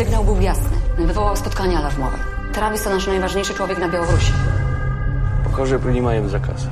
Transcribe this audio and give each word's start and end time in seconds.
Sygnał 0.00 0.24
był 0.24 0.40
jasny. 0.40 0.76
Wywołał 0.98 1.36
spotkanie 1.36 1.78
alarmowe. 1.78 2.18
Travis 2.52 2.82
to 2.82 2.90
nasz 2.90 3.06
najważniejszy 3.06 3.54
człowiek 3.54 3.78
na 3.78 3.88
Białorusi. 3.88 4.32
Pokażę, 5.44 5.78
nie 5.92 6.02
mają 6.02 6.28
zakaz. 6.28 6.66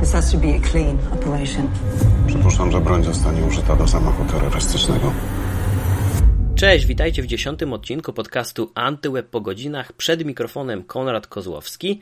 This 0.00 0.12
has 0.12 0.32
to 0.32 0.38
be 0.38 0.48
a 0.48 0.70
clean 0.70 0.98
operation. 1.12 1.68
Przypuszczam, 2.26 2.72
że 2.72 2.80
broń 2.80 3.04
zostanie 3.04 3.44
użyta 3.44 3.76
do 3.76 3.86
zamachu 3.86 4.24
terrorystycznego. 4.24 5.12
Cześć, 6.54 6.86
witajcie 6.86 7.22
w 7.22 7.26
dziesiątym 7.26 7.72
odcinku 7.72 8.12
podcastu 8.12 8.70
Antyweb 8.74 9.30
po 9.30 9.40
godzinach. 9.40 9.92
Przed 9.92 10.24
mikrofonem 10.24 10.84
Konrad 10.84 11.26
Kozłowski. 11.26 12.00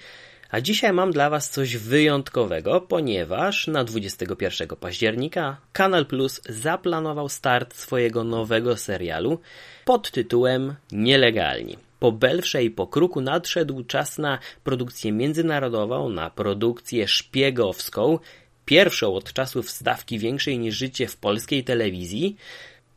A 0.50 0.60
dzisiaj 0.60 0.92
mam 0.92 1.12
dla 1.12 1.30
Was 1.30 1.50
coś 1.50 1.76
wyjątkowego, 1.76 2.80
ponieważ 2.80 3.66
na 3.66 3.84
21 3.84 4.68
października 4.68 5.56
Kanal 5.72 6.06
Plus 6.06 6.40
zaplanował 6.48 7.28
start 7.28 7.74
swojego 7.74 8.24
nowego 8.24 8.76
serialu 8.76 9.40
pod 9.84 10.10
tytułem 10.10 10.74
Nielegalni. 10.92 11.76
Po 12.00 12.12
Belfrze 12.12 12.64
i 12.64 12.70
po 12.70 12.86
Kruku 12.86 13.20
nadszedł 13.20 13.84
czas 13.84 14.18
na 14.18 14.38
produkcję 14.64 15.12
międzynarodową, 15.12 16.08
na 16.08 16.30
produkcję 16.30 17.08
szpiegowską, 17.08 18.18
pierwszą 18.64 19.14
od 19.14 19.32
czasów 19.32 19.70
stawki 19.70 20.18
większej 20.18 20.58
niż 20.58 20.76
życie 20.76 21.08
w 21.08 21.16
polskiej 21.16 21.64
telewizji. 21.64 22.36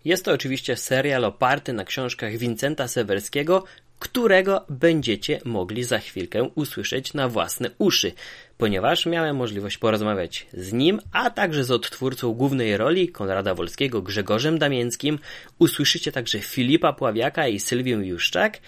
Jest 0.06 0.26
to 0.26 0.32
oczywiście 0.32 0.78
serial 0.78 1.26
oparty 1.26 1.74
na 1.74 1.86
książkach 1.86 2.38
Wincenta 2.38 2.88
Sewerskiego, 2.88 3.64
którego 4.04 4.66
będziecie 4.70 5.40
mogli 5.46 5.84
za 5.84 6.00
chwilkę 6.00 6.44
usłyszeć 6.56 7.14
na 7.14 7.30
własne 7.30 7.70
uszy, 7.78 8.12
ponieważ 8.58 9.06
miałem 9.06 9.36
możliwość 9.36 9.78
porozmawiać 9.78 10.48
z 10.54 10.74
nim, 10.74 11.00
a 11.12 11.30
także 11.30 11.64
z 11.64 11.72
odtwórcą 11.72 12.34
głównej 12.34 12.78
roli 12.78 13.10
Konrada 13.10 13.56
Wolskiego 13.56 14.02
Grzegorzem 14.02 14.60
Damięckim. 14.60 15.20
Usłyszycie 15.60 16.12
także 16.12 16.40
Filipa 16.40 16.94
Pławiaka 16.94 17.48
i 17.48 17.60
Sylwię 17.60 17.92
Juszczak, 17.92 18.60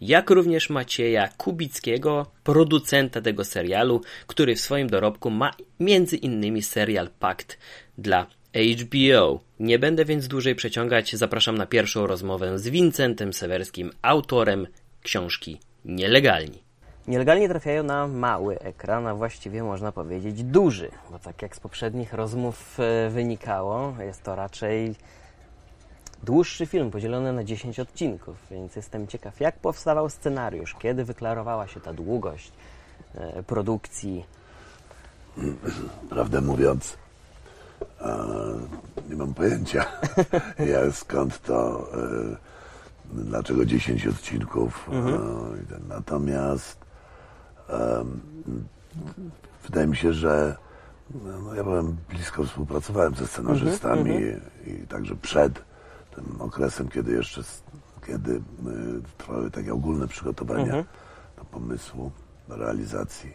jak 0.00 0.30
również 0.30 0.70
Macieja 0.70 1.28
Kubickiego, 1.28 2.26
producenta 2.42 3.20
tego 3.20 3.44
serialu, 3.44 4.00
który 4.26 4.56
w 4.56 4.60
swoim 4.60 4.88
dorobku 4.88 5.30
ma 5.30 5.50
między 5.80 6.16
innymi 6.16 6.62
serial 6.62 7.08
Pakt 7.18 7.58
dla 7.98 8.26
HBO. 8.54 9.40
Nie 9.60 9.78
będę 9.78 10.04
więc 10.04 10.28
dłużej 10.28 10.54
przeciągać, 10.54 11.16
zapraszam 11.16 11.58
na 11.58 11.66
pierwszą 11.66 12.06
rozmowę 12.06 12.58
z 12.58 12.68
Wincentem 12.68 13.32
Sewerskim, 13.32 13.90
autorem 14.02 14.66
książki 15.02 15.60
Nielegalni. 15.84 16.62
Nielegalnie 17.08 17.48
trafiają 17.48 17.82
na 17.82 18.08
mały 18.08 18.58
ekran, 18.58 19.06
a 19.06 19.14
właściwie 19.14 19.62
można 19.62 19.92
powiedzieć 19.92 20.42
duży, 20.42 20.90
bo 21.10 21.18
tak 21.18 21.42
jak 21.42 21.56
z 21.56 21.60
poprzednich 21.60 22.12
rozmów 22.12 22.80
e, 22.80 23.10
wynikało, 23.10 23.94
jest 24.00 24.22
to 24.22 24.36
raczej 24.36 24.94
dłuższy 26.22 26.66
film 26.66 26.90
podzielony 26.90 27.32
na 27.32 27.44
10 27.44 27.80
odcinków, 27.80 28.36
więc 28.50 28.76
jestem 28.76 29.06
ciekaw, 29.06 29.40
jak 29.40 29.58
powstawał 29.58 30.10
scenariusz, 30.10 30.74
kiedy 30.78 31.04
wyklarowała 31.04 31.66
się 31.66 31.80
ta 31.80 31.92
długość 31.92 32.52
e, 33.14 33.42
produkcji. 33.42 34.24
Prawdę 36.10 36.40
mówiąc, 36.40 36.96
nie 39.08 39.16
mam 39.16 39.34
pojęcia, 39.34 39.84
ja 40.72 40.92
skąd 40.92 41.42
to, 41.42 41.88
e, 41.94 42.36
dlaczego 43.12 43.64
10 43.64 44.06
odcinków. 44.06 44.88
Mhm. 44.92 45.14
E, 45.14 45.88
natomiast 45.88 46.78
e, 47.68 48.04
wydaje 49.64 49.86
mi 49.86 49.96
się, 49.96 50.12
że 50.12 50.56
no, 51.44 51.54
ja 51.54 51.64
byłem 51.64 51.96
blisko 52.08 52.44
współpracowałem 52.44 53.14
ze 53.14 53.26
scenarzystami 53.26 54.16
Mhm, 54.16 54.40
i, 54.66 54.70
i 54.70 54.86
także 54.86 55.16
przed 55.16 55.64
tym 56.14 56.40
okresem, 56.40 56.88
kiedy 56.88 57.12
jeszcze 57.12 57.42
kiedy 58.06 58.32
y, 58.32 58.40
trwały 59.18 59.50
takie 59.50 59.72
ogólne 59.72 60.08
przygotowania 60.08 60.64
Mhm. 60.64 60.84
do 61.36 61.44
pomysłu, 61.44 62.10
do 62.48 62.56
realizacji, 62.56 63.32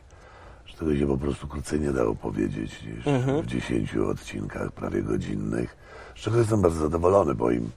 tego 0.79 0.95
się 0.95 1.07
po 1.07 1.17
prostu 1.17 1.47
krócej 1.47 1.79
nie 1.79 1.91
dało 1.91 2.15
powiedzieć 2.15 2.83
niż 2.83 3.07
Mhm. 3.07 3.41
w 3.41 3.45
10 3.45 3.95
odcinkach 3.95 4.71
prawie 4.71 5.03
godzinnych, 5.03 5.77
z 6.15 6.19
czego 6.19 6.37
jestem 6.37 6.61
bardzo 6.61 6.79
zadowolony, 6.79 7.35
bo 7.35 7.51
im 7.51 7.69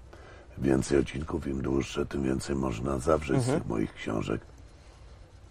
więcej 0.58 0.98
odcinków, 0.98 1.46
im 1.46 1.62
dłuższe, 1.62 2.06
tym 2.06 2.22
więcej 2.22 2.56
można 2.56 2.98
zawrzeć 2.98 3.36
Mhm. 3.36 3.58
z 3.58 3.60
tych 3.60 3.70
moich 3.70 3.94
książek, 3.94 4.40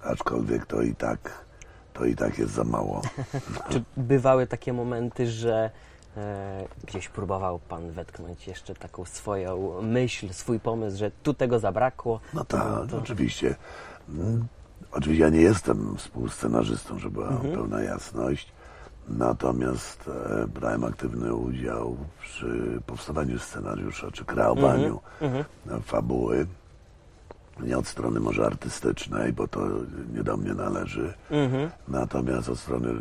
aczkolwiek 0.03 0.65
to 0.65 0.81
i 0.81 0.95
tak 0.95 1.45
to 1.93 2.05
i 2.05 2.15
tak 2.15 2.39
jest 2.39 2.53
za 2.53 2.63
mało. 2.63 3.01
Czy 3.71 3.83
bywały 3.97 4.47
takie 4.47 4.73
momenty, 4.73 5.27
że 5.31 5.69
e, 6.17 6.65
gdzieś 6.87 7.09
próbował 7.09 7.59
Pan 7.59 7.91
wetknąć 7.91 8.47
jeszcze 8.47 8.75
taką 8.75 9.05
swoją 9.05 9.81
myśl, 9.81 10.33
swój 10.33 10.59
pomysł, 10.59 10.97
że 10.97 11.11
tu 11.23 11.33
tego 11.33 11.59
zabrakło? 11.59 12.19
No 12.33 12.43
tak, 12.45 12.93
oczywiście. 13.01 13.55
Oczywiście 14.91 15.23
ja 15.23 15.29
nie 15.29 15.41
jestem 15.41 15.97
współscenarzystą, 15.97 16.99
żeby 16.99 17.13
była 17.13 17.29
pełna 17.53 17.81
jasność. 17.81 18.51
Natomiast 19.09 20.09
e, 20.29 20.47
brałem 20.47 20.83
aktywny 20.83 21.33
udział 21.35 21.97
przy 22.21 22.79
powstawaniu 22.85 23.39
scenariusza 23.39 24.11
czy 24.11 24.25
kreowaniu 24.25 24.99
e, 25.71 25.79
fabuły. 25.81 26.47
Nie 27.59 27.77
od 27.77 27.87
strony 27.87 28.19
może 28.19 28.45
artystycznej, 28.45 29.33
bo 29.33 29.47
to 29.47 29.61
nie 30.13 30.23
do 30.23 30.37
mnie 30.37 30.53
należy. 30.53 31.13
Natomiast 31.87 32.49
od 32.49 32.59
strony 32.59 32.89
e, 32.89 32.93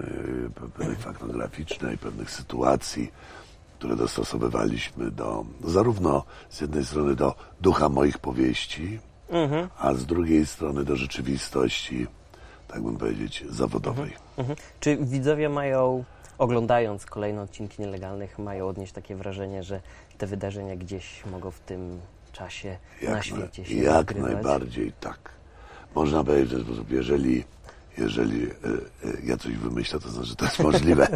pe- 0.48 0.68
pewnej 0.70 0.96
faktograficznej, 0.96 1.98
pewnych 1.98 2.30
sytuacji, 2.30 3.12
które 3.78 3.96
dostosowywaliśmy 3.96 5.10
do 5.10 5.44
zarówno 5.64 6.24
z 6.50 6.60
jednej 6.60 6.84
strony 6.84 7.16
do 7.16 7.34
ducha 7.60 7.88
moich 7.88 8.18
powieści, 8.18 9.00
a 9.78 9.94
z 9.94 10.06
drugiej 10.06 10.46
strony 10.46 10.84
do 10.84 10.96
rzeczywistości, 10.96 12.06
tak 12.68 12.82
bym 12.82 12.96
powiedzieć, 12.96 13.44
zawodowej. 13.48 14.12
Mhm. 14.36 14.58
Czy 14.80 14.96
widzowie 14.96 15.48
mają, 15.48 16.04
oglądając 16.38 17.06
kolejne 17.06 17.42
odcinki 17.42 17.82
nielegalnych, 17.82 18.38
mają 18.38 18.68
odnieść 18.68 18.92
takie 18.92 19.16
wrażenie, 19.16 19.62
że 19.62 19.80
te 20.18 20.26
wydarzenia 20.26 20.76
gdzieś 20.76 21.26
mogą 21.26 21.50
w 21.50 21.60
tym 21.60 22.00
czasie 22.32 22.76
na 23.02 23.10
Jak, 23.10 23.24
świecie 23.24 23.64
się 23.64 23.74
jak 23.74 23.94
rozgrywać? 24.10 24.32
najbardziej 24.32 24.92
tak. 25.00 25.30
Można 25.94 26.24
powiedzieć 26.24 26.48
w 26.48 26.52
ten 26.56 26.64
sposób, 26.64 26.91
jeżeli, 26.91 27.44
jeżeli 27.98 28.42
e, 28.50 28.50
e, 28.50 28.52
ja 29.24 29.36
coś 29.36 29.56
wymyślę, 29.56 30.00
to 30.00 30.08
znaczy, 30.08 30.28
że 30.28 30.36
to 30.36 30.44
jest 30.44 30.58
możliwe. 30.70 31.08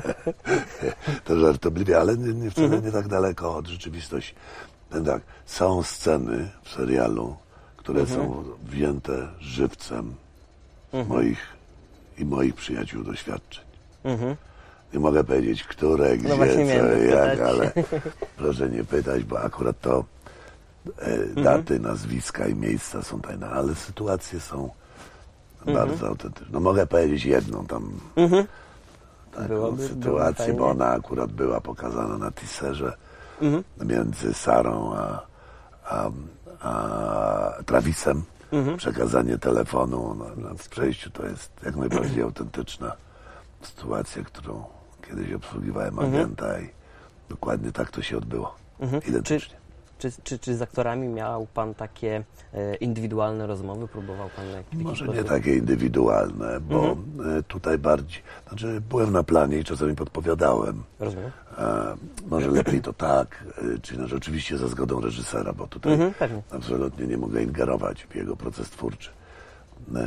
to 1.24 1.38
żartobliwie, 1.38 2.00
ale 2.00 2.16
nie, 2.16 2.34
nie, 2.34 2.50
wcale 2.50 2.80
nie 2.80 2.92
tak 2.92 3.08
daleko 3.08 3.56
od 3.56 3.66
rzeczywistości. 3.66 4.34
Powiem 4.90 5.04
tak, 5.04 5.22
są 5.46 5.82
sceny 5.82 6.50
w 6.62 6.68
serialu, 6.68 7.36
które 7.84 8.06
są 8.06 8.44
wzięte 8.62 9.28
żywcem 9.40 10.14
moich 11.08 11.38
i 12.18 12.24
moich 12.24 12.54
przyjaciół 12.54 13.04
doświadczeń. 13.04 13.64
Nie 14.94 15.00
mogę 15.00 15.24
powiedzieć, 15.24 15.64
które, 15.64 16.18
gdzie, 16.18 16.28
No 16.28 16.36
właśnie 16.36 16.66
co, 16.80 16.86
jak, 16.86 17.40
ale 17.40 17.72
proszę 18.38 18.70
nie 18.70 18.84
pytać, 18.84 19.24
bo 19.24 19.40
akurat 19.40 19.80
to 19.80 20.04
e, 20.98 21.42
daty, 21.42 21.80
nazwiska 21.80 22.46
i 22.46 22.54
miejsca 22.54 23.02
są 23.02 23.20
tajne, 23.20 23.48
ale 23.50 23.74
sytuacje 23.74 24.40
są 24.40 24.70
bardzo 25.66 26.08
autentyczne. 26.08 26.48
No 26.52 26.60
mogę 26.60 26.86
powiedzieć 26.86 27.24
jedną 27.24 27.66
tam 27.66 27.92
taką 29.32 29.48
Byłoby- 29.48 29.88
sytuację, 29.88 30.44
byłoby 30.46 30.60
bo 30.60 30.68
ona 30.70 30.86
akurat 30.90 31.32
była 31.32 31.60
pokazana 31.60 32.18
na 32.18 32.30
teaserze 32.30 32.96
między 33.84 34.34
Sarą 34.34 34.94
a, 34.94 35.22
a, 35.84 36.10
a 36.60 37.62
Travisem. 37.66 38.22
Przekazanie 38.76 39.38
telefonu 39.38 40.14
na, 40.14 40.48
na 40.48 40.54
w 40.54 40.68
przejściu 40.68 41.10
to 41.10 41.26
jest 41.26 41.50
jak 41.64 41.76
najbardziej 41.76 42.22
autentyczna 42.28 42.92
sytuacja, 43.62 44.22
którą 44.22 44.64
kiedyś 45.08 45.32
obsługiwałem 45.32 45.98
agenta 45.98 46.60
i 46.60 46.68
dokładnie 47.28 47.72
tak 47.72 47.90
to 47.90 48.02
się 48.02 48.18
odbyło. 48.18 48.54
Czy, 48.80 49.08
Identycznie. 49.08 49.56
czy, 49.56 49.63
czy, 50.24 50.38
czy 50.38 50.54
z 50.56 50.62
aktorami 50.62 51.08
miał 51.08 51.46
Pan 51.54 51.74
takie 51.74 52.24
e, 52.54 52.74
indywidualne 52.74 53.46
rozmowy? 53.46 53.88
Próbował 53.88 54.28
Pan 54.36 54.46
w 54.46 54.52
jakiś 54.54 54.78
Może 54.78 55.06
nie 55.08 55.24
takie 55.24 55.56
indywidualne, 55.56 56.60
bo 56.60 56.84
Mhm. 56.84 57.38
e, 57.38 57.42
tutaj 57.42 57.78
bardziej, 57.78 58.22
znaczy 58.48 58.80
byłem 58.88 59.12
na 59.12 59.22
planie 59.22 59.58
i 59.58 59.64
czasami 59.64 59.94
podpowiadałem. 59.96 60.82
Rozumiem. 61.00 61.30
E, 61.58 61.96
może 62.30 62.50
lepiej 62.50 62.80
to 62.80 62.92
tak, 62.92 63.44
e, 63.74 63.78
czy 63.78 63.98
no, 63.98 64.08
rzeczywiście 64.08 64.58
za 64.58 64.68
zgodą 64.68 65.00
reżysera, 65.00 65.52
bo 65.52 65.66
tutaj 65.66 65.92
Mhm, 65.92 66.42
absolutnie 66.50 67.06
nie 67.06 67.16
mogę 67.16 67.42
ingerować 67.42 68.06
w 68.10 68.14
jego 68.14 68.36
proces 68.36 68.70
twórczy. 68.70 69.10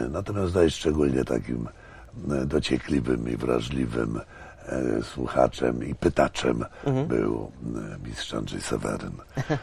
Natomiast 0.10 0.48
tutaj 0.48 0.70
szczególnie 0.72 1.24
takim 1.26 1.68
dociekliwym 2.46 3.30
i 3.30 3.38
wrażliwym 3.38 4.20
słuchaczem 5.04 5.84
i 5.88 5.96
pytaczem 5.96 6.66
Mhm. 6.86 7.08
był 7.08 7.52
e, 8.04 8.08
mistrz 8.08 8.34
Andrzej 8.34 8.62
Seweryn, 8.62 9.18
e, 9.38 9.54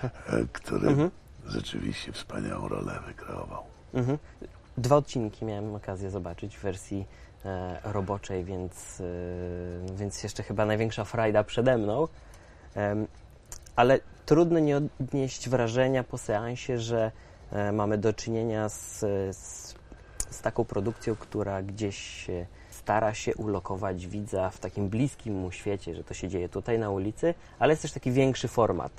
który 0.52 0.88
Mhm. 0.88 1.10
rzeczywiście 1.46 2.12
wspaniałą 2.12 2.68
rolę 2.68 2.92
wykreował. 3.06 3.62
Mhm. 3.94 4.18
Dwa 4.78 4.96
odcinki 4.96 5.44
miałem 5.44 5.74
okazję 5.74 6.10
zobaczyć 6.10 6.56
w 6.56 6.62
wersji 6.62 7.06
e, 7.44 7.78
roboczej, 7.84 8.44
więc, 8.44 9.00
e, 9.00 9.94
więc 9.96 10.22
jeszcze 10.22 10.42
chyba 10.42 10.66
największa 10.66 11.04
frajda 11.04 11.44
przede 11.44 11.78
mną. 11.78 12.08
Em, 12.74 13.06
ale 13.76 14.00
trudno 14.26 14.58
nie 14.58 14.76
odnieść 14.76 15.48
wrażenia 15.48 16.04
po 16.04 16.18
seansie, 16.18 16.78
że 16.78 17.12
e, 17.52 17.72
mamy 17.72 17.98
do 17.98 18.12
czynienia 18.12 18.68
z, 18.68 18.98
z, 19.36 19.74
z 20.30 20.40
taką 20.42 20.64
produkcją, 20.64 21.16
która 21.16 21.62
gdzieś 21.62 22.30
e, 22.30 22.46
stara 22.84 23.14
się 23.14 23.34
ulokować 23.34 24.06
widza 24.06 24.50
w 24.50 24.58
takim 24.58 24.88
bliskim 24.88 25.34
mu 25.34 25.50
świecie, 25.50 25.94
że 25.94 26.04
to 26.04 26.14
się 26.14 26.28
dzieje 26.28 26.48
tutaj 26.48 26.78
na 26.78 26.90
ulicy, 26.90 27.34
ale 27.58 27.72
jest 27.72 27.82
też 27.82 27.92
taki 27.92 28.10
większy 28.12 28.48
format. 28.48 28.92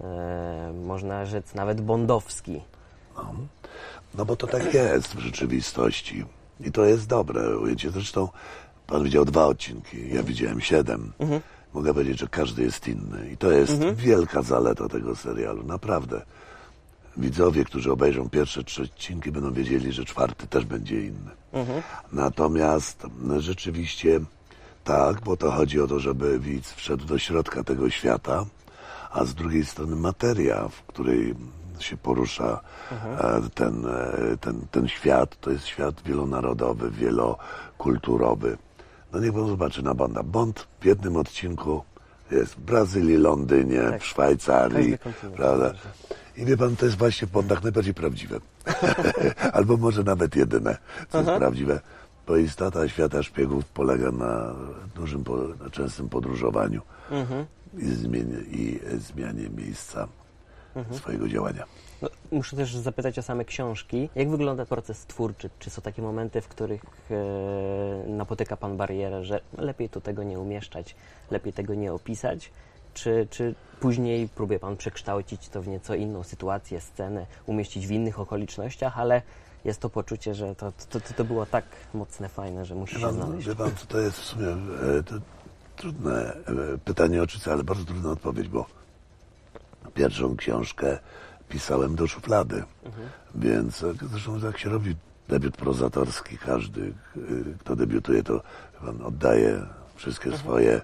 E, 0.00 0.72
można 0.84 1.26
rzec 1.26 1.54
nawet 1.54 1.80
bondowski. 1.80 2.60
No 4.14 4.24
bo 4.24 4.36
to 4.36 4.46
tak 4.46 4.74
jest 4.74 5.14
w 5.14 5.18
rzeczywistości. 5.18 6.24
I 6.60 6.72
to 6.72 6.84
jest 6.84 7.06
dobre 7.06 7.58
ujęcie. 7.58 7.90
Zresztą 7.90 8.28
pan 8.86 9.02
widział 9.04 9.24
dwa 9.24 9.46
odcinki, 9.46 10.14
ja 10.14 10.22
widziałem 10.22 10.60
siedem. 10.60 11.12
Mogę 11.74 11.94
powiedzieć, 11.94 12.18
że 12.18 12.28
każdy 12.28 12.62
jest 12.62 12.88
inny. 12.88 13.30
I 13.32 13.36
to 13.36 13.50
jest 13.50 13.84
wielka 13.94 14.42
zaleta 14.42 14.88
tego 14.88 15.16
serialu, 15.16 15.62
naprawdę. 15.64 16.22
Widzowie, 17.18 17.64
którzy 17.64 17.92
obejrzą 17.92 18.28
pierwsze 18.28 18.64
trzy 18.64 18.82
odcinki, 18.82 19.32
będą 19.32 19.52
wiedzieli, 19.52 19.92
że 19.92 20.04
czwarty 20.04 20.46
też 20.46 20.64
będzie 20.64 21.00
inny. 21.00 21.30
Natomiast 22.12 23.06
no, 23.20 23.40
rzeczywiście 23.40 24.20
tak, 24.84 25.20
bo 25.20 25.36
to 25.36 25.50
chodzi 25.50 25.80
o 25.80 25.86
to, 25.86 26.00
żeby 26.00 26.38
widz 26.38 26.72
wszedł 26.72 27.04
do 27.04 27.18
środka 27.18 27.64
tego 27.64 27.90
świata, 27.90 28.44
a 29.10 29.24
z 29.24 29.34
drugiej 29.34 29.64
strony 29.64 29.96
materia, 29.96 30.68
w 30.68 30.82
której 30.82 31.34
się 31.78 31.96
porusza 31.96 32.60
e, 32.92 33.40
ten, 33.54 33.86
e, 33.86 34.36
ten, 34.40 34.60
ten 34.70 34.88
świat, 34.88 35.40
to 35.40 35.50
jest 35.50 35.66
świat 35.66 36.02
wielonarodowy, 36.02 36.90
wielokulturowy. 36.90 38.58
No 39.12 39.20
niech 39.20 39.32
pan 39.32 39.48
zobaczy 39.48 39.82
na 39.82 39.94
Bonda. 39.94 40.22
Bond 40.22 40.66
w 40.80 40.84
jednym 40.84 41.16
odcinku 41.16 41.82
jest 42.30 42.54
w 42.54 42.60
Brazylii, 42.60 43.16
Londynie, 43.16 43.98
w 44.00 44.04
Szwajcarii, 44.04 44.98
prawda? 45.36 45.72
I 46.38 46.44
wie 46.44 46.56
pan, 46.56 46.76
to 46.76 46.86
jest 46.86 46.98
właśnie 46.98 47.28
w 47.28 47.30
Bondach 47.30 47.62
najbardziej 47.62 47.94
prawdziwe. 47.94 48.40
Albo 49.52 49.76
może 49.76 50.02
nawet 50.02 50.36
jedyne, 50.36 50.76
co 51.08 51.18
jest 51.18 51.30
prawdziwe. 51.30 51.80
Bo 52.26 52.36
istota 52.36 52.88
świata 52.88 53.22
szpiegów 53.22 53.64
polega 53.64 54.10
na 54.10 54.54
dużym, 54.94 55.24
na 55.64 55.70
częstym 55.70 56.08
podróżowaniu 56.08 56.82
i, 57.78 57.86
zmianie, 57.86 58.38
i 58.50 58.80
zmianie 58.98 59.50
miejsca 59.50 60.08
swojego 60.92 61.28
działania. 61.28 61.64
No, 62.02 62.08
muszę 62.32 62.56
też 62.56 62.76
zapytać 62.76 63.18
o 63.18 63.22
same 63.22 63.44
książki. 63.44 64.10
Jak 64.14 64.30
wygląda 64.30 64.66
proces 64.66 65.06
twórczy? 65.06 65.50
Czy 65.58 65.70
są 65.70 65.82
takie 65.82 66.02
momenty, 66.02 66.40
w 66.40 66.48
których 66.48 66.82
e, 67.10 68.08
napotyka 68.08 68.56
Pan 68.56 68.76
barierę, 68.76 69.24
że 69.24 69.40
lepiej 69.58 69.88
tu 69.88 70.00
tego 70.00 70.22
nie 70.22 70.38
umieszczać, 70.38 70.96
lepiej 71.30 71.52
tego 71.52 71.74
nie 71.74 71.92
opisać? 71.92 72.50
Czy, 72.98 73.26
czy 73.30 73.54
później 73.80 74.28
próbuje 74.28 74.58
Pan 74.58 74.76
przekształcić 74.76 75.48
to 75.48 75.62
w 75.62 75.68
nieco 75.68 75.94
inną 75.94 76.22
sytuację, 76.22 76.80
scenę, 76.80 77.26
umieścić 77.46 77.86
w 77.86 77.90
innych 77.90 78.20
okolicznościach, 78.20 78.98
ale 78.98 79.22
jest 79.64 79.80
to 79.80 79.90
poczucie, 79.90 80.34
że 80.34 80.54
to, 80.54 80.72
to, 80.72 81.00
to, 81.00 81.14
to 81.14 81.24
było 81.24 81.46
tak 81.46 81.64
mocne, 81.94 82.28
fajne, 82.28 82.64
że 82.64 82.74
musi 82.74 83.00
się 83.00 83.12
znaleźć. 83.12 83.48
wie 83.48 83.54
pan, 83.54 83.70
co 83.76 83.86
to 83.86 84.00
jest 84.00 84.18
w 84.18 84.24
sumie 84.24 84.46
e, 84.48 85.02
to 85.02 85.14
trudne 85.76 86.32
e, 86.32 86.78
pytanie 86.84 87.22
oczyste, 87.22 87.52
ale 87.52 87.64
bardzo 87.64 87.84
trudna 87.84 88.10
odpowiedź, 88.10 88.48
bo 88.48 88.66
pierwszą 89.94 90.36
książkę 90.36 90.98
pisałem 91.48 91.96
do 91.96 92.06
szuflady, 92.06 92.64
więc 93.34 93.82
e, 93.82 93.94
zresztą 94.10 94.38
jak 94.38 94.58
się 94.58 94.70
robi 94.70 94.96
debiut 95.28 95.56
prozatorski, 95.56 96.38
każdy, 96.38 96.92
kto 97.60 97.76
debiutuje, 97.76 98.22
to 98.22 98.42
pan 98.80 99.02
oddaje 99.02 99.66
wszystkie 99.96 100.36
swoje 100.36 100.80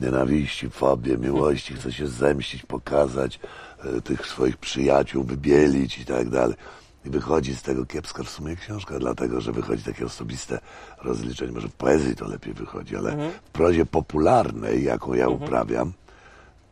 nienawiści, 0.00 0.70
fobie, 0.70 1.18
miłości, 1.18 1.74
chce 1.74 1.92
się 1.92 2.06
zemścić, 2.06 2.62
pokazać 2.62 3.40
e, 3.84 4.00
tych 4.00 4.26
swoich 4.26 4.56
przyjaciół, 4.56 5.24
wybielić 5.24 5.98
i 5.98 6.04
tak 6.04 6.28
dalej. 6.28 6.56
I 7.04 7.10
wychodzi 7.10 7.54
z 7.54 7.62
tego 7.62 7.86
kiepska 7.86 8.22
w 8.22 8.30
sumie 8.30 8.56
książka, 8.56 8.98
dlatego 8.98 9.40
że 9.40 9.52
wychodzi 9.52 9.84
takie 9.84 10.06
osobiste 10.06 10.58
rozliczenie. 11.02 11.52
Może 11.52 11.68
w 11.68 11.74
poezji 11.74 12.16
to 12.16 12.28
lepiej 12.28 12.54
wychodzi, 12.54 12.96
ale 12.96 13.30
w 13.44 13.50
prozie 13.50 13.86
popularnej, 13.86 14.84
jaką 14.84 15.14
ja 15.14 15.28
uprawiam, 15.28 15.92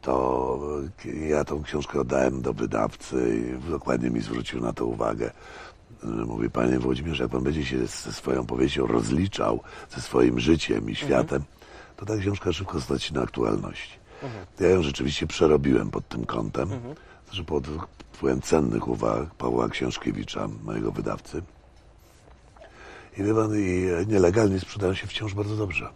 to 0.03 0.59
ja 1.29 1.44
tą 1.44 1.62
książkę 1.62 2.00
oddałem 2.00 2.43
do 2.43 2.53
wydawcy 2.53 3.44
i 3.67 3.71
dokładnie 3.71 4.11
mi 4.11 4.21
zwrócił 4.21 4.61
na 4.61 4.73
to 4.73 4.87
uwagę. 4.87 5.31
Mówi, 6.03 6.50
panie 6.50 6.79
Włodzimierze, 6.79 7.23
jak 7.23 7.32
pan 7.32 7.43
będzie 7.43 7.65
się 7.65 7.79
ze 7.79 8.12
swoją 8.12 8.47
powieścią 8.47 8.87
rozliczał, 8.87 9.61
ze 9.91 10.00
swoim 10.00 10.41
życiem 10.41 10.91
i 10.91 10.94
światem, 10.94 11.43
to 11.96 12.06
ta 12.06 12.17
książka 12.17 12.52
szybko 12.52 12.81
straci 12.81 13.14
na 13.14 13.23
aktualności. 13.23 13.99
Ja 14.61 14.69
ją 14.69 14.82
rzeczywiście 14.82 15.26
przerobiłem 15.26 15.91
pod 15.91 16.08
tym 16.08 16.26
kątem, 16.26 16.69
znaczy 17.25 17.44
pod 17.44 17.67
wpływem 18.12 18.43
cennych 18.43 18.88
uwag 18.88 19.35
Pawła 19.35 19.69
Książkiewicza, 19.69 20.49
mojego 20.64 20.93
wydawcy. 20.93 21.43
I 23.19 23.23
wie 23.23 23.35
pan, 23.35 23.50
i 23.58 23.88
nielegalnie 24.06 24.61
sprzedają 24.61 24.94
się 24.94 25.06
wciąż 25.06 25.35
bardzo 25.35 25.56
dobrze. 25.56 25.88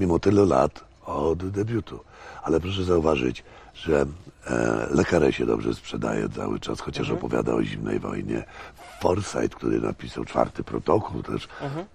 Mimo 0.00 0.18
tylu 0.18 0.46
lat 0.46 0.89
od 1.06 1.50
debiutu. 1.50 2.00
Ale 2.42 2.60
proszę 2.60 2.84
zauważyć, 2.84 3.44
że 3.74 4.06
e, 4.46 4.86
Lekarę 4.90 5.32
się 5.32 5.46
dobrze 5.46 5.74
sprzedaje 5.74 6.28
cały 6.28 6.60
czas, 6.60 6.80
chociaż 6.80 7.10
opowiada 7.10 7.54
o 7.54 7.62
zimnej 7.62 7.98
wojnie. 7.98 8.44
Forsyth, 9.00 9.56
który 9.56 9.80
napisał 9.80 10.24
czwarty 10.24 10.64
protokół 10.64 11.22
też, 11.22 11.48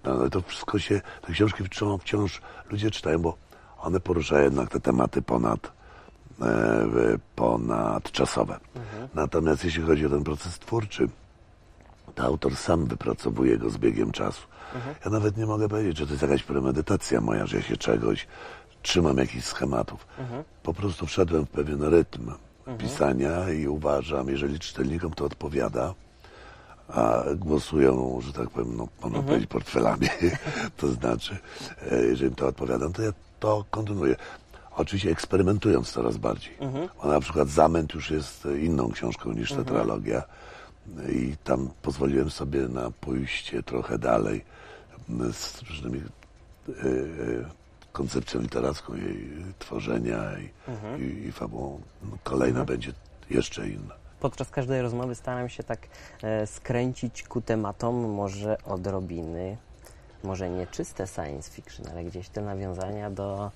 no, 0.04 0.12
ale 0.12 0.30
to 0.30 0.42
wszystko 0.42 0.78
się, 0.78 1.00
te 1.26 1.32
książki 1.32 1.64
wciąż, 1.64 2.00
wciąż 2.00 2.40
ludzie 2.70 2.90
czytają, 2.90 3.18
bo 3.18 3.36
one 3.78 4.00
poruszają 4.00 4.44
jednak 4.44 4.70
te 4.70 4.80
tematy 4.80 5.22
ponad, 5.22 5.72
e, 6.42 6.86
ponadczasowe. 7.36 8.60
Natomiast 9.14 9.64
jeśli 9.64 9.82
chodzi 9.82 10.06
o 10.06 10.10
ten 10.10 10.24
proces 10.24 10.58
twórczy, 10.58 11.08
to 12.14 12.24
autor 12.24 12.56
sam 12.56 12.86
wypracowuje 12.86 13.58
go 13.58 13.70
z 13.70 13.78
biegiem 13.78 14.12
czasu. 14.12 14.46
Ja 15.04 15.10
nawet 15.10 15.36
nie 15.36 15.46
mogę 15.46 15.68
powiedzieć, 15.68 15.98
że 15.98 16.06
to 16.06 16.12
jest 16.12 16.22
jakaś 16.22 16.42
premedytacja 16.42 17.20
moja, 17.20 17.46
że 17.46 17.56
ja 17.56 17.62
się 17.62 17.76
czegoś 17.76 18.26
trzymam 18.86 19.18
jakichś 19.18 19.44
schematów. 19.44 20.06
Po 20.62 20.74
prostu 20.74 21.06
wszedłem 21.06 21.46
w 21.46 21.50
pewien 21.50 21.82
rytm 21.82 22.32
pisania 22.78 23.50
i 23.50 23.68
uważam, 23.68 24.28
jeżeli 24.28 24.58
czytelnikom 24.58 25.12
to 25.12 25.24
odpowiada, 25.24 25.94
a 26.88 27.22
głosują, 27.36 28.20
że 28.20 28.32
tak 28.32 28.50
powiem, 28.50 28.76
no, 28.76 28.88
można 29.02 29.22
powiedzieć 29.22 29.46
portfelami, 29.48 30.08
to 30.76 30.88
znaczy, 30.88 31.38
e, 31.92 32.04
jeżeli 32.04 32.34
to 32.34 32.46
odpowiadam, 32.46 32.92
to 32.92 33.02
ja 33.02 33.12
to 33.40 33.64
kontynuuję. 33.70 34.16
Oczywiście 34.76 35.10
eksperymentując 35.10 35.92
coraz 35.92 36.16
bardziej. 36.16 36.56
Bo 37.02 37.08
na 37.08 37.20
przykład 37.20 37.48
Zamęt 37.48 37.94
już 37.94 38.10
jest 38.10 38.48
inną 38.60 38.92
książką 38.92 39.32
niż 39.32 39.52
tetralogia 39.52 40.22
i 41.08 41.36
tam 41.44 41.70
pozwoliłem 41.82 42.30
sobie 42.30 42.68
na 42.68 42.90
pójście 42.90 43.62
trochę 43.62 43.98
dalej 43.98 44.44
z 45.32 45.62
różnymi 45.62 45.98
e, 45.98 46.72
e, 46.72 47.65
koncepcją 47.96 48.40
literacką 48.40 48.94
jej 48.94 49.30
tworzenia 49.58 50.22
i, 50.38 51.02
i, 51.02 51.26
i 51.26 51.32
fabułą. 51.32 51.80
No, 52.02 52.18
kolejna 52.24 52.64
będzie 52.64 52.92
jeszcze 53.30 53.68
inna. 53.68 53.94
Podczas 54.20 54.50
każdej 54.50 54.82
rozmowy 54.82 55.14
staram 55.14 55.48
się 55.48 55.62
tak 55.62 55.78
e, 56.22 56.46
skręcić 56.46 57.22
ku 57.22 57.40
tematom 57.40 57.94
może 57.94 58.56
odrobiny, 58.64 59.56
może 60.24 60.50
nie 60.50 60.66
czyste 60.66 61.06
science 61.06 61.50
fiction, 61.50 61.86
ale 61.92 62.04
gdzieś 62.04 62.28
te 62.28 62.40
nawiązania 62.42 63.10
do... 63.10 63.50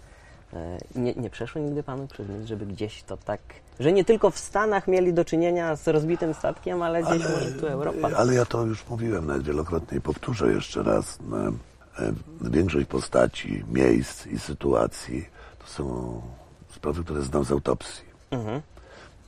E, 0.52 0.78
nie, 0.94 1.14
nie 1.14 1.30
przeszło 1.30 1.60
nigdy 1.60 1.82
Panu 1.82 2.06
przez 2.06 2.28
myśl, 2.28 2.46
żeby 2.46 2.66
gdzieś 2.66 3.02
to 3.02 3.16
tak... 3.16 3.40
Że 3.80 3.92
nie 3.92 4.04
tylko 4.04 4.30
w 4.30 4.38
Stanach 4.38 4.88
mieli 4.88 5.12
do 5.12 5.24
czynienia 5.24 5.76
z 5.76 5.88
rozbitym 5.88 6.34
statkiem, 6.34 6.82
ale 6.82 7.02
gdzieś 7.02 7.22
może 7.22 7.52
tu 7.52 7.66
Europa. 7.66 8.08
Ale 8.16 8.34
ja 8.34 8.44
to 8.44 8.66
już 8.66 8.88
mówiłem 8.88 9.26
nawet 9.26 9.42
wielokrotnie 9.42 9.98
i 9.98 10.00
powtórzę 10.00 10.52
jeszcze 10.52 10.82
raz. 10.82 11.18
E, 11.98 12.02
e, 12.02 12.12
Większość 12.50 12.86
postaci, 12.86 13.64
miejsc 13.72 14.26
i 14.26 14.38
sytuacji 14.38 15.28
to 15.58 15.66
są 15.66 16.22
sprawy, 16.74 17.04
które 17.04 17.22
znam 17.22 17.44
z 17.44 17.52
autopsji. 17.52 18.04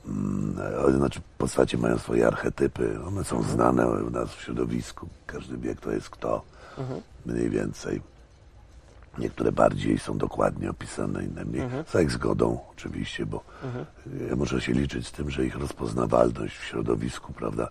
Mm, 0.05 0.55
e, 0.87 0.91
Znaczy 0.91 1.21
postacie 1.37 1.77
mają 1.77 1.97
swoje 1.97 2.27
archetypy, 2.27 2.99
one 3.07 3.23
są 3.23 3.43
znane 3.43 3.87
u 3.87 4.09
nas 4.09 4.33
w 4.33 4.41
środowisku. 4.41 5.07
Każdy 5.25 5.57
wie, 5.57 5.75
kto 5.75 5.91
jest 5.91 6.09
kto, 6.09 6.41
mniej 7.25 7.49
więcej. 7.49 8.01
Niektóre 9.17 9.51
bardziej 9.51 9.99
są 9.99 10.17
dokładnie 10.17 10.69
opisane, 10.69 11.23
inne 11.23 11.45
mniej. 11.45 11.61
Za 11.91 12.01
ich 12.01 12.11
zgodą 12.11 12.59
oczywiście, 12.71 13.25
bo 13.25 13.43
ja 14.29 14.35
muszę 14.35 14.61
się 14.61 14.73
liczyć 14.73 15.07
z 15.07 15.11
tym, 15.11 15.29
że 15.29 15.45
ich 15.45 15.55
rozpoznawalność 15.55 16.57
w 16.57 16.63
środowisku, 16.63 17.33
prawda, 17.33 17.67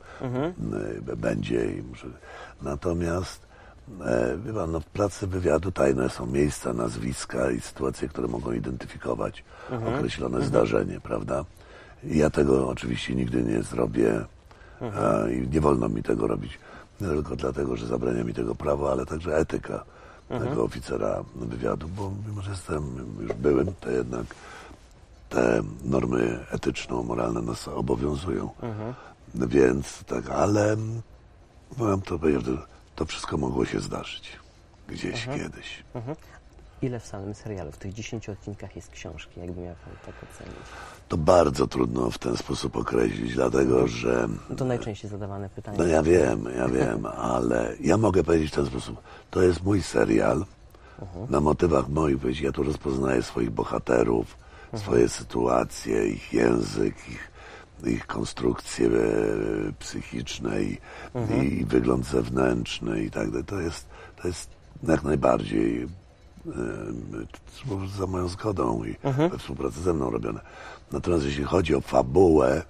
y, 1.13 1.17
będzie. 1.17 1.73
I 1.73 1.83
muszę... 1.83 2.07
Natomiast 2.63 3.41
e, 3.43 3.52
wie 4.45 4.53
pan, 4.53 4.73
no, 4.73 4.81
w 4.81 4.85
pracy 4.85 5.27
wywiadu 5.27 5.73
tajne 5.73 6.11
są 6.11 6.27
miejsca, 6.27 6.73
nazwiska 6.73 7.51
i 7.51 7.61
sytuacje, 7.61 8.09
które 8.09 8.29
mogą 8.29 8.53
identyfikować 8.53 9.45
określone 9.87 10.43
zdarzenie, 10.43 11.01
prawda? 11.01 11.45
I 12.05 12.19
ja 12.19 12.31
tego 12.31 12.69
oczywiście 12.69 13.15
nigdy 13.15 13.43
nie 13.43 13.63
zrobię 13.63 14.25
a, 14.81 15.29
i 15.29 15.49
nie 15.49 15.61
wolno 15.61 15.89
mi 15.89 16.03
tego 16.03 16.27
robić. 16.27 16.59
Nie 17.01 17.09
tylko 17.09 17.37
dlatego, 17.37 17.77
że 17.77 17.87
zabrania 17.87 18.25
mi 18.25 18.35
tego 18.35 18.55
prawo, 18.55 18.93
ale 18.93 19.07
także 19.07 19.37
etyka 19.37 19.85
tego 20.29 20.65
oficera 20.65 21.25
wywiadu, 21.37 21.89
bo 21.89 22.13
mimo, 22.29 22.43
że 22.43 22.51
jestem 22.51 22.83
już 23.21 23.33
byłym, 23.33 23.67
to 23.81 23.91
jednak 23.91 24.27
te 25.29 25.63
normy 25.85 26.39
etyczno-moralne 26.51 27.43
nas 27.43 27.69
obowiązują. 27.69 28.51
Więc 29.35 30.05
tak, 30.05 30.31
ale 30.31 30.77
powiem 31.79 32.01
to, 32.01 32.19
to 33.03 33.07
wszystko 33.07 33.37
mogło 33.37 33.65
się 33.67 33.81
zdarzyć 33.81 34.39
gdzieś 34.89 35.27
kiedyś. 35.27 35.83
Ile 36.83 37.01
w 37.01 37.07
samym 37.07 37.35
serialu, 37.35 37.73
w 37.73 37.77
tych 37.77 37.93
10 37.93 38.29
odcinkach 38.29 38.77
jest 38.77 38.91
książki, 38.91 39.41
jakby 39.41 39.61
miał 39.61 39.75
Pan 39.75 39.95
tak 40.07 40.15
ocenić? 40.31 40.67
To 41.09 41.17
bardzo 41.17 41.67
trudno 41.67 42.11
w 42.11 42.19
ten 42.19 42.37
sposób 42.37 42.77
określić, 42.77 43.35
dlatego 43.35 43.89
że 43.89 44.29
No 44.51 44.57
to 44.57 44.65
najczęściej 44.65 45.11
zadawane 45.11 45.49
pytanie. 45.49 45.79
No 45.79 45.87
ja 45.87 46.03
wiem, 46.03 46.49
ja 46.57 46.69
wiem, 46.69 47.07
ale 47.07 47.75
ja 47.81 47.97
mogę 47.97 48.25
powiedzieć 48.25 48.53
w 48.53 48.55
ten 48.55 48.67
sposób. 48.67 49.03
To 49.31 49.43
jest 49.43 49.63
mój 49.63 49.83
serial 49.83 50.45
na 51.31 51.41
motywach 51.41 51.89
moich 51.89 52.19
powiedzi. 52.19 52.41
Ja 52.41 52.53
tu 52.53 52.63
rozpoznaję 52.63 53.23
swoich 53.23 53.51
bohaterów, 53.51 54.37
swoje 54.75 55.09
sytuacje, 55.09 56.07
ich 56.07 56.33
język, 56.33 56.95
ich, 57.09 57.32
ich 57.87 58.07
konstrukcje 58.07 58.87
e, 58.87 58.91
psychiczne 59.79 60.63
i, 60.63 60.79
i 61.43 61.65
wygląd 61.65 62.07
zewnętrzny 62.07 63.03
i 63.03 63.11
tak 63.11 63.31
dalej. 63.31 63.45
To 63.45 63.61
jest, 63.61 63.87
to 64.23 64.29
jest 64.29 64.51
jak 64.89 65.03
najbardziej 65.03 65.83
e, 65.83 65.89
za 67.99 68.07
moją 68.07 68.29
zgodą 68.29 68.85
i 68.85 68.97
we 69.31 69.39
współpracy 69.39 69.81
ze 69.81 69.95
mną 69.95 70.11
robione. 70.11 70.41
Natomiast 70.93 71.25
jeśli 71.25 71.45
chodzi 71.45 71.75
o 71.75 71.81
fabułę, 71.81 72.63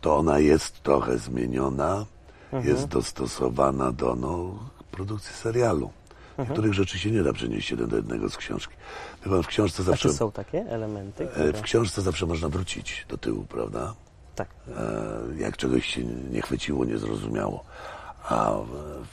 to 0.00 0.16
ona 0.16 0.38
jest 0.38 0.82
trochę 0.82 1.18
zmieniona, 1.18 2.06
jest 2.52 2.86
dostosowana 2.86 3.92
do 3.92 4.14
no, 4.14 4.58
produkcji 4.90 5.34
serialu. 5.34 5.90
Niektórych 6.38 6.74
rzeczy 6.74 6.98
się 6.98 7.10
nie 7.10 7.22
da 7.22 7.32
przenieść 7.32 7.70
jeden 7.70 7.88
do 7.88 7.96
jednego 7.96 8.28
z 8.28 8.36
książki. 8.36 8.74
Wie 9.24 9.30
pan, 9.30 9.42
w 9.42 9.46
książce 9.46 9.82
A 9.82 9.86
zawsze, 9.86 10.08
czy 10.08 10.14
są 10.14 10.32
takie 10.32 10.58
elementy, 10.58 11.24
e, 11.24 11.26
które... 11.26 11.52
w 11.52 11.62
książce 11.62 12.02
zawsze 12.02 12.26
można 12.26 12.48
wrócić 12.48 13.06
do 13.08 13.18
tyłu, 13.18 13.44
prawda? 13.44 13.94
Tak. 14.34 14.48
E, 14.68 15.42
Jak 15.42 15.56
czegoś 15.56 15.86
się 15.86 16.04
nie 16.04 16.42
chwyciło, 16.42 16.84
nie 16.84 16.98
zrozumiało. 16.98 17.64
A 18.28 18.52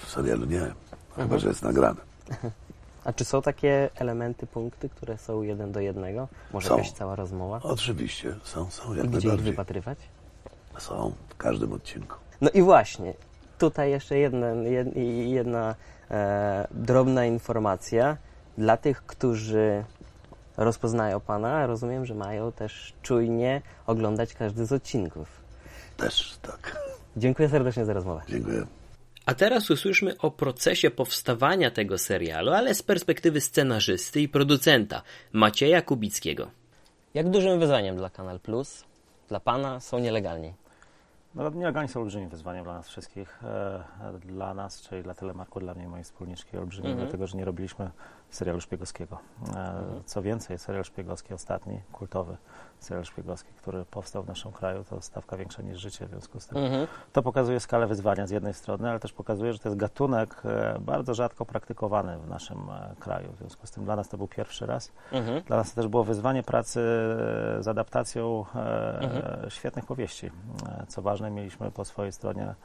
w- 0.06 0.10
serialu 0.10 0.46
nie. 0.46 0.62
Chyba, 1.16 1.38
że 1.38 1.48
jest 1.48 1.64
nagrane. 1.64 2.02
A 3.06 3.14
czy 3.14 3.26
są 3.26 3.42
takie 3.42 3.90
elementy, 3.96 4.48
punkty, 4.48 4.90
które 4.90 5.18
są 5.18 5.42
jeden 5.42 5.72
do 5.72 5.80
jednego? 5.80 6.28
Może 6.54 6.68
Są. 6.70 6.78
jakaś 6.78 6.92
cała 6.92 7.16
rozmowa? 7.16 7.60
Oczywiście, 7.64 8.36
są, 8.44 8.70
są 8.70 8.94
I 8.94 8.98
jak 8.98 9.08
gdzie 9.10 9.28
ich 9.30 9.42
wypatrywać? 9.42 9.98
Są 10.78 11.14
w 11.30 11.36
każdym 11.38 11.74
odcinku. 11.74 12.16
No 12.42 12.50
i 12.50 12.62
właśnie, 12.62 13.14
tutaj 13.58 13.92
jeszcze 13.92 14.18
jedna, 14.18 14.48
jed- 14.48 14.98
jedna 15.28 15.76
e, 16.12 16.68
drobna 16.72 17.26
informacja. 17.26 18.18
Dla 18.58 18.78
tych, 18.78 19.06
którzy 19.06 19.84
rozpoznają 20.64 21.20
Pana, 21.20 21.68
rozumiem, 21.68 22.06
że 22.06 22.16
mają 22.16 22.52
też 22.52 22.94
czujnie 23.02 23.62
oglądać 23.88 24.34
każdy 24.34 24.66
z 24.66 24.72
odcinków. 24.72 25.28
Też 25.98 26.38
tak. 26.42 26.78
Dziękuję 27.18 27.50
serdecznie 27.50 27.86
za 27.86 27.94
rozmowę. 27.94 28.22
Dziękuję. 28.30 28.66
A 29.26 29.34
teraz 29.34 29.70
usłyszmy 29.70 30.18
o 30.18 30.32
procesie 30.32 30.92
powstawania 30.92 31.72
tego 31.72 31.98
serialu, 31.98 32.52
ale 32.52 32.76
z 32.76 32.84
perspektywy 32.84 33.42
scenarzysty 33.42 34.22
i 34.22 34.30
producenta 34.30 35.02
Macieja 35.34 35.82
Kubickiego. 35.82 36.48
Jak 37.14 37.30
dużym 37.30 37.60
wyzwaniem 37.60 37.96
dla 37.96 38.10
Kanal 38.10 38.40
Plus, 38.40 38.84
dla 39.28 39.40
Pana 39.40 39.80
są 39.80 40.00
nielegalni? 40.00 40.54
No, 41.36 41.50
nielegalni 41.50 41.90
są 41.90 42.00
olbrzymim 42.00 42.30
wyzwaniem 42.30 42.64
dla 42.64 42.74
nas 42.74 42.88
wszystkich. 42.88 43.40
E, 43.44 43.84
dla 44.26 44.54
nas, 44.54 44.82
czyli 44.82 45.04
dla 45.04 45.14
Telemarku, 45.14 45.60
dla 45.60 45.74
mnie 45.74 45.84
i 45.84 45.88
mojej 45.88 46.04
wspólniczki 46.04 46.58
olbrzymim, 46.58 46.92
Mhm. 46.92 47.08
dlatego 47.08 47.28
że 47.28 47.38
nie 47.38 47.46
robiliśmy 47.46 47.90
serialu 48.32 48.62
szpiegowskiego. 48.62 49.18
E, 49.56 49.84
co 50.06 50.22
więcej, 50.22 50.58
serial 50.58 50.84
szpiegowski 50.84 51.34
ostatni, 51.34 51.82
kultowy 51.92 52.38
serial 52.80 53.06
szpiegowski, 53.06 53.50
który 53.54 53.86
powstał 53.86 54.24
w 54.24 54.28
naszym 54.28 54.52
kraju, 54.52 54.84
to 54.84 55.02
stawka 55.02 55.38
większa 55.38 55.62
niż 55.62 55.80
życie, 55.80 56.06
w 56.06 56.10
związku 56.10 56.40
z 56.40 56.48
tym 56.48 56.58
Mhm. 56.58 56.88
to 57.14 57.22
pokazuje 57.24 57.60
skalę 57.60 57.88
wyzwania 57.88 58.28
z 58.28 58.32
jednej 58.32 58.54
strony, 58.54 58.90
ale 58.90 59.00
też 59.00 59.14
pokazuje, 59.14 59.54
że 59.54 59.60
to 59.60 59.70
jest 59.70 59.80
gatunek 59.80 60.42
e, 60.46 60.80
bardzo 60.80 61.14
rzadko 61.14 61.46
praktykowany 61.46 62.18
w 62.18 62.28
naszym 62.28 62.58
e, 62.70 62.96
kraju. 63.00 63.32
W 63.32 63.38
związku 63.38 63.68
z 63.68 63.72
tym 63.72 63.86
dla 63.86 63.96
nas 63.96 64.10
to 64.10 64.18
był 64.18 64.28
pierwszy 64.28 64.66
raz. 64.66 64.92
Mhm. 65.12 65.44
Dla 65.44 65.58
nas 65.58 65.70
to 65.70 65.76
też 65.82 65.88
było 65.88 66.04
wyzwanie 66.04 66.44
pracy 66.44 66.80
z 67.60 67.68
adaptacją 67.68 68.46
e, 68.56 69.46
świetnych 69.50 69.86
powieści. 69.86 70.32
Co 70.88 71.02
ważne, 71.02 71.32
mieliśmy 71.32 71.72
po 71.72 71.86
swojej 71.86 72.12
stronie 72.12 72.56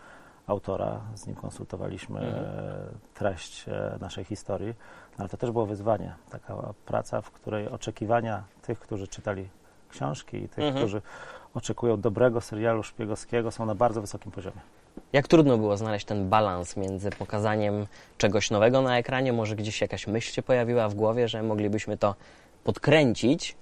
autora, 0.47 1.01
z 1.15 1.27
nim 1.27 1.37
konsultowaliśmy 1.37 2.21
e, 2.21 3.15
treść 3.15 3.67
naszej 4.01 4.25
historii, 4.25 4.75
ale 5.19 5.29
to 5.29 5.37
też 5.37 5.51
było 5.51 5.67
wyzwanie. 5.67 6.15
Taka 6.31 6.75
praca, 6.87 7.21
w 7.21 7.31
której 7.31 7.69
oczekiwania 7.69 8.43
tych, 8.63 8.79
którzy 8.79 9.09
czytali 9.09 9.49
książki 9.91 10.37
i 10.37 10.49
tych, 10.49 10.75
którzy 10.75 11.03
oczekują 11.55 12.01
dobrego 12.01 12.41
serialu 12.41 12.83
szpiegowskiego 12.83 13.51
są 13.51 13.67
na 13.67 13.75
bardzo 13.75 14.01
wysokim 14.01 14.33
poziomie. 14.33 14.61
Jak 15.13 15.29
trudno 15.29 15.59
było 15.59 15.77
znaleźć 15.77 16.07
ten 16.07 16.29
balans 16.29 16.77
między 16.77 17.11
pokazaniem 17.11 17.87
czegoś 18.19 18.51
nowego 18.51 18.83
na 18.83 18.99
ekranie, 18.99 19.33
może 19.33 19.57
gdzieś 19.57 19.81
jakaś 19.81 20.07
myśl 20.07 20.33
się 20.33 20.43
pojawiła 20.43 20.89
w 20.89 20.95
głowie, 20.95 21.29
że 21.29 21.43
moglibyśmy 21.43 21.97
to 21.97 22.15
podkręcić, 22.65 23.57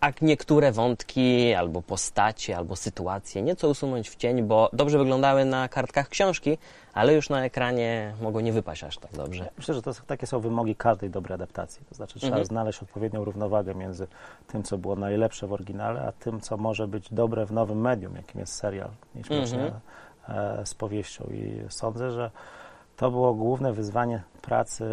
a 0.00 0.12
niektóre 0.22 0.72
wątki, 0.72 1.54
albo 1.54 1.82
postacie, 1.82 2.56
albo 2.56 2.76
sytuacje 2.76 3.42
nieco 3.42 3.68
usunąć 3.68 4.10
w 4.10 4.16
cień, 4.16 4.42
bo 4.42 4.70
dobrze 4.72 4.98
wyglądały 4.98 5.44
na 5.44 5.68
kartkach 5.68 6.08
książki, 6.08 6.58
ale 6.94 7.14
już 7.14 7.30
na 7.30 7.44
ekranie 7.44 8.14
mogą 8.22 8.40
nie 8.40 8.52
wypaść 8.52 8.84
aż 8.84 8.98
tak 8.98 9.12
dobrze. 9.12 9.48
Myślę, 9.58 9.74
że 9.74 9.82
to 9.82 9.94
są, 9.94 10.02
takie 10.06 10.26
są 10.26 10.40
wymogi 10.40 10.76
każdej 10.76 11.10
dobrej 11.10 11.34
adaptacji. 11.34 11.82
To 11.88 11.94
znaczy 11.94 12.18
trzeba 12.18 12.26
Mhm. 12.36 12.46
znaleźć 12.46 12.82
odpowiednią 12.82 13.24
równowagę 13.24 13.74
między 13.74 14.06
tym, 14.46 14.62
co 14.62 14.78
było 14.78 14.96
najlepsze 14.96 15.46
w 15.46 15.52
oryginale, 15.52 16.00
a 16.02 16.12
tym, 16.12 16.40
co 16.40 16.56
może 16.56 16.88
być 16.88 17.12
dobre 17.14 17.46
w 17.46 17.52
nowym 17.52 17.80
medium, 17.80 18.16
jakim 18.16 18.40
jest 18.40 18.54
serial, 18.54 18.90
nieśmiesznie 19.14 19.58
Mhm. 19.62 19.80
e, 20.60 20.66
z 20.66 20.74
powieścią. 20.74 21.24
I 21.32 21.62
sądzę, 21.68 22.10
że 22.10 22.30
to 22.98 23.10
było 23.10 23.34
główne 23.34 23.72
wyzwanie 23.72 24.22
pracy 24.42 24.84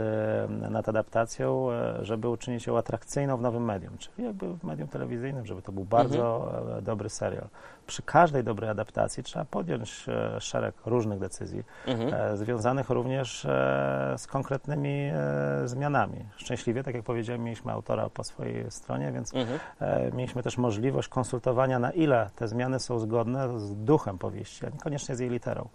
nad 0.69 0.89
adaptacją, 0.89 1.71
e, 1.71 2.05
żeby 2.05 2.29
uczynić 2.29 2.67
ją 2.67 2.77
atrakcyjną 2.77 3.37
w 3.37 3.41
nowym 3.41 3.65
medium, 3.65 3.97
czyli 3.97 4.27
jakby 4.27 4.53
w 4.57 4.63
medium 4.63 4.87
telewizyjnym, 4.87 5.45
żeby 5.45 5.61
to 5.61 5.71
był 5.71 5.85
bardzo 5.85 6.51
e, 6.77 6.81
dobry 6.81 7.09
serial. 7.09 7.47
Przy 7.87 8.01
każdej 8.01 8.43
dobrej 8.43 8.69
adaptacji 8.69 9.23
trzeba 9.23 9.45
podjąć 9.45 10.05
e, 10.07 10.41
szereg 10.41 10.75
różnych 10.85 11.19
decyzji, 11.19 11.63
e, 11.87 12.37
związanych 12.37 12.89
również 12.89 13.45
e, 13.45 14.13
z 14.17 14.27
konkretnymi 14.27 15.11
zmianami. 15.65 16.25
Szczęśliwie, 16.37 16.83
tak 16.83 16.95
jak 16.95 17.03
powiedziałem, 17.03 17.43
mieliśmy 17.43 17.71
autora 17.71 18.09
po 18.09 18.23
swojej 18.23 18.71
stronie, 18.71 19.11
więc 19.11 19.33
e, 19.79 20.11
mieliśmy 20.11 20.43
też 20.43 20.57
możliwość 20.57 21.07
konsultowania, 21.07 21.79
na 21.79 21.91
ile 21.91 22.29
te 22.35 22.47
zmiany 22.47 22.79
są 22.79 22.99
zgodne 22.99 23.59
z 23.59 23.75
duchem 23.75 24.17
powieści, 24.17 24.65
a 24.65 24.69
niekoniecznie 24.69 25.15
z 25.15 25.19
jej 25.19 25.29
literą. 25.29 25.67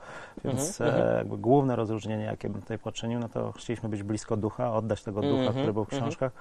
Więc 0.44 0.80
e, 0.80 1.14
jakby 1.16 1.38
główne 1.38 1.76
rozróżnienie, 1.76 2.24
jakie 2.24 2.48
bym 2.48 2.62
tutaj 2.62 2.78
poczynił, 2.78 3.18
no 3.20 3.28
to 3.28 3.52
chcieliśmy 3.52 3.88
być 3.88 4.02
blisko 4.02 4.36
ducha, 4.36 4.74
oddać 4.74 5.02
tego 5.02 5.20
ducha, 5.20 5.50
który 5.50 5.72
był 5.72 5.84
w 5.84 5.88
książkach, 5.88 6.32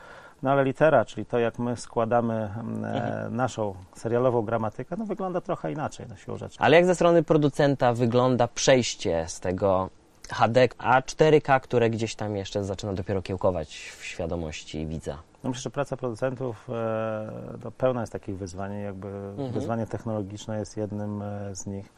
no 0.43 0.51
ale 0.51 0.63
litera, 0.63 1.05
czyli 1.05 1.25
to, 1.25 1.39
jak 1.39 1.59
my 1.59 1.77
składamy 1.77 2.33
mm, 2.59 2.85
e, 2.85 3.29
naszą 3.29 3.75
serialową 3.95 4.41
gramatykę, 4.41 4.95
no 4.97 5.05
wygląda 5.05 5.41
trochę 5.41 5.71
inaczej 5.71 6.07
na 6.07 6.17
siłą 6.17 6.37
rzeczy. 6.37 6.57
Ale 6.59 6.75
jak 6.75 6.85
ze 6.85 6.95
strony 6.95 7.23
producenta 7.23 7.93
wygląda 7.93 8.47
przejście 8.47 9.25
z 9.27 9.39
tego 9.39 9.89
HD 10.29 10.67
a 10.77 11.01
4K, 11.01 11.59
które 11.59 11.89
gdzieś 11.89 12.15
tam 12.15 12.35
jeszcze 12.35 12.63
zaczyna 12.63 12.93
dopiero 12.93 13.21
kiełkować 13.21 13.95
w 13.99 14.05
świadomości 14.05 14.87
widza? 14.87 15.17
No 15.43 15.49
myślę, 15.49 15.61
że 15.61 15.69
praca 15.69 15.97
producentów 15.97 16.69
e, 16.69 17.71
pełna 17.77 18.01
jest 18.01 18.13
takich 18.13 18.37
wyzwań. 18.37 18.79
Jakby 18.79 19.33
wyzwanie 19.51 19.87
technologiczne 19.87 20.59
jest 20.59 20.77
jednym 20.77 21.21
e, 21.21 21.55
z 21.55 21.65
nich. 21.65 21.93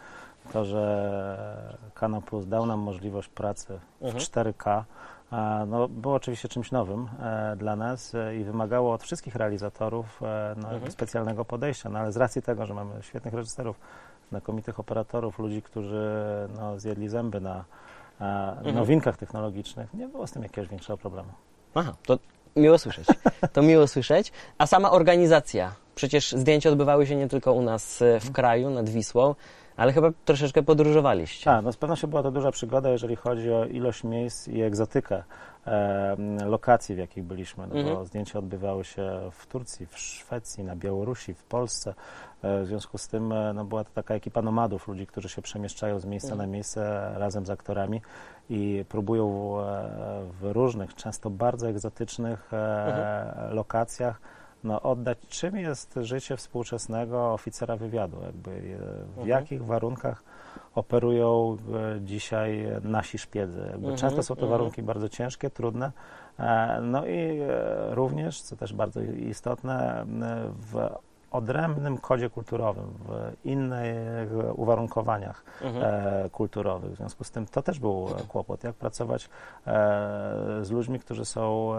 To, 0.54 0.66
że 0.66 1.78
Kanał 1.94 2.22
Plus 2.22 2.48
dał 2.48 2.66
nam 2.66 2.80
możliwość 2.80 3.30
pracy 3.30 3.80
w 4.02 4.14
4K, 4.16 4.70
a, 4.70 4.84
no, 5.68 5.88
było 5.88 6.16
oczywiście 6.16 6.50
czymś 6.50 6.72
nowym 6.72 7.08
e, 7.20 7.56
dla 7.56 7.76
nas 7.76 8.16
e, 8.16 8.36
i 8.36 8.44
wymagało 8.44 8.94
od 8.94 9.04
wszystkich 9.04 9.36
realizatorów 9.36 10.24
e, 10.24 10.56
no, 10.58 10.74
jakby 10.74 10.92
specjalnego 10.92 11.46
podejścia. 11.46 11.90
No, 11.90 12.00
ale 12.00 12.12
z 12.12 12.18
racji 12.18 12.42
tego, 12.42 12.66
że 12.66 12.74
mamy 12.74 13.04
świetnych 13.04 13.34
reżyserów, 13.34 13.80
znakomitych 14.30 14.80
operatorów, 14.80 15.40
ludzi, 15.40 15.62
którzy 15.62 16.10
no, 16.56 16.80
zjedli 16.80 17.10
zęby 17.10 17.42
na 17.42 17.66
e, 18.22 18.72
nowinkach 18.74 19.18
technologicznych, 19.18 19.94
nie 19.94 20.08
było 20.08 20.28
z 20.28 20.32
tym 20.32 20.44
jakiegoś 20.44 20.70
większego 20.70 20.98
problemu. 20.98 21.30
Aha, 21.76 21.94
to 22.06 22.20
miło 22.56 22.78
słyszeć. 22.78 23.08
To 23.54 23.62
miło 23.62 23.88
słyszeć. 23.88 24.32
A 24.58 24.68
sama 24.68 24.92
organizacja. 24.92 25.76
Przecież 25.96 26.32
zdjęcia 26.32 26.70
odbywały 26.70 27.08
się 27.08 27.16
nie 27.16 27.28
tylko 27.28 27.54
u 27.54 27.62
nas 27.62 28.04
w 28.22 28.32
kraju, 28.32 28.70
nad 28.70 28.90
Wisłą, 28.90 29.36
ale 29.78 29.94
chyba 29.94 30.12
troszeczkę 30.26 30.64
podróżowaliście. 30.64 31.46
Tak, 31.46 31.66
no 31.66 31.72
z 31.72 31.78
pewnością 31.78 32.08
była 32.08 32.24
to 32.24 32.32
duża 32.32 32.52
przygoda, 32.52 32.90
jeżeli 32.90 33.16
chodzi 33.16 33.52
o 33.52 33.66
ilość 33.66 34.04
miejsc 34.04 34.48
i 34.48 34.62
egzotykę 34.62 35.24
e, 35.68 36.18
lokacji, 36.46 36.96
w 36.96 36.98
jakich 36.98 37.24
byliśmy, 37.24 37.68
no 37.68 37.84
bo 37.84 38.06
zdjęcia 38.06 38.40
odbywały 38.40 38.84
się 38.84 39.20
w 39.32 39.48
Turcji, 39.48 39.86
w 39.86 39.98
Szwecji, 39.98 40.64
na 40.64 40.76
Białorusi, 40.76 41.34
w 41.34 41.44
Polsce. 41.44 41.94
E, 42.44 42.64
w 42.64 42.68
związku 42.68 42.98
z 42.98 43.08
tym 43.08 43.32
e, 43.32 43.54
no, 43.54 43.66
była 43.66 43.84
to 43.84 43.90
taka 43.94 44.14
ekipa 44.14 44.42
nomadów, 44.42 44.88
ludzi, 44.88 45.08
którzy 45.08 45.30
się 45.30 45.42
przemieszczają 45.42 46.00
z 46.00 46.06
miejsca 46.06 46.36
na 46.36 46.48
miejsce 46.48 47.12
razem 47.16 47.46
z 47.46 47.50
aktorami 47.50 48.02
i 48.50 48.86
próbują 48.90 49.26
e, 49.60 49.64
w 50.42 50.52
różnych, 50.52 50.96
często 50.96 51.30
bardzo 51.30 51.70
egzotycznych 51.70 52.54
e, 52.54 53.50
lokacjach 53.52 54.22
no, 54.64 54.82
oddać, 54.82 55.18
czym 55.30 55.58
jest 55.58 56.00
życie 56.02 56.38
współczesnego 56.38 57.34
oficera 57.34 57.76
wywiadu, 57.76 58.18
jakby 58.26 58.52
e, 58.52 59.24
w 59.24 59.28
jakich 59.28 59.66
warunkach 59.66 60.24
operują 60.76 61.58
e, 61.96 62.02
dzisiaj 62.02 62.68
nasi 62.84 63.18
szpiedzy. 63.18 63.68
Jakby 63.72 63.96
Często 63.96 64.24
są 64.24 64.36
to 64.36 64.48
warunki 64.48 64.84
bardzo 64.84 65.10
ciężkie, 65.10 65.50
trudne, 65.50 65.92
e, 66.40 66.80
no 66.82 67.06
i 67.06 67.40
również, 67.90 68.42
co 68.42 68.56
też 68.56 68.74
bardzo 68.74 69.02
istotne, 69.02 70.06
w 70.72 70.90
odrębnym 71.32 71.98
kodzie 71.98 72.30
kulturowym, 72.30 72.94
w 73.06 73.46
innych 73.46 74.30
uwarunkowaniach 74.56 75.44
e, 75.62 76.30
kulturowych. 76.32 76.92
W 76.92 76.98
związku 76.98 77.24
z 77.24 77.32
tym 77.32 77.46
to 77.46 77.62
też 77.62 77.80
był 77.80 78.08
kłopot, 78.28 78.64
jak 78.64 78.76
pracować 78.76 79.26
e, 79.26 79.30
z 80.62 80.72
ludźmi, 80.72 81.00
którzy 81.00 81.26
są 81.26 81.72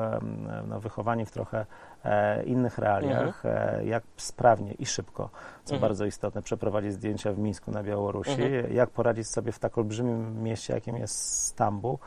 no, 0.69 0.81
wychowani 0.81 1.27
w 1.27 1.31
trochę 1.31 1.67
e, 2.05 2.43
innych 2.43 2.79
realiach, 2.79 3.47
e, 3.47 3.85
jak 3.85 4.05
sprawnie 4.17 4.73
i 4.73 4.87
szybko, 4.87 5.31
co 5.65 5.79
bardzo 5.79 6.05
istotne, 6.05 6.43
przeprowadzić 6.43 6.93
zdjęcia 6.93 7.33
w 7.33 7.39
Mińsku 7.39 7.71
na 7.71 7.83
Białorusi, 7.83 8.43
jak 8.71 8.91
poradzić 8.91 9.29
sobie 9.29 9.53
w 9.53 9.59
tak 9.59 9.79
olbrzymim 9.79 10.43
mieście, 10.43 10.75
jakim 10.75 10.97
jest 10.97 11.47
Stambuł, 11.47 11.99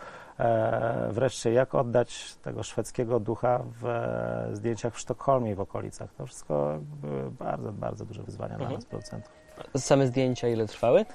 wreszcie, 1.10 1.54
jak 1.54 1.75
oddać 1.75 2.36
tego 2.36 2.63
szwedzkiego 2.63 3.20
ducha 3.20 3.63
w 3.82 3.86
e, 3.86 4.50
zdjęciach 4.54 4.94
w 4.94 5.00
Sztokholmie 5.00 5.51
i 5.51 5.56
w 5.56 5.60
okolicach. 5.60 6.13
To 6.13 6.25
wszystko 6.25 6.80
były 7.01 7.32
bardzo, 7.32 7.72
bardzo 7.72 8.06
duże 8.06 8.24
wyzwania 8.24 8.58
dla 8.58 8.70
nas, 8.70 8.86
producentów. 8.86 9.34
Same 9.77 10.08
zdjęcia 10.08 10.48
ile 10.48 10.68
trwały? 10.68 11.06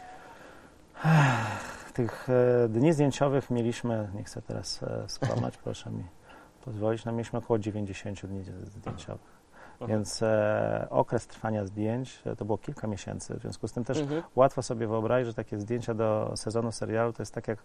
Tych 1.95 2.29
e, 2.65 2.69
dni 2.69 2.93
zdjęciowych 2.93 3.51
mieliśmy, 3.51 4.09
nie 4.15 4.25
chcę 4.25 4.43
teraz 4.43 4.83
e, 4.83 5.09
skłamać, 5.09 5.57
proszę 5.65 5.91
mi 5.91 6.05
pozwolić, 6.65 7.05
no 7.05 7.13
mieliśmy 7.13 7.39
około 7.39 7.59
90 7.59 8.27
dni 8.27 8.45
zdjęciowych. 8.65 9.40
Więc 9.89 10.23
e, 10.23 10.87
okres 10.91 11.27
trwania 11.27 11.65
zdjęć 11.67 12.23
e, 12.27 12.37
to 12.37 12.45
było 12.45 12.59
kilka 12.59 12.87
miesięcy. 12.87 13.35
W 13.35 13.41
związku 13.41 13.69
z 13.69 13.73
tym 13.73 13.85
też 13.85 13.99
Mhm. 13.99 14.23
łatwo 14.37 14.63
sobie 14.63 14.87
wyobrazić, 14.87 15.27
że 15.27 15.35
takie 15.35 15.59
zdjęcia 15.59 15.95
do 15.95 16.33
sezonu 16.37 16.73
serialu 16.73 17.13
to 17.13 17.23
jest 17.23 17.35
tak 17.35 17.49
jak 17.49 17.59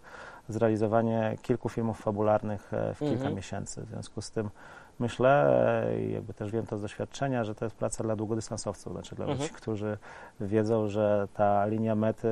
zrealizowanie 0.48 1.36
kilku 1.42 1.68
filmów 1.68 2.00
fabularnych 2.00 2.72
e, 2.74 2.94
w 2.94 2.98
kilka 2.98 3.14
Mhm. 3.14 3.34
miesięcy. 3.34 3.82
W 3.82 3.88
związku 3.88 4.20
z 4.22 4.30
tym 4.30 4.50
myślę 4.98 5.46
e, 5.86 6.00
i 6.00 6.12
jakby 6.12 6.34
też 6.34 6.50
wiem 6.50 6.66
to 6.66 6.78
z 6.78 6.82
doświadczenia, 6.82 7.44
że 7.44 7.54
to 7.54 7.64
jest 7.64 7.76
praca 7.76 8.04
dla 8.04 8.16
długodystansowców, 8.16 8.92
znaczy 8.92 9.14
dla 9.14 9.24
Mhm. 9.24 9.40
ludzi, 9.42 9.54
którzy 9.54 9.98
wiedzą, 10.40 10.88
że 10.88 11.28
ta 11.34 11.66
linia 11.66 11.94
mety 11.94 12.28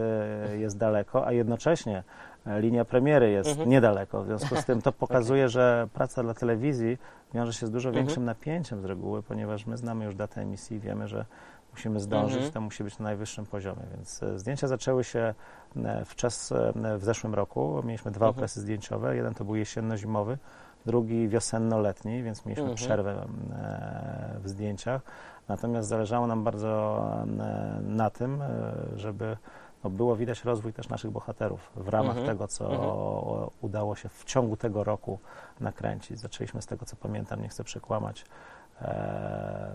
jest 0.59 0.79
daleko, 0.79 1.27
a 1.27 1.33
jednocześnie 1.33 2.03
linia 2.47 2.85
premiery 2.85 3.31
jest 3.31 3.51
Mhm. 3.51 3.69
niedaleko. 3.69 4.23
W 4.23 4.27
związku 4.27 4.57
z 4.57 4.65
tym 4.65 4.83
to 4.83 4.93
pokazuje, 5.05 5.49
że 5.49 5.89
praca 5.93 6.23
dla 6.23 6.35
telewizji 6.35 6.99
wiąże 7.35 7.53
się 7.53 7.67
z 7.67 7.71
dużo 7.71 7.89
Mhm. 7.89 8.05
większym 8.07 8.25
napięciem 8.25 8.81
z 8.81 8.85
reguły, 8.85 9.23
ponieważ 9.23 9.67
my 9.67 9.77
znamy 9.77 10.05
już 10.05 10.15
datę 10.15 10.41
emisji 10.41 10.77
i 10.77 10.81
wiemy, 10.81 11.09
że 11.09 11.25
musimy 11.73 12.01
zdążyć, 12.01 12.35
Mhm. 12.37 12.53
to 12.53 12.61
musi 12.61 12.85
być 12.85 12.99
na 12.99 13.03
najwyższym 13.03 13.47
poziomie. 13.47 13.83
Więc 13.97 14.23
e, 14.23 14.39
zdjęcia 14.39 14.69
zaczęły 14.69 15.05
się 15.05 15.35
e, 15.85 16.05
w 16.05 16.15
czas 16.15 16.53
e, 16.53 16.73
w 16.99 17.05
zeszłym 17.05 17.35
roku. 17.35 17.83
Mieliśmy 17.85 18.11
dwa 18.11 18.27
Mhm. 18.27 18.39
okresy 18.39 18.61
zdjęciowe. 18.61 19.17
Jeden 19.17 19.35
to 19.35 19.45
był 19.45 19.55
jesienno-zimowy, 19.55 20.39
drugi 20.87 21.29
wiosenno-letni, 21.29 22.23
więc 22.23 22.45
mieliśmy 22.47 22.63
Mhm. 22.63 22.77
przerwę 22.77 23.27
w 24.43 24.49
zdjęciach. 24.49 25.03
Natomiast 25.49 25.89
zależało 25.89 26.27
nam 26.27 26.45
bardzo 26.45 27.03
na 27.83 28.11
tym, 28.11 28.39
żeby 28.97 29.37
no, 29.85 29.91
było 29.91 30.17
widać 30.17 30.45
rozwój 30.45 30.73
też 30.73 30.89
naszych 30.89 31.11
bohaterów 31.11 31.71
w 31.77 31.89
ramach 31.89 32.17
Mhm. 32.17 32.27
tego, 32.27 32.49
co 32.49 32.73
Mhm. 32.73 32.91
udało 33.61 33.97
się 33.97 34.09
w 34.09 34.25
ciągu 34.25 34.57
tego 34.57 34.85
roku 34.85 35.19
nakręcić. 35.61 36.19
Zaczęliśmy 36.19 36.63
z 36.63 36.67
tego, 36.67 36.87
co 36.87 36.97
pamiętam, 36.97 37.43
nie 37.43 37.49
chcę 37.49 37.65
przekłamać, 37.65 38.25
e, 38.83 39.71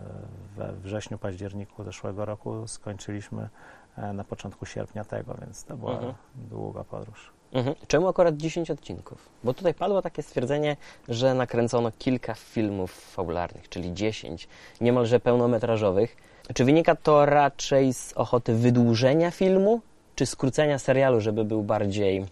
we 0.56 0.72
wrześniu, 0.72 1.18
październiku 1.18 1.84
zeszłego 1.84 2.24
roku, 2.24 2.68
skończyliśmy 2.68 3.48
e, 3.96 4.12
na 4.12 4.24
początku 4.24 4.66
sierpnia 4.66 5.04
tego, 5.04 5.34
więc 5.40 5.64
to 5.64 5.76
była 5.76 5.92
Mhm. 5.92 6.14
długa 6.34 6.84
podróż. 6.84 7.32
Mhm. 7.52 7.76
Czemu 7.86 8.08
akurat 8.08 8.36
10 8.36 8.70
odcinków? 8.70 9.28
Bo 9.44 9.54
tutaj 9.54 9.74
padło 9.74 10.02
takie 10.02 10.22
stwierdzenie, 10.22 10.76
że 11.08 11.34
nakręcono 11.34 11.92
kilka 11.98 12.34
filmów 12.34 12.92
fabularnych, 12.92 13.68
czyli 13.68 13.94
10, 13.94 14.48
niemalże 14.80 15.20
pełnometrażowych. 15.20 16.16
Czy 16.54 16.64
wynika 16.64 16.96
to 16.96 17.26
raczej 17.26 17.94
z 17.94 18.12
ochoty 18.12 18.54
wydłużenia 18.54 19.30
filmu, 19.30 19.80
czy 20.20 20.26
skrócenia 20.26 20.78
serialu, 20.78 21.20
żeby 21.20 21.44
był 21.44 21.62
bardziej 21.62 22.26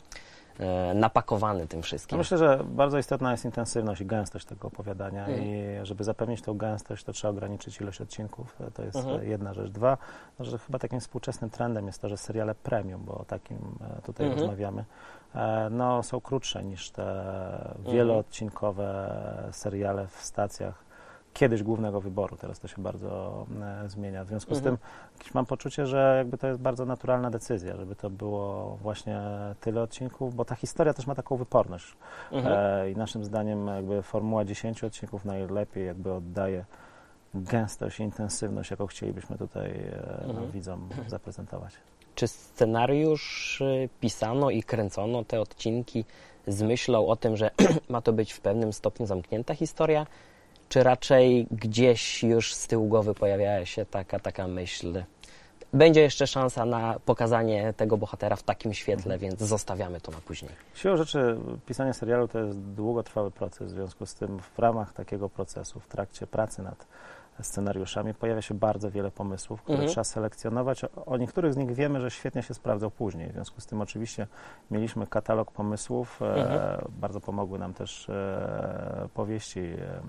e, 0.61 0.95
napakowany 0.95 1.67
tym 1.67 1.79
No 1.79 1.83
wszystkim? 1.83 2.19
myślę, 2.19 2.39
że 2.39 2.61
bardzo 2.65 2.99
istotna 2.99 3.31
jest 3.31 3.45
intensywność 3.45 4.01
i 4.01 4.07
gęstość 4.07 4.45
tego 4.47 4.69
opowiadania 4.69 5.27
Mhm. 5.27 5.45
i 5.49 5.65
żeby 5.83 6.05
zapewnić 6.05 6.43
tą 6.43 6.55
gęstość, 6.57 7.05
to 7.05 7.13
trzeba 7.13 7.31
ograniczyć 7.31 7.81
ilość 7.81 8.01
odcinków. 8.01 8.57
E, 8.61 8.71
To 8.71 8.83
jest 8.85 8.97
Mhm. 8.97 9.21
e, 9.21 9.25
jedna 9.27 9.55
rzecz. 9.55 9.71
Dwa, 9.71 9.99
no, 10.39 10.45
że 10.45 10.59
chyba 10.59 10.79
takim 10.79 11.01
współczesnym 11.01 11.51
trendem 11.51 11.87
jest 11.87 12.03
to, 12.03 12.09
że 12.09 12.17
seriale 12.17 12.55
premium, 12.55 13.05
bo 13.05 13.15
o 13.19 13.25
takim 13.25 13.59
e, 13.99 14.03
tutaj 14.03 14.27
Mhm. 14.27 14.39
rozmawiamy, 14.41 14.85
e, 15.35 15.69
no, 15.71 16.03
są 16.03 16.21
krótsze 16.21 16.65
niż 16.65 16.91
te 16.91 17.03
Mhm. 17.77 17.97
wieloodcinkowe 17.97 19.15
seriale 19.53 20.07
w 20.07 20.25
stacjach 20.25 20.88
kiedyś 21.39 21.63
głównego 21.63 22.01
wyboru. 22.01 22.37
Teraz 22.37 22.61
to 22.61 22.69
się 22.69 22.83
bardzo 22.83 23.47
e, 23.85 23.89
zmienia. 23.89 24.25
W 24.25 24.29
związku 24.29 24.55
z 24.55 24.59
Mhm. 24.59 24.77
tym 24.77 24.87
jakieś 25.19 25.35
mam 25.35 25.47
poczucie, 25.47 25.87
że 25.87 26.15
jakby 26.19 26.39
to 26.39 26.47
jest 26.47 26.61
bardzo 26.61 26.85
naturalna 26.85 27.31
decyzja, 27.31 27.77
żeby 27.77 27.97
to 27.97 28.11
było 28.11 28.77
właśnie 28.83 29.21
tyle 29.61 29.83
odcinków, 29.83 30.35
bo 30.35 30.45
ta 30.45 30.55
historia 30.55 30.95
też 30.95 31.07
ma 31.07 31.15
taką 31.15 31.37
wyporność. 31.37 31.97
Mhm. 32.33 32.55
E, 32.59 32.91
I 32.91 32.97
naszym 32.97 33.25
zdaniem 33.25 33.67
jakby 33.67 34.03
formuła 34.03 34.45
10 34.45 34.85
odcinków 34.85 35.25
najlepiej 35.25 35.87
jakby 35.87 36.13
oddaje 36.13 36.65
gęstość 37.35 38.01
i 38.01 38.03
intensywność, 38.03 38.71
jaką 38.71 38.87
chcielibyśmy 38.87 39.39
tutaj 39.39 39.71
e, 39.71 40.25
Mhm. 40.29 40.51
widzom 40.51 40.89
zaprezentować. 41.07 41.73
Czy 42.15 42.29
scenariusz 42.29 43.63
pisano 44.01 44.51
i 44.51 44.63
kręcono 44.63 45.25
te 45.25 45.41
odcinki 45.41 46.05
z 46.47 46.63
myślą 46.63 47.07
o 47.07 47.17
tym, 47.17 47.37
że 47.37 47.51
ma 47.89 48.01
to 48.03 48.13
być 48.13 48.33
w 48.33 48.41
pewnym 48.41 48.73
stopniu 48.73 49.07
zamknięta 49.07 49.55
historia, 49.55 50.07
czy 50.69 50.83
raczej 50.83 51.47
gdzieś 51.51 52.23
już 52.23 52.55
z 52.55 52.67
tyłu 52.67 52.89
głowy 52.89 53.15
pojawiała 53.15 53.67
się 53.67 53.87
taka, 53.87 54.19
taka 54.19 54.49
myśl, 54.49 55.03
będzie 55.73 56.01
jeszcze 56.01 56.27
szansa 56.27 56.65
na 56.65 56.99
pokazanie 57.05 57.75
tego 57.77 57.97
bohatera 57.97 58.37
w 58.37 58.43
takim 58.43 58.75
świetle, 58.75 59.19
więc 59.19 59.41
zostawiamy 59.41 60.01
to 60.01 60.13
na 60.13 60.19
później. 60.19 60.51
Siłą 60.75 60.97
rzeczy 60.97 61.39
pisanie 61.67 61.95
serialu 61.95 62.29
to 62.29 62.39
jest 62.39 62.59
długotrwały 62.59 63.31
proces, 63.31 63.73
w 63.73 63.75
związku 63.75 64.07
z 64.07 64.15
tym 64.15 64.39
w 64.39 64.59
ramach 64.59 64.93
takiego 64.93 65.29
procesu, 65.29 65.81
w 65.81 65.89
trakcie 65.89 66.27
pracy 66.27 66.63
nad 66.63 66.87
scenariuszami 67.43 68.15
pojawia 68.15 68.43
się 68.43 68.55
bardzo 68.55 68.91
wiele 68.91 69.11
pomysłów, 69.11 69.63
które 69.63 69.75
Mhm. 69.79 69.91
trzeba 69.93 70.05
selekcjonować. 70.05 70.85
O, 70.85 70.89
o 71.07 71.17
niektórych 71.17 71.53
z 71.55 71.57
nich 71.57 71.73
wiemy, 71.75 72.01
że 72.01 72.11
świetnie 72.11 72.43
się 72.43 72.55
sprawdzą 72.55 72.91
później. 72.91 73.29
W 73.31 73.33
związku 73.33 73.61
z 73.61 73.67
tym 73.67 73.81
oczywiście 73.81 74.27
mieliśmy 74.71 75.07
katalog 75.07 75.53
pomysłów. 75.53 76.23
E, 76.23 76.35
Mhm. 76.35 76.91
bardzo 77.01 77.21
pomogły 77.21 77.59
nam 77.59 77.75
też 77.75 78.09
e, 78.09 79.09
powieści 79.15 79.61
e, 79.61 80.01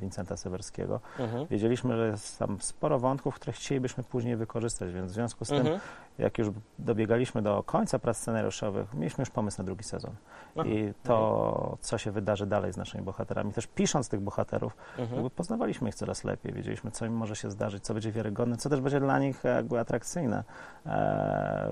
Wincenta 0.00 0.36
Sewerskiego. 0.36 1.00
Mhm. 1.18 1.46
Wiedzieliśmy, 1.46 1.96
że 1.96 2.06
jest 2.06 2.38
tam 2.38 2.60
sporo 2.60 2.98
wątków, 2.98 3.34
które 3.34 3.52
chcielibyśmy 3.52 4.04
później 4.04 4.36
wykorzystać, 4.36 4.92
więc 4.92 5.10
w 5.10 5.14
związku 5.14 5.44
z 5.44 5.48
tym, 5.48 5.58
Mhm. 5.58 5.80
Jak 6.18 6.38
już 6.38 6.48
dobiegaliśmy 6.78 7.42
do 7.42 7.62
końca 7.62 7.98
prac 7.98 8.16
scenariuszowych, 8.16 8.94
mieliśmy 8.94 9.22
już 9.22 9.30
pomysł 9.30 9.58
na 9.58 9.64
drugi 9.64 9.84
sezon. 9.84 10.10
Aha. 10.56 10.68
I 10.68 10.92
to, 11.02 11.76
co 11.80 11.98
się 11.98 12.10
wydarzy 12.10 12.46
dalej 12.46 12.72
z 12.72 12.76
naszymi 12.76 13.04
bohaterami, 13.04 13.52
też 13.52 13.66
pisząc 13.66 14.08
tych 14.08 14.20
bohaterów, 14.20 14.76
Mhm. 14.98 15.14
jakby 15.14 15.30
poznawaliśmy 15.30 15.88
ich 15.88 15.94
coraz 15.94 16.24
lepiej, 16.24 16.52
wiedzieliśmy, 16.52 16.90
co 16.90 17.06
im 17.06 17.12
może 17.12 17.36
się 17.36 17.50
zdarzyć, 17.50 17.84
co 17.84 17.94
będzie 17.94 18.12
wiarygodne, 18.12 18.56
co 18.56 18.68
też 18.70 18.80
będzie 18.80 19.00
dla 19.00 19.18
nich 19.18 19.44
jakby 19.44 19.78
atrakcyjne 19.80 20.38
e, 20.38 20.44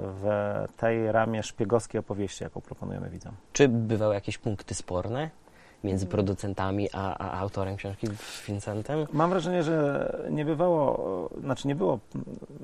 w 0.03 0.66
tej 0.76 1.12
ramie 1.12 1.42
szpiegowskiej 1.42 1.98
opowieści, 1.98 2.44
jaką 2.44 2.61
proponujemy 2.61 3.11
widzom. 3.11 3.33
Czy 3.53 3.68
bywały 3.68 4.14
jakieś 4.14 4.38
punkty 4.38 4.74
sporne 4.74 5.31
między 5.84 6.06
producentami 6.06 6.88
a, 6.92 7.16
a 7.18 7.40
autorem 7.40 7.76
książki 7.76 8.06
Vincentem? 8.48 9.06
Mam 9.12 9.30
wrażenie, 9.30 9.62
że 9.62 10.12
nie 10.30 10.44
bywało, 10.44 11.28
znaczy 11.40 11.68
nie 11.68 11.74
było, 11.74 11.98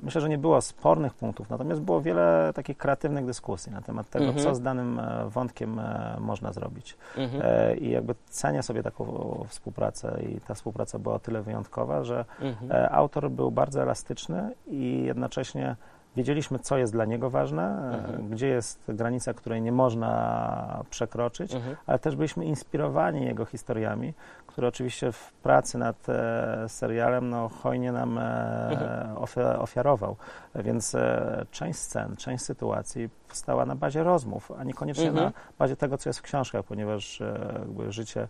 myślę, 0.03 0.21
że 0.21 0.29
nie 0.29 0.37
było 0.37 0.61
spornych 0.61 1.13
punktów, 1.13 1.49
natomiast 1.49 1.81
było 1.81 2.01
wiele 2.01 2.51
takich 2.55 2.77
kreatywnych 2.77 3.25
dyskusji 3.25 3.71
na 3.71 3.81
temat 3.81 4.09
tego, 4.09 4.25
Mhm. 4.25 4.43
co 4.45 4.55
z 4.55 4.61
danym 4.61 4.99
e, 4.99 5.29
wątkiem 5.29 5.79
e, 5.79 6.17
można 6.19 6.53
zrobić. 6.53 6.97
Mhm. 7.17 7.41
E, 7.45 7.75
I 7.77 7.89
jakby 7.89 8.15
cenię 8.29 8.63
sobie 8.63 8.83
taką 8.83 9.05
współpracę 9.47 10.19
i 10.29 10.41
ta 10.41 10.53
współpraca 10.53 10.99
była 10.99 11.15
o 11.15 11.19
tyle 11.19 11.41
wyjątkowa, 11.41 12.03
że 12.03 12.25
Mhm. 12.41 12.87
autor 12.91 13.31
był 13.31 13.51
bardzo 13.51 13.81
elastyczny 13.81 14.51
i 14.67 15.03
jednocześnie 15.05 15.75
wiedzieliśmy, 16.15 16.59
co 16.59 16.77
jest 16.77 16.93
dla 16.93 17.05
niego 17.05 17.29
ważne, 17.29 17.91
Mhm. 17.97 18.29
gdzie 18.29 18.47
jest 18.47 18.83
granica, 18.87 19.33
której 19.33 19.61
nie 19.61 19.71
można 19.71 20.83
przekroczyć, 20.89 21.53
Mhm. 21.55 21.75
ale 21.87 21.99
też 21.99 22.15
byliśmy 22.15 22.45
inspirowani 22.45 23.25
jego 23.25 23.45
historiami, 23.45 24.13
które 24.47 24.67
oczywiście 24.67 25.11
w 25.11 25.33
pracy 25.33 25.77
nad 25.77 26.09
e, 26.09 26.65
serialem 26.69 27.29
no, 27.29 27.49
hojnie 27.49 27.91
nam 27.91 28.17
e, 28.17 29.13
ofi- 29.15 29.59
ofiarował. 29.59 30.15
Więc 30.55 30.95
e, 30.95 31.45
część 31.51 31.79
scen, 31.79 32.15
część 32.15 32.43
sytuacji 32.43 33.09
powstała 33.27 33.65
na 33.65 33.75
bazie 33.75 34.03
rozmów, 34.03 34.51
a 34.59 34.63
niekoniecznie 34.63 35.07
Mhm. 35.09 35.25
na 35.25 35.31
bazie 35.59 35.75
tego, 35.75 35.97
co 35.97 36.09
jest 36.09 36.19
w 36.19 36.23
książkach, 36.23 36.63
ponieważ 36.65 37.21
e, 37.21 37.53
jakby 37.59 37.91
życie 37.91 38.27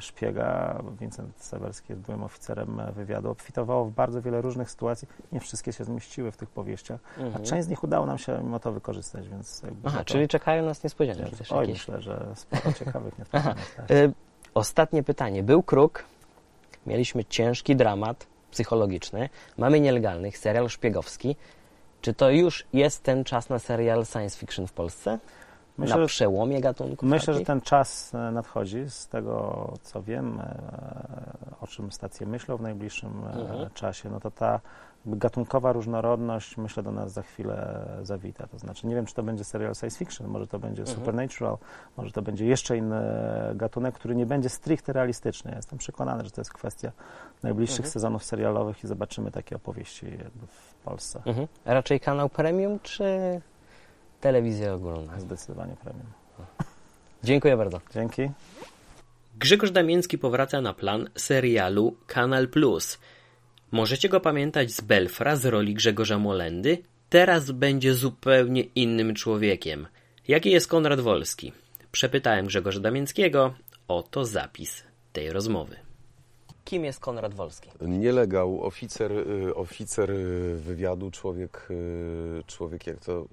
szpiega, 0.00 0.82
Vincent 1.00 1.40
Sewerski 1.42 1.92
jest 1.92 2.02
byłym 2.02 2.22
oficerem 2.22 2.80
e, 2.80 2.92
wywiadu, 2.92 3.30
obfitowało 3.30 3.84
w 3.84 3.90
bardzo 3.90 4.22
wiele 4.22 4.40
różnych 4.40 4.70
sytuacji. 4.70 5.08
Nie 5.32 5.40
wszystkie 5.40 5.72
się 5.72 5.84
zmieściły 5.84 6.32
w 6.32 6.36
tych 6.36 6.50
powieściach, 6.50 7.00
a 7.34 7.38
część 7.38 7.64
z 7.64 7.68
nich 7.68 7.84
udało 7.84 8.06
nam 8.06 8.18
się 8.18 8.38
mimo 8.42 8.58
to 8.60 8.72
wykorzystać, 8.72 9.28
więc 9.28 9.62
jakby 9.62 9.76
Mhm. 9.76 9.94
Aha, 9.94 10.04
to- 10.04 10.12
czyli 10.12 10.28
czekają 10.28 10.64
nas 10.64 10.84
niespodzianki 10.84 11.36
też 11.36 11.52
Oj, 11.52 11.60
jakieś. 11.68 11.88
myślę, 11.88 12.02
że 12.02 12.26
sporo 12.34 12.72
ciekawych 12.84 13.18
niespodzianek. 13.18 13.58
Y, 13.90 14.12
Ostatnie 14.54 15.02
pytanie. 15.02 15.42
Był 15.42 15.62
kruk, 15.62 16.04
mieliśmy 16.86 17.24
ciężki 17.24 17.76
dramat 17.76 18.26
psychologiczny, 18.50 19.28
mamy 19.58 19.80
nielegalnych, 19.80 20.38
serial 20.38 20.68
szpiegowski. 20.68 21.36
Czy 22.00 22.14
to 22.14 22.30
już 22.30 22.64
jest 22.72 23.02
ten 23.02 23.24
czas 23.24 23.48
na 23.48 23.58
serial 23.58 24.06
science 24.06 24.38
fiction 24.38 24.66
w 24.66 24.72
Polsce? 24.72 25.18
Myślę, 25.78 26.00
na 26.00 26.06
przełomie 26.06 26.60
gatunków? 26.60 27.08
Myślę, 27.08 27.34
że 27.34 27.40
ten 27.40 27.60
czas 27.60 28.14
e, 28.14 28.18
nadchodzi. 28.30 28.84
Z 28.90 29.08
tego, 29.08 29.72
co 29.82 30.02
wiem, 30.02 30.40
e, 30.40 31.56
o 31.60 31.66
czym 31.66 31.92
stacje 31.92 32.26
myślą 32.26 32.56
w 32.56 32.60
najbliższym 32.60 33.24
e, 33.24 33.40
Mhm. 33.40 33.70
czasie, 33.70 34.10
no 34.10 34.20
to 34.20 34.30
ta 34.30 34.60
gatunkowa 35.06 35.72
różnorodność, 35.72 36.56
myślę, 36.56 36.82
do 36.82 36.92
nas 36.92 37.12
za 37.12 37.22
chwilę 37.22 37.86
zawita. 38.02 38.46
To 38.46 38.58
znaczy, 38.58 38.86
nie 38.86 38.94
wiem, 38.94 39.06
czy 39.06 39.14
to 39.14 39.22
będzie 39.22 39.44
serial 39.44 39.74
science 39.74 39.98
fiction, 39.98 40.26
może 40.26 40.46
to 40.46 40.58
będzie 40.58 40.82
Mhm. 40.82 40.98
supernatural, 40.98 41.58
może 41.96 42.12
to 42.12 42.22
będzie 42.22 42.46
jeszcze 42.46 42.76
inny 42.76 43.02
gatunek, 43.54 43.94
który 43.94 44.14
nie 44.16 44.26
będzie 44.26 44.48
stricte 44.48 44.92
realistyczny. 44.92 45.50
Ja 45.50 45.56
Jestem 45.56 45.78
przekonany, 45.78 46.24
że 46.24 46.30
to 46.30 46.40
jest 46.40 46.52
kwestia 46.52 46.92
najbliższych 47.42 47.78
Mhm. 47.80 47.92
sezonów 47.92 48.24
serialowych 48.24 48.84
i 48.84 48.86
zobaczymy 48.86 49.30
takie 49.30 49.56
opowieści 49.56 50.06
w 50.48 50.74
Polsce. 50.84 51.22
Mhm. 51.26 51.46
Raczej 51.64 52.00
kanał 52.00 52.28
premium, 52.28 52.78
czy 52.82 53.40
telewizja 54.26 54.74
ogólna? 54.74 55.20
Zdecydowanie 55.20 55.76
premium. 55.76 56.06
Dziękuję 57.24 57.56
bardzo. 57.56 57.80
Dzięki. 57.94 58.30
Grzegorz 59.38 59.70
Damiński 59.70 60.18
powraca 60.18 60.60
na 60.60 60.74
plan 60.74 61.08
serialu 61.14 61.96
Kanal 62.06 62.48
Plus. 62.48 62.98
Możecie 63.70 64.08
go 64.08 64.20
pamiętać 64.20 64.70
z 64.70 64.80
Belfra 64.80 65.36
z 65.36 65.44
roli 65.44 65.74
Grzegorza 65.74 66.18
Molendy. 66.18 66.78
Teraz 67.10 67.50
będzie 67.50 67.94
zupełnie 67.94 68.62
innym 68.62 69.14
człowiekiem. 69.14 69.86
Jaki 70.28 70.50
jest 70.50 70.68
Konrad 70.68 71.00
Wolski? 71.00 71.52
Przepytałem 71.92 72.46
Grzegorza 72.46 72.80
Damińskiego. 72.80 73.54
Oto 73.88 74.24
zapis 74.24 74.84
tej 75.12 75.30
rozmowy. 75.30 75.85
Kim 76.66 76.84
jest 76.84 77.00
Konrad 77.00 77.34
Wolski? 77.34 77.70
Nielegał, 77.80 78.64
oficer, 78.64 79.12
y, 79.12 79.54
oficer 79.54 80.12
wywiadu, 80.56 81.10
człowiek, 81.10 81.68
y, 81.70 82.42
człowiek 82.46 82.86
jak 82.86 83.00
to 83.00 83.20
y, 83.22 83.26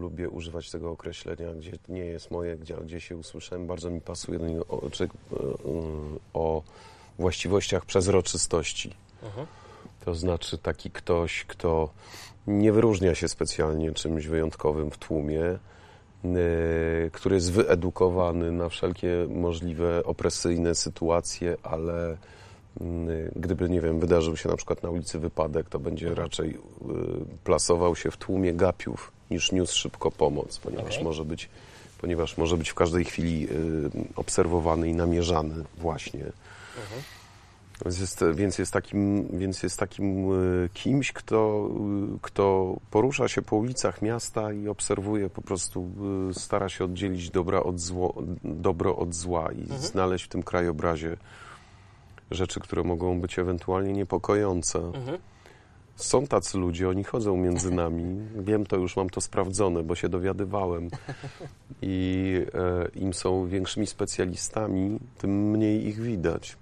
lubię 0.00 0.28
używać 0.28 0.70
tego 0.70 0.90
określenia, 0.90 1.54
gdzie 1.54 1.72
nie 1.88 2.04
jest 2.04 2.30
moje, 2.30 2.56
gdzie, 2.56 2.74
gdzie 2.74 3.00
się 3.00 3.16
usłyszałem, 3.16 3.66
bardzo 3.66 3.90
mi 3.90 4.00
pasuje 4.00 4.38
do 4.38 4.48
niego 4.48 4.66
o, 4.68 4.80
o 6.34 6.62
właściwościach 7.18 7.84
przezroczystości. 7.84 8.94
To 10.04 10.14
znaczy 10.14 10.58
taki 10.58 10.90
ktoś, 10.90 11.44
kto 11.44 11.88
nie 12.46 12.72
wyróżnia 12.72 13.14
się 13.14 13.28
specjalnie 13.28 13.92
czymś 13.92 14.26
wyjątkowym 14.26 14.90
w 14.90 14.98
tłumie, 14.98 15.58
który 17.12 17.34
jest 17.34 17.52
wyedukowany 17.52 18.52
na 18.52 18.68
wszelkie 18.68 19.26
możliwe 19.28 20.04
opresyjne 20.04 20.74
sytuacje, 20.74 21.56
ale 21.62 22.12
y, 22.12 23.32
gdyby, 23.36 23.68
nie 23.68 23.80
wiem, 23.80 24.00
wydarzył 24.00 24.36
się 24.36 24.48
na 24.48 24.56
przykład 24.56 24.82
na 24.82 24.90
ulicy 24.90 25.18
wypadek, 25.18 25.68
to 25.68 25.78
będzie 25.78 26.14
raczej 26.14 26.50
y, 26.50 26.56
plasował 27.44 27.96
się 27.96 28.10
w 28.10 28.16
tłumie 28.16 28.52
gapiów 28.52 29.12
niż 29.30 29.52
niósł 29.52 29.78
szybko 29.78 30.10
pomoc, 30.10 30.58
ponieważ 30.58 30.94
Okej. 30.94 31.04
może 31.04 31.24
być 31.24 31.48
ponieważ 32.00 32.36
może 32.36 32.56
być 32.56 32.70
w 32.70 32.74
każdej 32.74 33.04
chwili 33.04 33.48
y, 33.50 33.90
obserwowany 34.16 34.88
i 34.88 34.94
namierzany 34.94 35.54
właśnie. 35.78 36.24
Więc 37.82 38.00
jest, 38.00 38.24
więc 38.34 38.58
jest 38.58 38.72
takim, 38.72 39.28
więc 39.38 39.62
jest 39.62 39.78
takim 39.78 40.32
y, 40.64 40.68
kimś, 40.74 41.12
kto, 41.12 41.68
y, 42.16 42.18
kto 42.22 42.76
porusza 42.90 43.28
się 43.28 43.42
po 43.42 43.56
ulicach 43.56 44.02
miasta 44.02 44.52
i 44.52 44.68
obserwuje 44.68 45.30
po 45.30 45.42
prostu, 45.42 45.90
y, 46.30 46.34
stara 46.34 46.68
się 46.68 46.84
oddzielić 46.84 47.30
dobra 47.30 47.62
od 47.62 47.80
zło, 47.80 48.14
dobro 48.44 48.96
od 48.96 49.14
zła 49.14 49.52
i 49.52 49.78
znaleźć 49.78 50.24
w 50.24 50.28
tym 50.28 50.42
krajobrazie 50.42 51.16
rzeczy, 52.30 52.60
które 52.60 52.82
mogą 52.82 53.20
być 53.20 53.38
ewentualnie 53.38 53.92
niepokojące. 53.92 54.92
Są 55.96 56.26
tacy 56.26 56.58
ludzie, 56.58 56.88
oni 56.88 57.04
chodzą 57.04 57.36
między 57.36 57.70
nami. 57.82 58.16
Wiem 58.36 58.66
to 58.66 58.76
już, 58.76 58.96
mam 58.96 59.10
to 59.10 59.20
sprawdzone, 59.20 59.82
bo 59.82 59.94
się 59.94 60.08
dowiadywałem. 60.08 60.88
I 61.82 62.36
e, 62.54 62.88
im 62.98 63.14
są 63.14 63.46
większymi 63.46 63.86
specjalistami, 63.86 64.98
tym 65.18 65.50
mniej 65.50 65.86
ich 65.86 66.00
widać. 66.00 66.56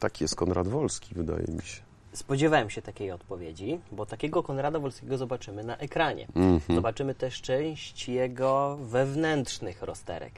Taki 0.00 0.24
jest 0.24 0.36
Konrad 0.36 0.68
Wolski, 0.68 1.14
wydaje 1.14 1.46
mi 1.48 1.62
się. 1.62 1.82
Spodziewałem 2.12 2.70
się 2.70 2.82
takiej 2.82 3.10
odpowiedzi, 3.10 3.80
bo 3.92 4.06
takiego 4.06 4.42
Konrada 4.42 4.78
Wolskiego 4.78 5.18
zobaczymy 5.18 5.64
na 5.64 5.76
ekranie. 5.76 6.26
Mhm. 6.34 6.76
Zobaczymy 6.76 7.14
też 7.14 7.42
część 7.42 8.08
jego 8.08 8.76
wewnętrznych 8.76 9.82
rozterek. 9.82 10.32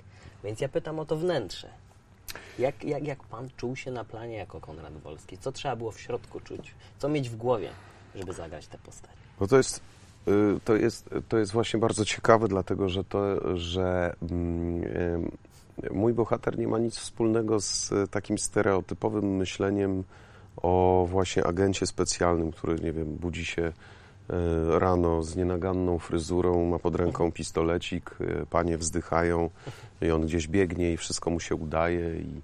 Więc 0.45 0.61
ja 0.61 0.69
pytam 0.69 0.99
o 0.99 1.05
to 1.05 1.17
wnętrze. 1.17 1.69
Jak, 2.59 2.85
jak, 2.85 3.07
jak 3.07 3.25
pan 3.25 3.49
czuł 3.57 3.77
się 3.77 3.91
na 3.91 4.05
planie 4.05 4.37
jako 4.37 4.61
Konrad 4.61 4.99
Wolski? 4.99 5.39
Co 5.39 5.53
trzeba 5.53 5.77
było 5.77 5.93
w 5.93 6.01
środku 6.01 6.41
czuć? 6.41 6.75
Co 6.99 7.09
mieć 7.09 7.31
w 7.31 7.37
głowie, 7.37 7.69
żeby 8.15 8.33
zagrać 8.33 8.67
tę 8.67 8.79
postać? 8.79 9.11
No 9.41 9.47
to 9.47 9.57
jest, 9.57 9.81
y, 10.29 10.61
to 10.65 10.75
jest, 10.75 11.11
to 11.29 11.39
jest 11.39 11.53
właśnie 11.53 11.81
bardzo 11.81 12.05
ciekawe, 12.05 12.49
dlatego 12.49 12.89
że 12.89 13.05
to, 13.05 13.57
że 13.59 14.15
mm, 14.23 14.85
em, 14.85 15.31
mój 15.91 16.15
bohater 16.15 16.59
nie 16.59 16.69
ma 16.69 16.79
nic 16.79 16.97
wspólnego 16.97 17.61
z 17.61 17.93
e, 17.93 18.07
takim 18.07 18.39
stereotypowym 18.39 19.37
myśleniem 19.37 20.05
o 20.57 21.07
właśnie 21.11 21.47
agencie 21.47 21.87
specjalnym, 21.87 22.53
który, 22.53 22.75
nie 22.75 22.93
wiem, 22.93 23.05
budzi 23.05 23.45
się 23.45 23.63
e, 23.63 23.73
rano 24.79 25.23
z 25.23 25.37
nienaganną 25.37 25.99
fryzurą, 25.99 26.65
ma 26.65 26.79
pod 26.79 26.95
ręką 26.95 27.33
pistolecik, 27.33 28.11
e, 28.21 28.47
panie 28.47 28.79
wzdychają 28.79 29.51
i 30.03 30.11
on 30.11 30.23
gdzieś 30.23 30.49
biegnie 30.49 30.93
i 30.93 30.97
wszystko 30.97 31.31
mu 31.31 31.41
się 31.41 31.55
udaje 31.55 32.21
i, 32.21 32.41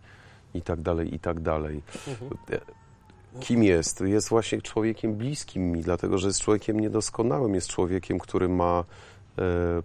i 0.59 0.63
tak 0.63 0.81
dalej, 0.81 1.15
i 1.15 1.19
tak 1.19 1.41
dalej. 1.41 1.83
Kim 3.41 3.63
jest. 3.63 4.01
Jest 4.01 4.29
właśnie 4.29 4.63
człowiekiem 4.63 5.15
bliskim 5.15 5.73
mi, 5.73 5.83
dlatego 5.83 6.19
że 6.19 6.27
jest 6.27 6.41
człowiekiem 6.41 6.81
niedoskonałym, 6.81 7.55
jest 7.55 7.69
człowiekiem, 7.69 8.19
który 8.19 8.49
ma 8.49 8.85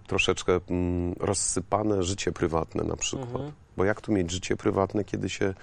troszeczkę 0.06 0.60
mm, 0.70 1.14
rozsypane 1.20 2.02
życie 2.02 2.32
prywatne 2.32 2.84
na 2.84 2.96
przykład. 2.96 3.52
Bo 3.76 3.84
jak 3.84 4.00
tu 4.00 4.12
mieć 4.12 4.30
życie 4.30 4.56
prywatne, 4.56 5.04
kiedy 5.04 5.28
się 5.28 5.54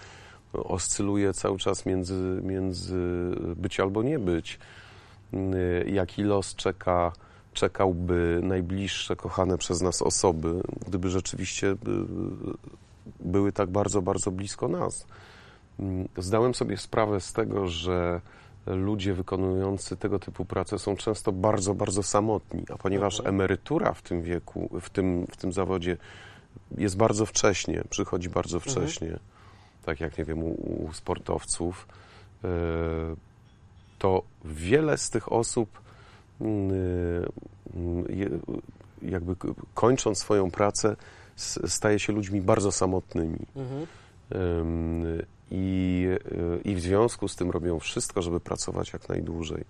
oscyluje 0.54 1.34
cały 1.34 1.58
czas 1.58 1.86
między, 1.86 2.40
między 2.44 2.96
być 3.56 3.80
albo 3.80 4.04
nie 4.04 4.20
być? 4.20 4.60
Y, 5.34 5.90
Jaki 5.90 6.24
los 6.24 6.56
czeka, 6.56 7.12
czekałby 7.54 8.40
najbliższe 8.44 9.16
kochane 9.16 9.58
przez 9.58 9.82
nas 9.82 10.02
osoby, 10.02 10.62
gdyby 10.88 11.10
rzeczywiście 11.10 11.68
y, 11.68 11.76
były 13.20 13.52
tak 13.52 13.70
bardzo, 13.70 14.02
bardzo 14.02 14.32
blisko 14.32 14.68
nas? 14.68 15.08
Mm, 15.80 16.08
Zdałem 16.18 16.54
sobie 16.56 16.78
sprawę 16.78 17.22
z 17.22 17.34
tego, 17.34 17.68
że 17.68 18.22
ludzie 18.66 19.14
wykonujący 19.14 19.98
tego 19.98 20.20
typu 20.20 20.46
pracę 20.46 20.80
są 20.80 20.96
często 20.96 21.32
bardzo, 21.32 21.74
bardzo 21.74 22.04
samotni, 22.04 22.64
a 22.74 22.78
ponieważ 22.78 23.22
emerytura 23.26 23.94
w 23.94 24.02
tym 24.02 24.22
wieku, 24.22 24.70
w 24.82 24.90
tym, 24.90 25.28
w 25.32 25.38
tym 25.38 25.54
zawodzie 25.54 25.98
jest 26.78 26.98
bardzo 26.98 27.26
wcześnie, 27.26 27.84
przychodzi 27.90 28.30
bardzo 28.30 28.60
wcześnie, 28.60 29.20
tak 29.86 30.00
jak, 30.00 30.18
nie 30.18 30.26
wiem, 30.26 30.44
u, 30.44 30.84
u 30.86 30.94
sportowców, 30.94 31.88
e, 32.44 32.48
to 34.00 34.24
wiele 34.46 34.98
z 34.98 35.10
tych 35.10 35.32
osób 35.32 35.70
mm, 36.42 36.74
je- 38.10 38.40
jakby 39.02 39.36
kończąc 39.74 40.18
swoją 40.20 40.52
pracę 40.52 40.96
staje 41.68 42.00
się 42.00 42.14
ludźmi 42.14 42.42
bardzo 42.42 42.72
samotnymi. 42.72 43.40
Ym, 44.36 45.04
I, 45.52 46.08
y, 46.32 46.62
I 46.66 46.76
w 46.76 46.82
związku 46.82 47.28
z 47.28 47.36
tym 47.36 47.52
robią 47.52 47.80
wszystko, 47.80 48.22
żeby 48.22 48.40
pracować 48.40 48.94
jak 48.94 49.10
najdłużej. 49.10 49.66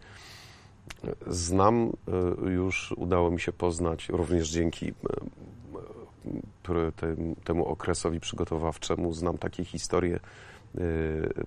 Znam, 1.27 1.91
y, 2.45 2.51
już 2.51 2.93
udało 2.97 3.31
mi 3.31 3.39
się 3.39 3.51
poznać, 3.51 4.09
również 4.09 4.49
dzięki 4.49 4.87
y, 4.87 4.93
temu 7.43 7.65
okresowi 7.65 8.19
przygotowawczemu, 8.19 9.13
znam 9.13 9.37
takie 9.37 9.65
historie 9.65 10.19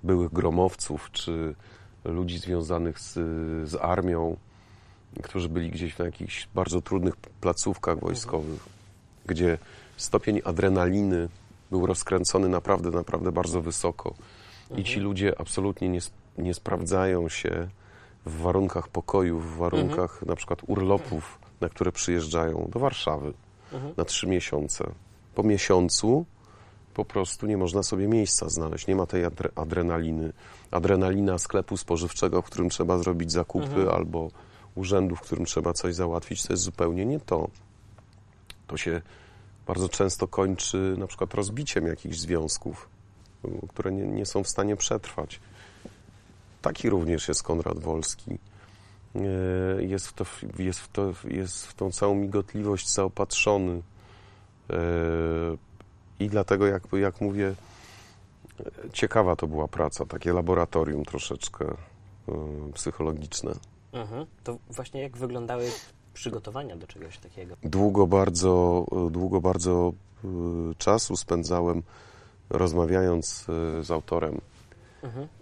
byłych 0.03 0.33
gromowców 0.33 1.11
czy 1.13 1.55
ludzi 2.05 2.39
związanych 2.39 2.99
z, 2.99 3.15
z 3.71 3.75
armią, 3.75 4.37
którzy 5.23 5.49
byli 5.49 5.71
gdzieś 5.71 5.99
na 5.99 6.05
jakichś 6.05 6.49
bardzo 6.55 6.81
trudnych 6.81 7.17
placówkach 7.17 8.01
wojskowych, 8.01 8.69
gdzie 9.27 9.59
stopień 9.97 10.41
adrenaliny 10.45 11.29
był 11.71 11.87
rozkręcony 11.87 12.49
naprawdę, 12.49 12.91
naprawdę 12.91 13.33
bardzo 13.33 13.63
wysoko. 13.63 14.15
I 14.77 14.85
ci 14.85 15.01
ludzie 15.01 15.41
absolutnie 15.41 15.89
nie, 15.89 16.01
nie 16.39 16.55
sprawdzają 16.55 17.29
się 17.29 17.69
w 18.27 18.41
warunkach 18.43 18.89
pokoju, 18.89 19.39
w 19.39 19.57
warunkach 19.57 20.23
na 20.27 20.37
przykład 20.37 20.59
urlopów, 20.67 21.39
na 21.61 21.69
które 21.69 21.93
przyjeżdżają 21.93 22.69
do 22.73 22.79
Warszawy 22.79 23.33
na 23.97 24.05
trzy 24.05 24.27
miesiące. 24.27 24.91
Po 25.35 25.43
miesiącu 25.43 26.25
po 26.95 27.05
prostu 27.05 27.47
nie 27.47 27.57
można 27.57 27.83
sobie 27.83 28.09
miejsca 28.09 28.49
znaleźć. 28.49 28.87
Nie 28.87 28.97
ma 28.97 29.07
tej 29.07 29.25
adre- 29.25 29.51
adrenaliny. 29.57 30.33
Adrenalina 30.71 31.39
sklepu 31.39 31.77
spożywczego, 31.77 32.43
w 32.43 32.45
którym 32.45 32.69
trzeba 32.71 32.99
zrobić 32.99 33.33
zakupy, 33.33 33.91
albo 33.93 34.31
urzędu, 34.75 35.17
w 35.17 35.21
którym 35.21 35.45
trzeba 35.45 35.73
coś 35.73 35.95
załatwić, 35.95 36.43
to 36.43 36.53
jest 36.53 36.63
zupełnie 36.63 37.07
nie 37.07 37.21
to. 37.21 37.49
To 38.67 38.77
się 38.77 39.03
bardzo 39.69 39.89
często 39.89 40.29
kończy 40.29 40.95
na 40.99 41.07
przykład 41.07 41.35
rozbiciem 41.35 41.87
jakichś 41.87 42.19
związków, 42.19 42.89
które 43.69 43.93
nie, 43.93 44.07
nie 44.07 44.27
są 44.27 44.43
w 44.43 44.49
stanie 44.49 44.77
przetrwać. 44.77 45.41
Taki 46.63 46.91
również 46.91 47.29
jest 47.29 47.43
Konrad 47.43 47.79
Wolski. 47.79 48.39
Y, 49.17 49.85
Jest 49.85 50.07
w, 50.09 50.13
to, 50.13 50.25
jest, 50.59 50.81
w 50.81 50.89
to, 50.89 51.13
jest 51.25 51.67
w 51.67 51.75
tą 51.75 51.91
całą 51.91 52.15
migotliwość 52.15 52.91
zaopatrzony. 52.91 53.73
Y, 53.73 53.83
I 56.21 56.29
dlatego, 56.29 56.67
jak, 56.67 56.83
jak 56.93 57.21
mówię, 57.21 57.55
ciekawa 58.93 59.37
to 59.37 59.47
była 59.47 59.69
praca, 59.69 60.07
takie 60.07 60.33
laboratorium 60.33 61.05
troszeczkę 61.05 61.65
y, 61.65 62.33
psychologiczne. 62.75 63.53
Mhm. 63.93 64.27
To 64.45 64.59
właśnie 64.71 65.03
jak 65.03 65.17
wyglądały 65.17 65.71
przygotowania 66.19 66.77
do 66.77 66.87
czegoś 66.87 67.19
takiego? 67.19 67.57
Długo 67.63 68.07
bardzo, 68.07 68.85
długo 69.11 69.41
bardzo 69.41 69.93
y, 70.25 70.29
czasu 70.79 71.17
spędzałem 71.17 71.83
rozmawiając 72.51 73.47
y, 73.81 73.85
z 73.85 73.91
autorem 73.91 74.41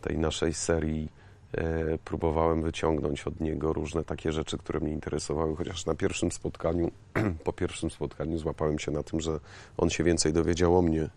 tej 0.01 0.19
naszej 0.19 0.55
serii. 0.55 1.09
E, 1.55 1.99
Próbowałem 2.05 2.63
wyciągnąć 2.63 3.27
od 3.27 3.41
niego 3.41 3.73
różne 3.73 4.05
takie 4.05 4.33
rzeczy, 4.33 4.59
które 4.59 4.81
mnie 4.81 4.93
interesowały, 4.93 5.57
chociaż 5.57 5.87
na 5.87 5.95
pierwszym 5.95 6.33
spotkaniu, 6.33 6.91
po 7.45 7.53
pierwszym 7.53 7.91
spotkaniu 7.91 8.39
złapałem 8.39 8.79
się 8.79 8.91
na 8.91 9.03
tym, 9.03 9.21
że 9.21 9.41
on 9.77 9.91
się 9.91 10.05
więcej 10.05 10.33
dowiedział 10.33 10.79
o 10.79 10.83
mnie 10.83 11.09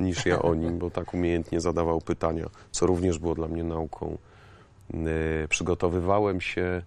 niż 0.00 0.26
ja 0.26 0.42
o 0.42 0.54
nim, 0.54 0.78
bo 0.78 0.90
tak 0.90 1.14
umiejętnie 1.14 1.60
zadawał 1.60 2.00
pytania, 2.00 2.46
co 2.70 2.86
również 2.86 3.18
było 3.18 3.34
dla 3.34 3.48
mnie 3.48 3.64
nauką. 3.64 4.18
E, 4.94 5.48
Przygotowywałem 5.48 6.40
się 6.40 6.82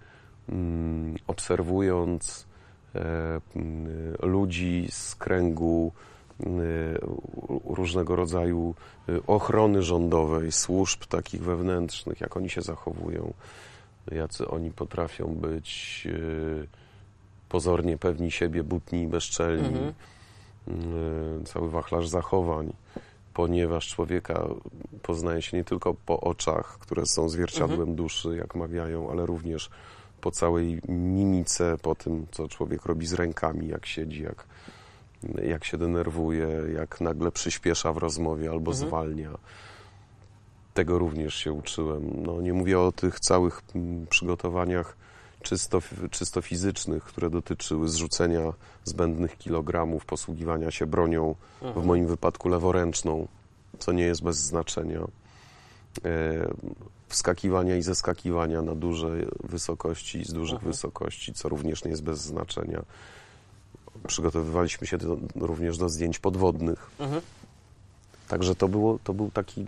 obserwując 1.28 2.48
e, 2.96 3.00
mm, 3.56 4.16
ludzi 4.22 4.88
z 4.90 5.16
kręgu 5.16 5.92
mm, 6.40 6.98
różnego 7.66 8.16
rodzaju 8.16 8.76
y, 9.10 9.26
ochrony 9.28 9.82
rządowej, 9.82 10.52
służb 10.52 11.06
takich 11.06 11.44
wewnętrznych, 11.44 12.22
jak 12.22 12.38
oni 12.38 12.50
się 12.50 12.62
zachowują, 12.62 13.34
jacy 14.12 14.48
oni 14.48 14.72
potrafią 14.72 15.28
być 15.36 16.04
y, 16.06 16.68
pozornie 17.50 17.98
pewni 17.98 18.32
siebie, 18.32 18.64
butni 18.64 19.02
i 19.02 19.08
bezczelni, 19.08 19.80
y, 20.68 21.44
cały 21.46 21.70
wachlarz 21.70 22.08
zachowań, 22.08 22.74
ponieważ 23.34 23.88
człowieka 23.88 24.48
poznaje 25.02 25.42
się 25.42 25.58
nie 25.58 25.64
tylko 25.64 25.94
po 25.94 26.20
oczach, 26.20 26.78
które 26.80 27.06
są 27.06 27.30
zwierciadłem 27.30 27.96
duszy, 27.96 28.38
jak 28.38 28.56
mawiają, 28.56 29.12
ale 29.12 29.26
również 29.26 29.70
po 30.22 30.32
całej 30.32 30.82
mimice, 30.88 31.78
po 31.82 31.96
tym, 31.96 32.28
co 32.32 32.48
człowiek 32.48 32.86
robi 32.86 33.08
z 33.08 33.14
rękami, 33.14 33.68
jak 33.68 33.86
siedzi, 33.86 34.24
jak, 34.24 34.46
jak 35.44 35.66
się 35.66 35.78
denerwuje, 35.78 36.48
jak 36.76 37.02
nagle 37.02 37.32
przyspiesza 37.32 37.94
w 37.94 37.98
rozmowie 37.98 38.50
albo 38.50 38.74
zwalnia. 38.74 39.38
Tego 40.74 41.00
również 41.00 41.36
się 41.36 41.54
uczyłem. 41.54 42.24
No, 42.24 42.42
nie 42.42 42.54
mówię 42.54 42.80
o 42.80 42.92
tych 42.92 43.20
całych 43.20 43.62
mm, 43.76 44.08
przygotowaniach 44.08 44.98
czysto, 45.42 45.82
czysto 46.12 46.42
fizycznych, 46.42 47.04
które 47.04 47.30
dotyczyły 47.30 47.90
zrzucenia 47.90 48.54
zbędnych 48.84 49.38
kilogramów, 49.38 50.06
posługiwania 50.06 50.72
się 50.72 50.86
bronią, 50.86 51.36
w 51.76 51.86
moim 51.86 52.08
wypadku 52.08 52.50
leworęczną, 52.50 53.28
co 53.80 53.92
nie 53.92 54.04
jest 54.04 54.24
bez 54.24 54.38
znaczenia. 54.38 55.08
E, 56.06 56.48
wskakiwania 57.08 57.76
i 57.76 57.82
zeskakiwania 57.82 58.62
na 58.62 58.76
duże 58.76 59.10
wysokości 59.44 60.26
z 60.26 60.34
dużych 60.34 60.60
wysokości, 60.60 61.34
co 61.34 61.50
również 61.50 61.84
nie 61.84 61.92
jest 61.92 62.04
bez 62.04 62.20
znaczenia. 62.20 62.84
Przygotowywaliśmy 64.08 64.88
się 64.88 64.98
do, 64.98 65.18
również 65.36 65.78
do 65.78 65.90
zdjęć 65.90 66.20
podwodnych. 66.20 66.92
Także 68.28 68.56
to, 68.56 68.68
było, 68.68 69.00
to 69.04 69.14
był 69.14 69.32
taki 69.32 69.66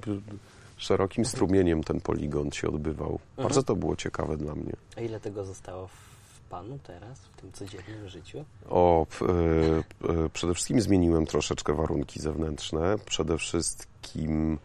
szerokim 0.78 1.26
strumieniem 1.26 1.84
ten 1.84 2.02
poligon 2.02 2.52
się 2.52 2.68
odbywał. 2.68 3.20
Bardzo 3.38 3.64
to 3.64 3.76
było 3.76 3.96
ciekawe 3.96 4.38
dla 4.38 4.56
mnie. 4.56 4.74
A 4.98 5.02
ile 5.02 5.20
tego 5.20 5.46
zostało 5.46 5.88
w 5.88 6.10
panu 6.50 6.80
teraz, 6.84 7.20
w 7.20 7.42
tym 7.42 7.52
codziennym 7.52 8.10
życiu? 8.10 8.46
O, 8.70 9.06
e, 9.22 10.26
e, 10.26 10.30
przede 10.30 10.54
wszystkim 10.54 10.82
zmieniłem 10.82 11.26
troszeczkę 11.26 11.74
warunki 11.74 12.20
zewnętrzne. 12.20 12.96
Przede 13.06 13.38
wszystkim 13.38 14.58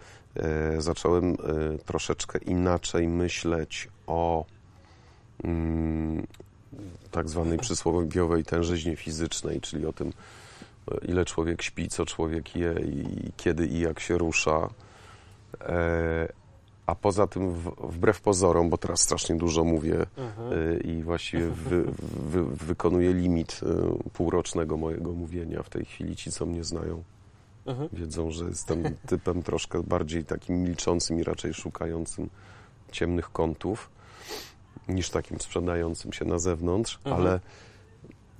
zacząłem 0.79 1.33
e, 1.33 1.37
troszeczkę 1.79 2.39
inaczej 2.39 3.09
myśleć 3.09 3.89
o 4.07 4.45
mm, 5.45 6.27
tak 7.11 7.29
zwanej 7.29 7.59
przysłowiowej 7.59 8.45
tężyźnie 8.45 8.97
fizycznej, 8.97 9.61
czyli 9.61 9.87
o 9.87 9.93
tym, 9.93 10.13
e, 10.91 11.07
ile 11.09 11.25
człowiek 11.25 11.63
śpi, 11.63 11.89
co 11.89 12.07
człowiek 12.07 12.57
je 12.57 12.73
i 12.73 13.33
kiedy 13.37 13.67
i 13.67 13.81
jak 13.81 14.01
się 14.01 14.19
rusza. 14.19 14.69
E, 15.61 16.29
A 16.87 16.95
poza 16.95 17.27
tym, 17.27 17.53
wbrew 17.81 18.21
pozorom, 18.21 18.71
bo 18.71 18.79
teraz 18.79 19.01
strasznie 19.01 19.37
dużo 19.37 19.65
mówię 19.65 19.97
y, 20.03 20.81
i 20.85 21.03
właściwie 21.03 21.49
wy, 21.49 21.85
wy, 22.31 22.45
wykonuję 22.45 23.13
limit 23.13 23.61
półrocznego 24.13 24.77
mojego 24.77 25.13
mówienia 25.13 25.63
w 25.63 25.69
tej 25.69 25.85
chwili. 25.85 26.17
Ci, 26.17 26.31
co 26.33 26.47
mnie 26.47 26.65
znają, 26.65 27.03
wiedzą, 27.93 28.31
że 28.31 28.45
jestem 28.45 28.83
typem 29.09 29.43
troszkę 29.43 29.83
bardziej 29.83 30.25
takim 30.25 30.63
milczącym 30.63 31.21
i 31.21 31.25
raczej 31.25 31.55
szukającym 31.55 32.31
ciemnych 32.93 33.33
kątów 33.33 33.91
niż 34.89 35.11
takim 35.11 35.41
sprzedającym 35.41 36.13
się 36.13 36.25
na 36.25 36.39
zewnątrz, 36.39 37.01
ale 37.05 37.41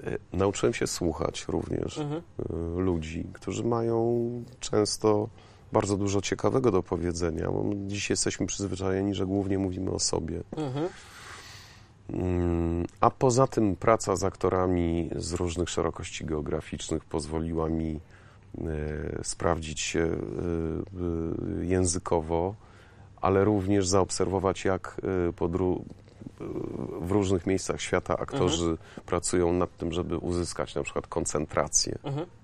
y, 0.07 0.19
nauczyłem 0.33 0.75
się 0.75 0.87
słuchać 0.87 1.45
również 1.49 1.99
y, 1.99 2.05
ludzi, 2.77 3.27
którzy 3.33 3.65
mają 3.65 4.29
często 4.61 5.29
bardzo 5.73 5.97
dużo 5.97 6.21
ciekawego 6.21 6.71
do 6.71 6.83
powiedzenia. 6.83 7.49
Dziś 7.87 8.11
jesteśmy 8.11 8.47
przyzwyczajeni, 8.47 9.15
że 9.15 9.27
głównie 9.27 9.59
mówimy 9.59 9.91
o 9.91 9.99
sobie. 9.99 10.43
Mm, 12.09 12.87
A 13.01 13.11
poza 13.11 13.47
tym 13.47 13.77
praca 13.77 14.17
z 14.17 14.25
aktorami 14.25 15.11
z 15.17 15.33
różnych 15.33 15.71
szerokości 15.71 16.25
geograficznych 16.25 17.05
pozwoliła 17.05 17.69
mi 17.69 17.91
e, 17.91 18.14
sprawdzić 19.23 19.81
się 19.81 20.01
e, 20.01 20.07
e, 21.61 21.65
językowo, 21.65 22.55
ale 23.21 23.45
również 23.45 23.89
zaobserwować, 23.89 24.65
jak 24.65 25.01
e, 25.03 25.29
e, 25.31 26.45
w 27.01 27.11
różnych 27.11 27.47
miejscach 27.47 27.81
świata 27.81 28.19
aktorzy 28.19 28.79
pracują 29.07 29.53
nad 29.53 29.77
tym, 29.77 29.93
żeby 29.93 30.19
uzyskać 30.19 30.75
na 30.75 30.83
przykład 30.83 31.07
koncentrację. 31.07 31.99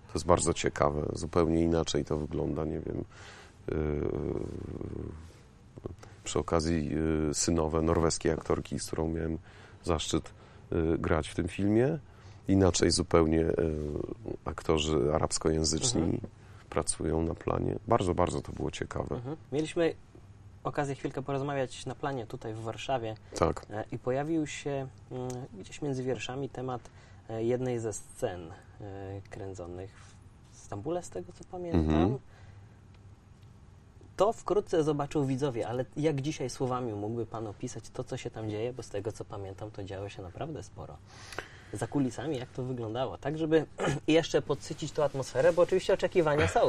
To 0.07 0.15
jest 0.15 0.27
bardzo 0.27 0.55
ciekawe. 0.55 1.07
Zupełnie 1.13 1.63
inaczej 1.63 2.05
to 2.05 2.19
wygląda, 2.19 2.65
nie 2.65 2.81
wiem, 2.81 3.05
przy 6.25 6.39
okazji 6.39 6.91
synowe 7.33 7.83
norweskiej 7.83 8.33
aktorki, 8.33 8.79
z 8.79 8.87
którą 8.87 9.09
miałem 9.09 9.39
zaszczyt 9.85 10.31
grać 10.99 11.29
w 11.29 11.35
tym 11.35 11.49
filmie. 11.49 11.99
Inaczej 12.49 12.91
zupełnie 12.91 13.39
yy, 13.39 13.55
aktorzy 14.45 15.15
arabskojęzyczni 15.15 16.21
pracują 16.71 17.23
na 17.23 17.35
planie. 17.35 17.77
Bardzo, 17.89 18.15
bardzo 18.15 18.41
to 18.41 18.53
było 18.53 18.71
ciekawe. 18.71 19.15
Mhm. 19.15 19.37
Mieliśmy 19.53 19.95
okazję 20.65 20.95
chwilkę 20.95 21.23
porozmawiać 21.23 21.87
na 21.87 21.95
planie 21.95 22.27
tutaj 22.27 22.55
w 22.55 22.61
Warszawie 22.61 23.15
Tak. 23.35 23.67
e, 23.71 23.85
i 23.93 23.99
pojawił 23.99 24.47
się 24.47 24.87
mm, 25.11 25.29
gdzieś 25.61 25.83
między 25.83 26.03
wierszami 26.03 26.49
temat 26.49 26.91
e, 27.31 27.45
jednej 27.45 27.79
ze 27.79 27.93
scen 27.93 28.51
e, 28.81 29.21
kręconych 29.31 29.91
w 30.53 30.57
Stambule, 30.57 31.03
z 31.03 31.11
tego 31.11 31.33
co 31.33 31.45
pamiętam. 31.45 31.81
Mhm. 31.81 32.19
To 34.17 34.33
wkrótce 34.33 34.85
zobaczą 34.85 35.27
widzowie, 35.27 35.69
ale 35.69 35.85
jak 35.97 36.21
dzisiaj 36.21 36.51
słowami 36.51 36.93
mógłby 36.93 37.27
Pan 37.27 37.47
opisać 37.47 37.91
to, 37.91 38.05
co 38.05 38.17
się 38.17 38.31
tam 38.31 38.51
dzieje, 38.51 38.73
bo 38.73 38.83
z 38.83 38.89
tego 38.89 39.13
co 39.13 39.25
pamiętam, 39.25 39.71
to 39.71 39.85
działo 39.85 40.09
się 40.09 40.23
naprawdę 40.23 40.63
sporo. 40.63 40.97
Za 41.73 41.87
kulisami, 41.87 42.37
jak 42.39 42.49
to 42.51 42.63
wyglądało, 42.63 43.19
tak 43.19 43.39
żeby 43.39 43.67
jeszcze 44.07 44.43
podsycić 44.43 44.93
tą 44.93 45.05
atmosferę, 45.05 45.53
bo 45.53 45.63
oczywiście 45.63 45.95
oczekiwania 45.95 46.49
są. 46.49 46.61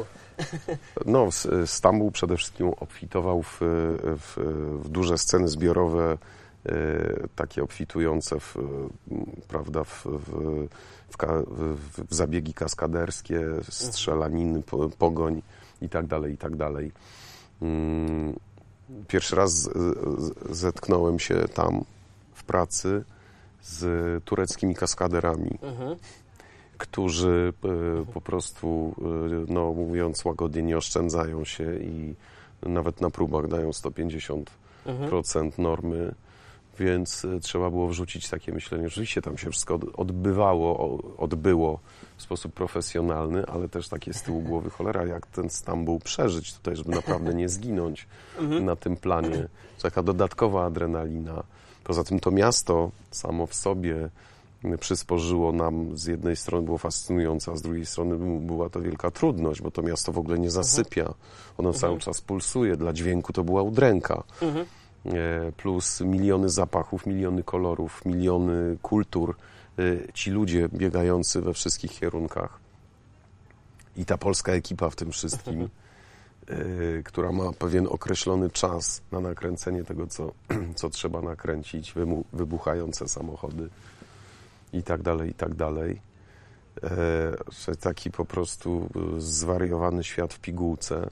No, 1.06 1.30
Stambuł 1.66 2.12
przede 2.12 2.38
wszystkim 2.38 2.70
obfitował 2.70 3.44
w, 3.44 3.58
w, 3.62 4.38
w 4.84 4.90
duże 4.90 5.18
sceny 5.18 5.48
zbiorowe, 5.48 6.18
e, 6.66 6.74
takie 7.36 7.64
obfitujące 7.64 8.40
w, 8.40 8.58
prawda, 9.48 9.84
w, 9.84 10.06
w, 10.06 10.68
w, 12.10 12.16
zabiegi 12.16 12.54
kaskaderskie, 12.54 13.42
strzelaniny, 13.70 14.62
po- 14.62 14.90
pogoń 14.90 15.42
i 15.82 15.90
tak 15.90 16.08
dalej, 16.08 16.34
i 16.34 16.38
tak. 16.38 16.52
Mm, 17.62 18.34
Pierwszy 19.08 19.36
raz 19.36 19.70
zetknąłem 20.50 21.20
się 21.20 21.48
tam 21.48 21.84
w 22.34 22.44
pracy 22.44 23.04
z 23.64 24.24
tureckimi 24.24 24.76
kaskaderami, 24.76 25.58
którzy 26.78 27.54
e, 27.64 28.06
po 28.14 28.22
prostu, 28.22 28.96
e, 29.02 29.54
no 29.54 29.74
mówiąc 29.74 30.26
łagodnie, 30.26 30.62
nie 30.64 30.78
oszczędzają 30.78 31.46
się 31.46 31.76
i 31.80 32.16
nawet 32.64 33.02
na 33.02 33.10
próbach 33.10 33.48
dają 33.48 33.70
150% 33.70 34.44
normy, 35.58 36.16
więc 36.80 37.26
e, 37.26 37.40
trzeba 37.40 37.70
było 37.70 37.88
wrzucić 37.88 38.30
takie 38.30 38.52
myślenie. 38.52 38.88
Oczywiście 38.88 39.22
tam 39.22 39.38
się 39.38 39.50
wszystko 39.52 39.76
od- 39.76 40.00
odbywało, 40.00 41.00
odbyło 41.18 41.80
w 42.18 42.22
sposób 42.22 42.54
profesjonalny, 42.54 43.46
ale 43.46 43.70
też 43.70 43.88
takie 43.90 44.14
z 44.14 44.22
tyłu 44.24 44.42
głowy, 44.42 44.70
cholera, 44.70 45.06
jak 45.06 45.28
ten 45.28 45.50
Stambuł 45.50 46.00
przeżyć 46.00 46.54
tutaj, 46.54 46.76
żeby 46.76 46.92
naprawdę 46.92 47.34
nie 47.34 47.50
zginąć 47.50 48.08
na 48.66 48.76
tym 48.76 48.98
planie. 48.98 49.48
Taka 49.82 50.04
dodatkowa 50.04 50.66
adrenalina. 50.66 51.44
Poza 51.84 52.04
tym 52.04 52.20
to 52.20 52.32
miasto 52.32 52.92
samo 53.12 53.48
w 53.48 53.56
sobie 53.56 54.10
przysporzyło 54.80 55.52
nam, 55.52 55.98
z 55.98 56.06
jednej 56.06 56.36
strony 56.36 56.66
było 56.66 56.78
fascynujące, 56.78 57.52
a 57.52 57.56
z 57.56 57.62
drugiej 57.62 57.86
strony 57.86 58.40
była 58.40 58.70
to 58.70 58.82
wielka 58.82 59.12
trudność, 59.12 59.62
bo 59.62 59.72
to 59.72 59.82
miasto 59.82 60.12
w 60.12 60.18
ogóle 60.18 60.40
nie 60.40 60.52
zasypia. 60.52 61.14
Ono 61.58 61.74
cały 61.74 62.00
czas 62.00 62.22
pulsuje. 62.22 62.78
Dla 62.78 62.94
dźwięku 62.94 63.34
to 63.34 63.44
była 63.44 63.62
udręka. 63.62 64.24
E, 65.06 65.52
Plus 65.58 66.02
miliony 66.02 66.50
zapachów, 66.50 67.06
miliony 67.06 67.44
kolorów, 67.44 68.06
miliony 68.06 68.78
kultur. 68.82 69.36
E, 69.80 70.14
Ci 70.14 70.32
ludzie 70.32 70.70
biegający 70.74 71.42
we 71.42 71.54
wszystkich 71.54 71.92
kierunkach. 72.00 72.60
I 73.98 74.06
ta 74.06 74.18
polska 74.18 74.52
ekipa 74.52 74.90
w 74.90 74.96
tym 74.96 75.12
wszystkim, 75.12 75.70
która 77.06 77.32
ma 77.32 77.54
pewien 77.54 77.88
określony 77.88 78.50
czas 78.50 79.02
na 79.12 79.20
nakręcenie 79.20 79.84
tego, 79.84 80.08
co, 80.08 80.32
co 80.76 80.90
trzeba 80.90 81.22
nakręcić, 81.22 81.94
wybuchające 82.34 83.08
samochody 83.08 83.70
i 84.74 84.84
tak 84.84 85.02
dalej, 85.02 85.30
i 85.30 85.34
tak 85.34 85.56
dalej. 85.56 86.02
Że 87.66 87.76
taki 87.76 88.12
po 88.12 88.26
prostu 88.26 88.90
e, 89.18 89.22
zwariowany 89.22 90.04
świat 90.04 90.34
w 90.34 90.40
pigułce. 90.40 91.10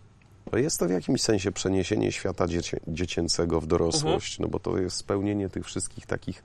Jest 0.54 0.80
to 0.80 0.88
w 0.88 0.92
jakimś 0.92 1.22
sensie 1.22 1.52
przeniesienie 1.52 2.12
świata 2.12 2.48
dziecię, 2.48 2.80
dziecięcego 2.88 3.62
w 3.62 3.68
dorosłość, 3.68 4.40
no 4.40 4.48
bo 4.48 4.60
to 4.60 4.78
jest 4.78 4.98
spełnienie 4.98 5.50
tych 5.50 5.66
wszystkich 5.66 6.06
takich 6.06 6.44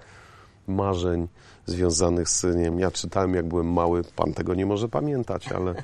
marzeń 0.68 1.28
związanych 1.66 2.28
z 2.28 2.36
syniem. 2.36 2.78
Ja 2.78 2.90
czytałem, 2.90 3.34
jak 3.34 3.46
byłem 3.46 3.72
mały, 3.72 4.04
pan 4.16 4.34
tego 4.34 4.54
nie 4.54 4.66
może 4.66 4.88
pamiętać, 4.88 5.52
ale 5.52 5.74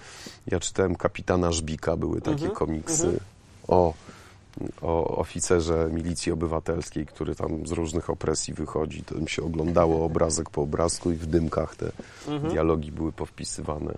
ja 0.47 0.61
czytałem 0.61 0.97
Kapitana 0.97 1.53
Żbika, 1.53 1.97
były 1.97 2.21
takie 2.21 2.49
komiksy 2.49 3.21
o, 3.69 3.95
o 4.83 5.17
oficerze 5.17 5.89
milicji 5.93 6.33
obywatelskiej, 6.33 7.07
który 7.07 7.35
tam 7.35 7.67
z 7.67 7.73
różnych 7.73 8.11
opresji 8.11 8.55
wychodzi. 8.55 9.03
To 9.03 9.27
się 9.27 9.43
oglądało 9.43 10.05
obrazek 10.05 10.51
po 10.51 10.63
obrazku 10.63 11.11
i 11.11 11.15
w 11.15 11.27
dymkach 11.27 11.77
te 11.77 11.93
dialogi 12.51 12.93
były 12.93 13.13
powpisywane. 13.13 13.95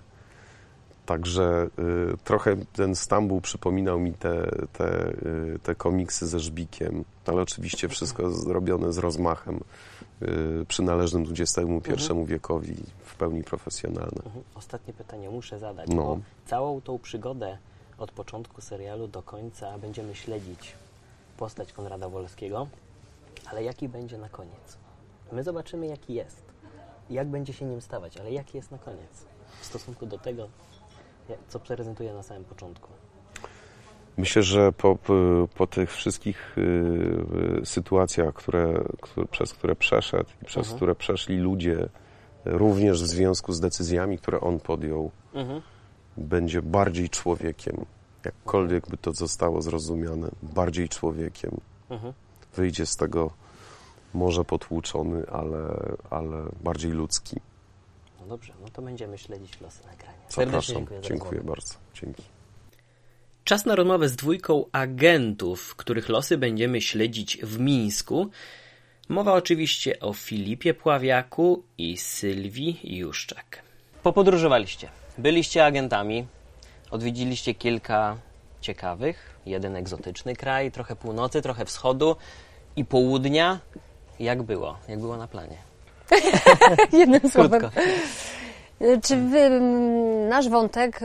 Także 1.05 1.67
y, 2.13 2.17
trochę 2.23 2.55
ten 2.73 2.95
Stambuł 2.95 3.41
przypominał 3.41 3.99
mi 3.99 4.13
te, 4.13 4.51
te, 4.73 5.09
y, 5.09 5.59
te 5.63 5.75
komiksy 5.75 6.27
ze 6.27 6.39
Żbikiem, 6.39 7.03
ale 7.25 7.41
oczywiście 7.41 7.89
wszystko 7.89 8.31
zrobione 8.31 8.93
z 8.93 8.97
rozmachem 8.97 9.59
przynależnym 10.67 11.23
XXI 11.39 12.13
wiekowi, 12.25 12.75
w 13.03 13.15
pełni 13.15 13.43
profesjonalne. 13.43 14.23
Mhm. 14.25 14.43
Ostatnie 14.55 14.93
pytanie 14.93 15.29
muszę 15.29 15.59
zadać, 15.59 15.89
No. 15.89 15.95
bo 15.95 16.19
całą 16.45 16.81
tą 16.81 16.99
przygodę 16.99 17.57
od 17.97 18.11
początku 18.11 18.61
serialu 18.61 19.07
do 19.07 19.23
końca 19.23 19.77
będziemy 19.77 20.15
śledzić 20.15 20.75
postać 21.37 21.73
Konrada 21.73 22.09
Wolskiego, 22.09 22.67
ale 23.51 23.63
jaki 23.63 23.89
będzie 23.89 24.17
na 24.17 24.29
koniec? 24.29 24.77
My 25.31 25.43
zobaczymy, 25.43 25.87
jaki 25.87 26.13
jest. 26.13 26.43
Jak 27.09 27.27
będzie 27.27 27.53
się 27.53 27.65
nim 27.65 27.81
stawać, 27.81 28.17
ale 28.17 28.31
jaki 28.31 28.57
jest 28.57 28.71
na 28.71 28.77
koniec 28.77 29.25
w 29.61 29.65
stosunku 29.65 30.05
do 30.05 30.17
tego, 30.17 30.49
co 31.47 31.59
prezentuje 31.59 32.13
na 32.13 32.23
samym 32.23 32.43
początku. 32.43 32.89
Myślę, 34.17 34.43
że 34.43 34.71
po, 34.71 34.97
po, 35.55 35.67
tych 35.67 35.91
wszystkich 35.91 36.57
y, 36.57 37.65
sytuacjach, 37.65 38.33
które, 38.33 38.83
które, 39.01 39.27
przez 39.27 39.53
które 39.53 39.75
przeszedł 39.75 40.29
i 40.41 40.45
przez 40.45 40.57
Mhm. 40.63 40.75
które 40.75 40.95
przeszli 40.95 41.37
ludzie, 41.37 41.89
również 42.45 43.03
w 43.03 43.07
związku 43.07 43.53
z 43.53 43.59
decyzjami, 43.59 44.17
które 44.17 44.39
on 44.41 44.59
podjął, 44.59 45.11
Mhm. 45.33 45.61
będzie 46.17 46.61
bardziej 46.61 47.09
człowiekiem. 47.09 47.85
Jakkolwiek 48.25 48.87
by 48.89 48.97
to 48.97 49.11
zostało 49.13 49.61
zrozumiane, 49.61 50.29
bardziej 50.43 50.89
człowiekiem. 50.89 51.51
Mhm. 51.89 52.13
Wyjdzie 52.55 52.85
z 52.85 52.95
tego 52.95 53.31
może 54.13 54.45
potłuczony, 54.45 55.23
ale, 55.31 55.79
ale 56.09 56.45
bardziej 56.63 56.91
ludzki. 56.91 57.39
No 58.21 58.27
dobrze, 58.27 58.53
no 58.61 58.67
to 58.73 58.81
będziemy 58.81 59.17
śledzić 59.17 59.61
losy 59.61 59.79
nagrania. 59.85 60.17
Serdecznie 60.29 60.51
Zapraszam. 60.51 60.75
dziękuję 60.75 61.01
za 61.01 61.07
Dziękuję 61.07 61.31
rozmowę. 61.31 61.55
bardzo. 61.55 61.73
Dzięki. 61.93 62.23
Czas 63.43 63.65
na 63.65 63.75
rozmowę 63.75 64.09
z 64.09 64.15
dwójką 64.15 64.65
agentów, 64.71 65.75
których 65.75 66.09
losy 66.09 66.37
będziemy 66.37 66.81
śledzić 66.81 67.37
w 67.37 67.59
Mińsku. 67.59 68.29
Mowa 69.09 69.33
oczywiście 69.33 69.99
o 69.99 70.13
Filipie 70.13 70.73
Pławiaku 70.73 71.63
i 71.77 71.97
Sylwii 71.97 72.79
Juszczak. 72.83 73.61
Popodróżowaliście, 74.03 74.89
byliście 75.17 75.65
agentami, 75.65 76.25
odwiedziliście 76.91 77.53
kilka 77.53 78.17
ciekawych, 78.61 79.39
jeden 79.45 79.75
egzotyczny 79.75 80.35
kraj, 80.35 80.71
trochę 80.71 80.95
północy, 80.95 81.41
trochę 81.41 81.65
wschodu 81.65 82.15
i 82.75 82.85
południa. 82.85 83.59
Jak 84.19 84.43
było? 84.43 84.77
Jak 84.87 84.99
było 84.99 85.17
na 85.17 85.27
planie? 85.27 85.57
Jednym 86.99 87.31
słowem. 87.31 87.59
Krótko. 87.59 87.81
Czy 89.03 89.17
wy, 89.17 89.49
nasz 90.29 90.49
wątek 90.49 90.99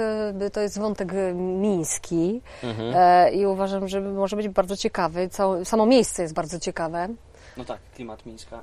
y, 0.46 0.50
to 0.50 0.60
jest 0.60 0.78
wątek 0.78 1.12
y, 1.12 1.34
miński 1.34 2.40
Mhm. 2.62 2.92
e, 2.96 3.32
i 3.32 3.46
uważam, 3.46 3.88
że 3.88 4.00
może 4.00 4.36
być 4.36 4.48
bardzo 4.48 4.76
ciekawy. 4.76 5.28
Całe, 5.28 5.64
samo 5.64 5.86
miejsce 5.86 6.22
jest 6.22 6.34
bardzo 6.34 6.60
ciekawe. 6.60 7.08
No 7.56 7.64
tak, 7.64 7.78
klimat 7.94 8.26
Mińska, 8.26 8.60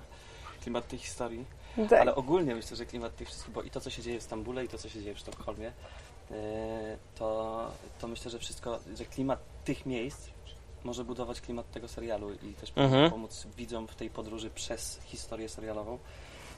klimat 0.62 0.88
tej 0.88 1.00
historii. 1.00 1.46
Tak. 1.90 2.02
Ale 2.02 2.16
ogólnie 2.16 2.56
myślę, 2.56 2.78
że 2.78 2.86
klimat 2.86 3.16
tych 3.16 3.28
wszystkich, 3.28 3.54
bo 3.54 3.62
i 3.62 3.70
to, 3.70 3.82
co 3.82 3.90
się 3.90 4.02
dzieje 4.02 4.20
w 4.20 4.24
Stambule, 4.24 4.66
i 4.66 4.68
to, 4.68 4.78
co 4.78 4.90
się 4.90 5.02
dzieje 5.02 5.16
w 5.16 5.20
Sztokholmie, 5.20 5.72
yy, 6.30 6.38
to, 7.16 7.68
to 8.00 8.08
myślę, 8.08 8.32
że 8.32 8.40
wszystko, 8.40 8.80
że 8.98 9.06
klimat 9.06 9.40
tych 9.66 9.86
miejsc 9.86 10.28
może 10.84 11.04
budować 11.04 11.42
klimat 11.42 11.72
tego 11.72 11.88
serialu 11.88 12.34
i 12.34 12.54
też 12.54 12.72
Mhm. 12.76 13.12
pomóc 13.12 13.48
widzom 13.58 13.88
w 13.88 13.96
tej 13.96 14.10
podróży 14.10 14.50
przez 14.50 15.00
historię 15.06 15.50
serialową 15.50 15.98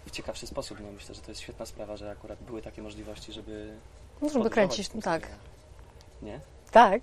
w 0.08 0.12
ciekawszy 0.12 0.48
sposób. 0.48 0.80
No, 0.82 0.92
myślę, 0.92 1.16
że 1.16 1.22
to 1.22 1.32
jest 1.32 1.42
świetna 1.42 1.66
sprawa, 1.66 1.98
że 1.98 2.12
akurat 2.12 2.44
były 2.44 2.62
takie 2.62 2.82
możliwości, 2.82 3.34
żeby. 3.34 3.78
No, 4.22 4.30
żeby 4.30 4.50
kręcić, 4.50 4.90
tak. 5.04 5.30
Nie? 6.22 6.40
Tak. 6.72 7.02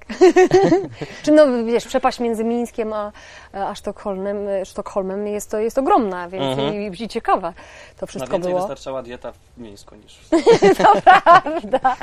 Czy 1.23 1.33
no 1.33 1.47
wiesz, 1.65 1.87
przepaść 1.87 2.21
między 2.21 2.45
Mińskiem 2.45 2.93
a, 2.93 3.13
a 3.53 3.75
Sztokholmem, 3.75 4.37
Sztokholmem 4.65 5.27
jest, 5.27 5.51
to, 5.51 5.59
jest 5.59 5.79
ogromna, 5.79 6.29
więc 6.29 6.45
Mhm. 6.59 6.75
i, 6.95 7.03
i 7.03 7.09
ciekawa 7.09 7.53
to 7.97 8.03
Na 8.03 8.07
wszystko 8.07 8.33
więcej 8.33 8.53
było. 8.53 8.61
wystarczała 8.61 9.03
dieta 9.03 9.33
w 9.33 9.59
Mińsku 9.59 9.95
niż 9.95 10.19
w 10.19 10.29
to 10.83 11.01
prawda. 11.03 11.97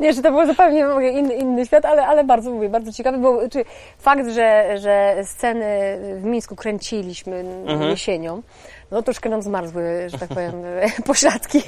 Nie, 0.00 0.12
że 0.12 0.22
to 0.22 0.30
był 0.32 0.46
zupełnie 0.46 0.80
inny, 1.12 1.34
inny 1.34 1.66
świat, 1.66 1.84
ale, 1.84 2.06
ale 2.06 2.24
bardzo, 2.24 2.50
mówię, 2.50 2.68
bardzo 2.68 2.92
ciekawy, 2.92 3.18
bo 3.18 3.48
czy 3.48 3.64
fakt, 3.98 4.28
że, 4.28 4.78
że 4.78 5.16
sceny 5.24 5.98
w 6.20 6.24
Mińsku 6.24 6.56
kręciliśmy 6.56 7.36
Mhm. 7.66 7.90
jesienią, 7.90 8.42
no 8.90 9.02
troszkę 9.02 9.28
nam 9.28 9.42
zmarzły, 9.42 10.08
że 10.08 10.18
tak 10.18 10.28
powiem, 10.28 10.52
pośladki. 11.06 11.62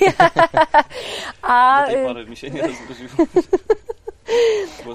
A, 1.43 1.83
Do 1.87 1.93
tej 1.93 2.03
y, 2.05 2.07
pory 2.07 2.27
mi 2.27 2.37
się 2.37 2.51
nie 2.51 2.63
rozgroziło. 2.63 3.11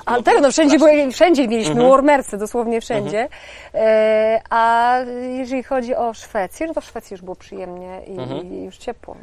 Ale 0.05 0.23
tak, 0.23 0.35
no 0.41 0.51
wszędzie, 0.51 0.77
były, 0.79 1.11
wszędzie 1.11 1.47
mieliśmy 1.47 1.71
Mhm. 1.71 1.89
warmerce, 1.91 2.37
dosłownie 2.37 2.81
wszędzie. 2.81 3.27
E, 3.73 4.41
a 4.49 4.97
jeżeli 5.37 5.63
chodzi 5.63 5.95
o 5.95 6.13
Szwecję, 6.13 6.67
no 6.67 6.73
to 6.73 6.81
w 6.81 6.85
Szwecji 6.85 7.13
już 7.13 7.21
było 7.21 7.35
przyjemnie 7.35 8.01
i, 8.07 8.11
Mhm. 8.19 8.53
i 8.53 8.63
już 8.63 8.77
ciepło. 8.77 9.15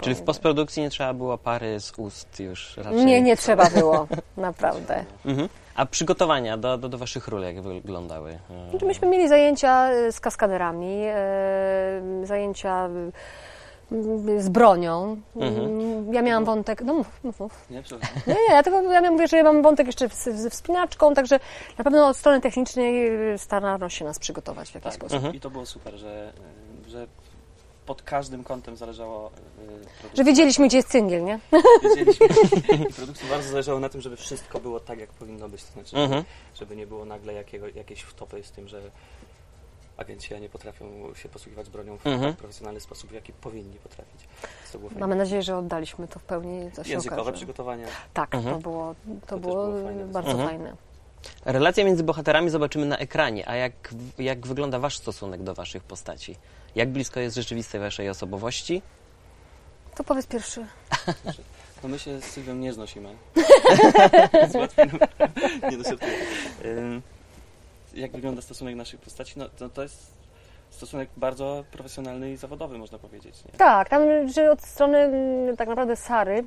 Czyli 0.00 0.14
w 0.16 0.22
postprodukcji 0.22 0.82
nie 0.82 0.90
trzeba 0.90 1.14
było 1.14 1.38
pary 1.38 1.80
z 1.80 1.92
ust 1.98 2.40
już 2.40 2.76
raczej? 2.76 3.04
Nie, 3.04 3.22
nie 3.22 3.36
trzeba 3.36 3.70
było, 3.70 4.06
naprawdę. 4.36 5.04
Mhm. 5.26 5.48
A 5.74 5.86
przygotowania 5.86 6.56
do, 6.56 6.78
do, 6.78 6.88
do 6.88 6.98
waszych 6.98 7.28
ról 7.28 7.42
jak 7.42 7.60
wyglądały? 7.62 8.38
To 8.80 8.86
Myśmy 8.86 9.08
mieli 9.08 9.28
zajęcia 9.28 9.88
z 10.10 10.20
kaskaderami, 10.20 11.02
e, 11.06 11.16
zajęcia 12.24 12.88
z 14.38 14.48
bronią. 14.48 15.20
Mhm. 15.36 15.64
Mm, 15.64 16.14
Ja 16.14 16.22
miałam 16.22 16.44
wątek, 16.44 16.82
no 16.82 16.94
mów, 16.94 17.06
mów, 17.24 17.40
mów. 17.40 17.66
Nie, 17.70 17.82
przepraszam. 17.82 18.16
Nie, 18.26 18.34
nie, 18.34 18.54
ja 18.54 18.62
tylko 18.62 18.82
ja 18.82 19.10
mówię, 19.10 19.28
że 19.28 19.36
ja 19.36 19.42
mam 19.44 19.62
wątek 19.62 19.86
jeszcze 19.86 20.08
z- 20.08 20.28
ze 20.28 20.50
wspinaczką, 20.50 21.14
także 21.14 21.40
na 21.78 21.84
pewno 21.84 22.08
od 22.08 22.16
strony 22.16 22.40
technicznej 22.40 23.08
y, 23.34 23.38
starano 23.38 23.88
się 23.88 24.04
nas 24.04 24.18
przygotować 24.18 24.70
w 24.70 24.74
jakiś 24.74 24.84
Tak, 24.84 24.94
sposób. 24.94 25.16
Mhm. 25.16 25.34
i 25.34 25.40
to 25.40 25.50
było 25.50 25.66
super, 25.66 25.94
że, 25.96 26.32
że 26.88 27.06
pod 27.86 28.02
każdym 28.02 28.44
kątem 28.44 28.76
zależało 28.76 29.26
y, 29.28 29.30
produkcji. 29.66 30.10
Że 30.16 30.24
wiedzieliśmy, 30.24 30.66
gdzie 30.68 30.76
jest 30.76 30.88
cyngiel, 30.88 31.24
nie? 31.24 31.38
wiedzieliśmy 31.82 32.26
i 32.88 32.92
produkcji 32.94 33.28
bardzo 33.30 33.48
zależało 33.50 33.80
na 33.80 33.88
tym, 33.88 34.00
żeby 34.00 34.16
wszystko 34.16 34.60
było 34.60 34.80
tak, 34.80 34.98
jak 35.00 35.10
powinno 35.10 35.48
być. 35.48 35.64
To 35.64 35.72
znaczy, 35.72 35.90
żeby, 35.90 36.02
Mhm. 36.02 36.24
żeby 36.54 36.76
nie 36.76 36.86
było 36.86 37.04
nagle 37.04 37.32
jakiego, 37.32 37.68
jakiejś 37.68 38.00
wtopy 38.02 38.42
z 38.44 38.50
tym, 38.50 38.68
że 38.68 38.80
agenci 40.00 40.40
nie 40.40 40.48
potrafią 40.48 41.14
się 41.14 41.28
posługiwać 41.28 41.70
bronią 41.70 41.98
w 41.98 42.06
Mhm. 42.06 42.34
profesjonalny 42.36 42.80
sposób, 42.80 43.10
w 43.10 43.14
jaki 43.14 43.32
powinni 43.32 43.76
potrafić. 43.76 44.28
To. 44.72 44.78
Mamy 44.98 45.16
nadzieję, 45.16 45.42
że 45.42 45.56
oddaliśmy 45.56 46.08
to 46.08 46.18
w 46.18 46.22
pełni, 46.22 46.70
to 46.70 46.84
się 46.84 46.90
Językowe 46.90 47.22
okaże. 47.22 47.36
przygotowania. 47.36 47.86
Tak, 48.14 48.34
Mhm. 48.34 48.54
to 48.56 48.60
było, 48.62 48.94
to 49.20 49.26
też 49.26 49.40
było, 49.40 49.66
było 49.66 49.84
fajne. 49.84 50.04
bardzo 50.04 50.30
Mhm. 50.30 50.48
fajne. 50.48 50.76
Relacje 51.44 51.84
między 51.84 52.02
bohaterami 52.02 52.50
zobaczymy 52.50 52.86
na 52.86 52.98
ekranie, 52.98 53.48
a 53.48 53.56
jak, 53.56 53.94
jak 54.18 54.46
wygląda 54.46 54.78
wasz 54.78 54.98
stosunek 54.98 55.42
do 55.42 55.54
waszych 55.54 55.84
postaci? 55.84 56.36
Jak 56.74 56.88
blisko 56.90 57.20
jest 57.20 57.36
rzeczywistej 57.36 57.80
waszej 57.80 58.08
osobowości? 58.08 58.82
To 59.96 60.04
powiedz 60.04 60.26
pierwszy. 60.26 60.66
No 61.82 61.88
my 61.88 61.98
się 61.98 62.20
z 62.20 62.24
Sylwią 62.24 62.54
nie 62.54 62.72
znosimy. 62.72 63.08
Nie. 65.70 65.78
Ym, 66.70 67.02
Jak 67.94 68.12
wygląda 68.12 68.42
stosunek 68.42 68.76
naszych 68.76 69.00
postaci? 69.00 69.34
No 69.36 69.48
to, 69.48 69.68
to 69.68 69.82
jest 69.82 70.12
stosunek 70.70 71.08
bardzo 71.16 71.64
profesjonalny 71.72 72.32
i 72.32 72.36
zawodowy, 72.36 72.78
można 72.78 72.98
powiedzieć. 72.98 73.44
Nie? 73.44 73.52
Tak, 73.58 73.88
tam 73.88 74.28
że 74.28 74.50
od 74.50 74.62
strony 74.62 74.98
mm, 74.98 75.56
tak 75.56 75.68
naprawdę 75.68 75.96
Sary, 75.96 76.44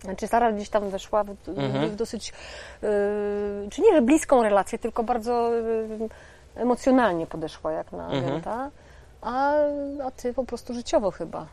znaczy 0.00 0.28
Sara 0.28 0.52
gdzieś 0.52 0.68
tam 0.68 0.90
weszła 0.90 1.24
w, 1.24 1.30
Mhm. 1.48 1.90
w 1.90 1.96
dosyć, 1.96 2.32
yy, 2.82 2.88
czy 3.70 3.82
nie, 3.82 3.92
że 3.92 4.02
bliską 4.02 4.42
relację, 4.42 4.78
tylko 4.78 5.04
bardzo 5.04 5.50
yy, 5.54 6.08
emocjonalnie 6.56 7.26
podeszła 7.26 7.72
jak 7.72 7.92
na 7.92 8.04
Mhm. 8.04 8.24
agenta, 8.24 8.70
a, 9.20 9.52
a 10.04 10.10
ty 10.10 10.34
po 10.34 10.44
prostu 10.44 10.74
życiowo 10.74 11.10
chyba. 11.10 11.46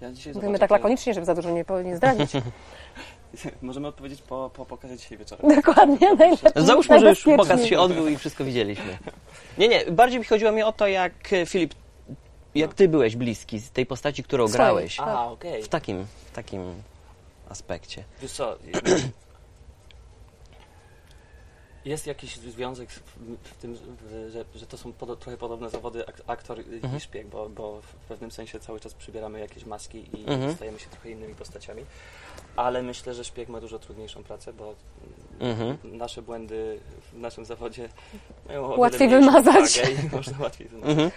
Ja 0.00 0.08
Mówimy 0.34 0.58
tak 0.58 0.70
lakonicznie, 0.70 1.14
żeby 1.14 1.26
za 1.26 1.34
dużo 1.34 1.50
nie, 1.50 1.64
nie 1.84 1.96
zdradzić. 1.96 2.32
Możemy 3.62 3.88
odpowiedzieć 3.88 4.22
po, 4.22 4.50
po 4.54 4.66
pokazie 4.66 4.96
dzisiaj 4.96 5.18
wieczorem. 5.18 5.56
Dokładnie, 5.56 6.14
najlepiej. 6.14 6.52
Załóżmy, 6.56 7.00
że 7.00 7.08
już 7.08 7.24
pokaz 7.36 7.64
się 7.64 7.78
odbył 7.78 8.08
i 8.08 8.16
wszystko 8.16 8.44
widzieliśmy. 8.44 8.98
Nie, 9.58 9.68
nie, 9.68 9.86
bardziej 9.86 10.18
mi 10.18 10.24
chodziło 10.24 10.52
mi 10.52 10.62
o 10.62 10.72
to, 10.72 10.86
jak 10.86 11.32
e, 11.32 11.46
Filip, 11.46 11.74
jak 12.54 12.74
ty 12.74 12.88
byłeś 12.88 13.16
bliski 13.16 13.58
z 13.58 13.70
tej 13.70 13.86
postaci, 13.86 14.22
którą 14.22 14.48
Swojej. 14.48 14.56
grałeś. 14.56 15.00
A, 15.00 15.26
okej. 15.26 15.62
W 15.62 15.68
takim, 15.68 16.06
w 16.26 16.34
takim 16.34 16.74
aspekcie. 17.48 18.04
Wiesz 18.22 18.32
co, 18.32 18.56
jest 21.84 22.06
jakiś 22.06 22.36
związek 22.36 22.90
w, 22.90 23.56
tym, 23.60 23.76
że, 24.30 24.44
że 24.54 24.66
to 24.66 24.78
są 24.78 24.92
podo, 24.92 25.16
trochę 25.16 25.36
podobne 25.38 25.70
zawody 25.70 26.08
ak, 26.08 26.22
aktor 26.26 26.58
i 26.60 26.74
Mhm. 26.74 27.00
szpieg, 27.00 27.26
bo, 27.26 27.48
bo 27.48 27.80
w 27.80 27.94
pewnym 28.08 28.30
sensie 28.30 28.60
cały 28.60 28.80
czas 28.80 28.94
przybieramy 28.94 29.40
jakieś 29.40 29.64
maski 29.64 29.98
i 30.18 30.24
Mhm. 30.30 30.54
stajemy 30.54 30.78
się 30.78 30.86
trochę 30.88 31.10
innymi 31.10 31.34
postaciami. 31.34 31.84
Ale 32.56 32.82
myślę, 32.82 33.14
że 33.14 33.24
szpieg 33.24 33.48
ma 33.48 33.60
dużo 33.60 33.78
trudniejszą 33.78 34.22
pracę, 34.22 34.52
bo 34.52 34.74
Mhm. 35.40 35.78
nasze 35.84 36.22
błędy 36.22 36.80
w 37.12 37.18
naszym 37.18 37.44
zawodzie 37.44 37.88
mają 38.46 38.76
Łatwiej 38.76 39.08
wymazać. 39.08 39.76
i 39.76 39.82
można 40.16 40.38
łatwiej 40.40 40.68
wymazać. 40.68 40.90
Mhm. 40.90 41.10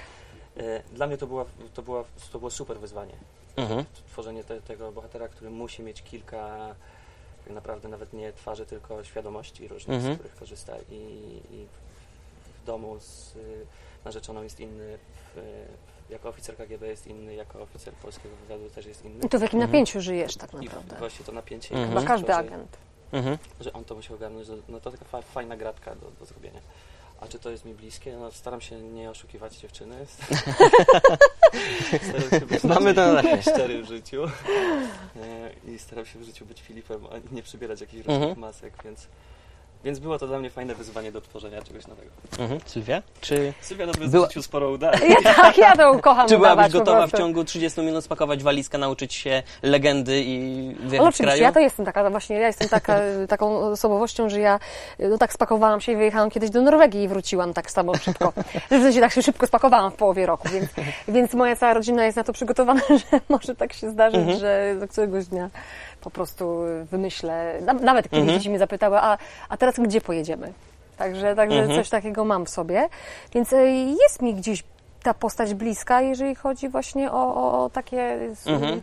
E, 0.57 0.83
Dla 0.93 1.07
mnie 1.07 1.17
to, 1.17 1.27
była, 1.27 1.45
to, 1.73 1.81
była, 1.81 2.03
to 2.31 2.39
było 2.39 2.51
super 2.51 2.79
wyzwanie. 2.79 3.13
Mhm. 3.55 3.85
Tworzenie 4.07 4.43
te, 4.43 4.61
tego 4.61 4.91
bohatera, 4.91 5.27
który 5.27 5.49
musi 5.51 5.83
mieć 5.83 6.03
kilka, 6.03 6.75
tak 7.45 7.53
naprawdę 7.53 7.89
nawet 7.89 8.13
nie 8.13 8.33
twarzy, 8.33 8.65
tylko 8.65 9.03
świadomości 9.03 9.67
różnych, 9.67 9.95
Mhm. 9.97 10.13
z 10.15 10.17
których 10.17 10.35
korzysta. 10.35 10.73
I, 10.89 10.95
i 11.51 11.65
w 12.61 12.65
domu 12.65 12.99
z 12.99 13.35
y, 13.35 13.65
narzeczoną 14.05 14.43
jest 14.43 14.59
inny, 14.59 14.97
w, 15.35 15.41
jako 16.09 16.29
oficer 16.29 16.57
KGB 16.57 16.87
jest 16.87 17.07
inny, 17.07 17.35
jako 17.35 17.61
oficer 17.61 17.93
polskiego 17.93 18.35
wywiadu 18.35 18.69
też 18.69 18.85
jest 18.85 19.05
inny. 19.05 19.25
I 19.25 19.29
to 19.29 19.39
w 19.39 19.41
jakim 19.41 19.59
Mhm. 19.59 19.71
napięciu 19.71 20.01
żyjesz 20.01 20.35
tak 20.37 20.53
I 20.53 20.57
naprawdę. 20.57 20.95
właśnie 20.95 21.25
to 21.25 21.31
napięcie, 21.31 21.69
Mhm. 21.75 21.89
Chyba 21.89 22.01
to, 22.01 22.07
każdy 22.07 22.27
że, 22.27 22.35
agent. 22.35 22.77
Mhm. 23.11 23.37
że 23.59 23.73
on 23.73 23.83
to 23.85 23.95
musiał 23.95 24.15
ogarnąć, 24.15 24.47
że- 24.47 24.57
no 24.69 24.79
to 24.79 24.91
taka 24.91 25.05
fa, 25.05 25.21
fajna 25.21 25.57
gratka 25.57 25.95
do, 25.95 26.11
do 26.19 26.25
zrobienia. 26.25 26.59
A 27.21 27.27
czy 27.27 27.39
to 27.39 27.49
jest 27.49 27.65
mi 27.65 27.73
bliskie? 27.73 28.17
No 28.17 28.31
staram 28.31 28.61
się 28.61 28.81
nie 28.81 29.09
oszukiwać 29.09 29.57
dziewczyny. 29.57 29.95
staram 32.09 32.29
się 32.39 32.45
być 32.45 32.63
Mamy 32.63 32.93
to 32.93 33.21
szczery 33.41 33.83
w 33.83 33.87
życiu. 33.87 34.23
E, 35.15 35.51
I 35.71 35.79
staram 35.79 36.05
się 36.05 36.19
w 36.19 36.23
życiu 36.23 36.45
być 36.45 36.61
Filipem, 36.61 37.05
a 37.11 37.35
nie 37.35 37.43
przybierać 37.43 37.81
jakichś 37.81 37.99
Mhm. 37.99 38.19
różnych 38.21 38.37
masek, 38.37 38.73
więc, 38.83 39.07
więc 39.85 39.99
było 39.99 40.19
to 40.19 40.27
dla 40.27 40.39
mnie 40.39 40.49
fajne 40.49 40.75
wyzwanie 40.75 41.11
do 41.11 41.21
tworzenia 41.21 41.61
czegoś 41.61 41.87
nowego. 41.87 42.09
Mhm. 42.39 42.59
Sylwia? 42.65 43.01
Czy, 43.21 43.53
Sylwia 43.61 43.85
nawet 43.85 44.09
Była- 44.09 44.27
w 44.27 44.41
sporo 44.45 44.69
udaje. 44.69 45.07
Ja, 45.09 45.33
tak, 45.35 45.57
ja 45.57 45.75
to 45.77 45.99
kocham 45.99 46.27
czy 46.27 46.37
byłabyś 46.37 46.73
gotowa 46.73 47.07
w 47.07 47.11
ciągu 47.11 47.43
30 47.43 47.81
minut 47.81 48.03
spakować 48.03 48.43
walizkę, 48.43 48.77
nauczyć 48.77 49.13
się 49.13 49.43
legendy 49.63 50.21
i 50.25 50.37
wyjechać 50.79 50.89
z 50.91 50.93
oczywiście, 51.09 51.23
kraju? 51.23 51.41
ja 51.41 51.51
to 51.51 51.59
jestem 51.59 51.85
taka, 51.85 52.09
właśnie 52.09 52.35
ja 52.35 52.47
jestem 52.47 52.69
taka, 52.69 52.99
taką 53.29 53.57
osobowością, 53.59 54.29
że 54.29 54.39
ja 54.39 54.59
no 54.99 55.17
tak 55.17 55.33
spakowałam 55.33 55.81
się 55.81 55.91
i 55.91 55.95
wyjechałam 55.95 56.29
kiedyś 56.29 56.49
do 56.49 56.61
Norwegii 56.61 57.03
i 57.03 57.07
wróciłam 57.07 57.53
tak 57.53 57.71
samo 57.71 57.97
szybko. 57.97 58.33
W 58.65 58.69
sensie 58.69 58.99
tak 59.01 59.11
się 59.11 59.21
szybko 59.21 59.47
spakowałam 59.47 59.91
w 59.91 59.95
połowie 59.95 60.25
roku, 60.25 60.49
więc, 60.49 60.69
więc 61.07 61.33
moja 61.33 61.55
cała 61.55 61.73
rodzina 61.73 62.05
jest 62.05 62.17
na 62.17 62.23
to 62.23 62.33
przygotowana, 62.33 62.81
że 63.11 63.19
może 63.29 63.55
tak 63.55 63.73
się 63.73 63.89
zdarzyć, 63.91 64.19
Mhm. 64.19 64.39
że 64.39 64.75
do 64.79 64.87
któregoś 64.87 65.25
dnia 65.25 65.49
po 66.05 66.11
prostu 66.11 66.59
wymyślę, 66.91 67.53
na- 67.61 67.73
nawet 67.73 68.05
kiedyś 68.05 68.19
Mhm. 68.19 68.37
dzieci 68.39 68.49
mnie 68.49 68.59
zapytały, 68.59 68.97
a, 68.99 69.17
a 69.49 69.57
teraz 69.57 69.75
gdzie 69.79 70.01
pojedziemy? 70.01 70.53
Także, 70.97 71.35
także 71.35 71.59
Mhm. 71.59 71.79
coś 71.79 71.89
takiego 71.89 72.25
mam 72.25 72.45
w 72.45 72.49
sobie, 72.49 72.89
więc 73.33 73.53
e, 73.53 73.65
jest 73.75 74.21
mi 74.21 74.33
gdzieś 74.35 74.63
ta 75.03 75.13
postać 75.13 75.53
bliska, 75.53 76.01
jeżeli 76.01 76.35
chodzi 76.35 76.69
właśnie 76.69 77.11
o, 77.11 77.35
o, 77.35 77.63
o 77.65 77.69
takie... 77.69 78.19
Mhm. 78.45 78.81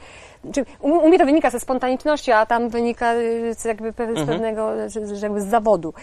Czy 0.54 0.64
u, 0.80 0.88
u 0.88 1.08
mnie 1.08 1.18
to 1.18 1.24
wynika 1.24 1.50
ze 1.50 1.60
spontaniczności, 1.60 2.32
a 2.32 2.46
tam 2.46 2.68
wynika 2.68 3.14
y, 3.14 3.54
z 3.54 3.64
jakby 3.64 3.92
z 3.92 4.00
Mhm. 4.00 4.26
pewnego, 4.26 4.88
że 4.88 5.00
jakby 5.26 5.40
z 5.40 5.46
zawodu. 5.46 5.94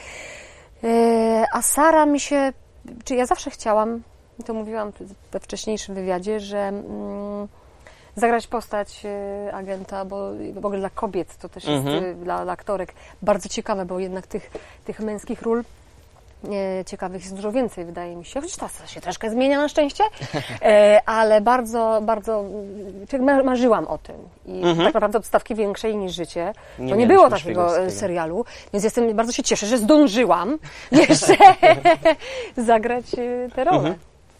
E, 0.84 1.46
a 1.54 1.62
Sara 1.62 2.06
mi 2.06 2.20
się, 2.20 2.54
czy 3.04 3.16
ja 3.16 3.26
zawsze 3.26 3.50
chciałam, 3.52 4.02
to 4.46 4.54
mówiłam 4.54 4.92
we 5.32 5.40
wcześniejszym 5.40 5.96
wywiadzie, 5.96 6.40
że 6.40 6.58
mm, 6.60 7.48
zagrać 8.16 8.48
postać 8.48 9.02
e, 9.06 9.54
agenta, 9.54 10.06
bo 10.06 10.32
w 10.54 10.66
ogóle 10.66 10.80
dla 10.80 10.90
kobiet 10.90 11.38
to 11.38 11.50
też 11.50 11.64
jest 11.64 11.86
Mhm. 11.88 12.04
e, 12.04 12.14
dla, 12.14 12.44
dla 12.44 12.54
aktorek 12.54 12.94
bardzo 13.22 13.50
ciekawe, 13.50 13.86
bo 13.86 14.00
jednak 14.00 14.28
tych, 14.28 14.52
tych 14.86 15.00
męskich 15.00 15.42
ról 15.42 15.64
e, 16.80 16.86
ciekawych 16.86 17.22
jest 17.24 17.36
dużo 17.36 17.52
więcej, 17.52 17.86
wydaje 17.86 18.16
mi 18.16 18.26
się. 18.26 18.42
Chociaż 18.42 18.56
teraz 18.56 18.90
się 18.90 19.02
troszkę 19.02 19.30
zmienia 19.30 19.58
na 19.58 19.70
szczęście, 19.70 20.04
e, 20.62 21.02
ale 21.06 21.42
bardzo, 21.42 22.00
bardzo 22.02 22.44
marzyłam 23.44 23.88
o 23.88 23.98
tym. 23.98 24.16
I 24.46 24.58
Mhm. 24.58 24.78
tak 24.78 24.94
naprawdę 24.94 25.18
od 25.18 25.26
stawki 25.26 25.56
większej 25.56 25.98
niż 25.98 26.14
życie. 26.16 26.54
Nie 26.80 26.90
to 26.90 26.96
nie 26.96 27.08
było 27.08 27.30
takiego 27.30 27.80
e, 27.80 27.92
serialu, 27.92 28.46
więc 28.74 28.84
jestem, 28.84 29.16
bardzo 29.16 29.32
się 29.32 29.44
cieszę, 29.44 29.66
że 29.68 29.78
zdążyłam 29.78 30.58
jeszcze 30.92 31.36
zagrać 32.58 33.06
tę 33.56 33.64
rolę. 33.64 33.78
Mhm. 33.78 33.96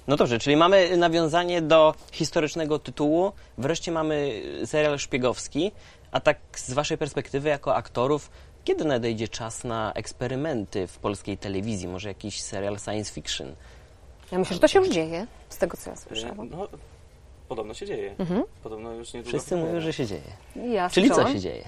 No 0.10 0.16
dobrze, 0.16 0.40
czyli 0.40 0.56
mamy 0.56 0.98
nawiązanie 0.98 1.62
do 1.62 1.96
historycznego 2.12 2.80
tytułu, 2.80 3.32
wreszcie 3.58 3.92
mamy 3.92 4.42
serial 4.66 5.00
szpiegowski, 5.00 5.72
a 6.12 6.20
tak 6.20 6.38
z 6.56 6.74
waszej 6.74 6.98
perspektywy 6.98 7.50
jako 7.50 7.76
aktorów, 7.76 8.32
kiedy 8.64 8.86
nadejdzie 8.86 9.28
czas 9.28 9.64
na 9.64 9.94
eksperymenty 9.94 10.88
w 10.88 10.98
polskiej 10.98 11.38
telewizji? 11.38 11.88
Może 11.88 12.10
jakiś 12.10 12.42
serial 12.42 12.80
science 12.80 13.14
fiction? 13.14 13.56
Ja 14.32 14.40
myślę, 14.40 14.54
że 14.54 14.60
to 14.60 14.68
się 14.68 14.80
już 14.80 14.90
dzieje, 14.90 15.28
z 15.50 15.58
tego 15.58 15.78
co 15.78 15.90
ja 15.90 15.96
słyszałam. 15.96 16.50
No, 16.50 16.68
podobno 17.48 17.74
się 17.74 17.86
dzieje. 17.86 18.16
Mhm. 18.20 18.44
Podobno 18.64 18.92
już 18.92 19.14
niedługo. 19.14 19.38
Wszyscy 19.38 19.56
mówią, 19.56 19.82
że 19.82 19.94
się 19.94 20.06
dzieje. 20.06 20.32
Ja 20.56 20.90
Czyli 20.90 21.08
co 21.10 21.14
słyszałam. 21.16 21.34
się 21.34 21.40
dzieje? 21.40 21.64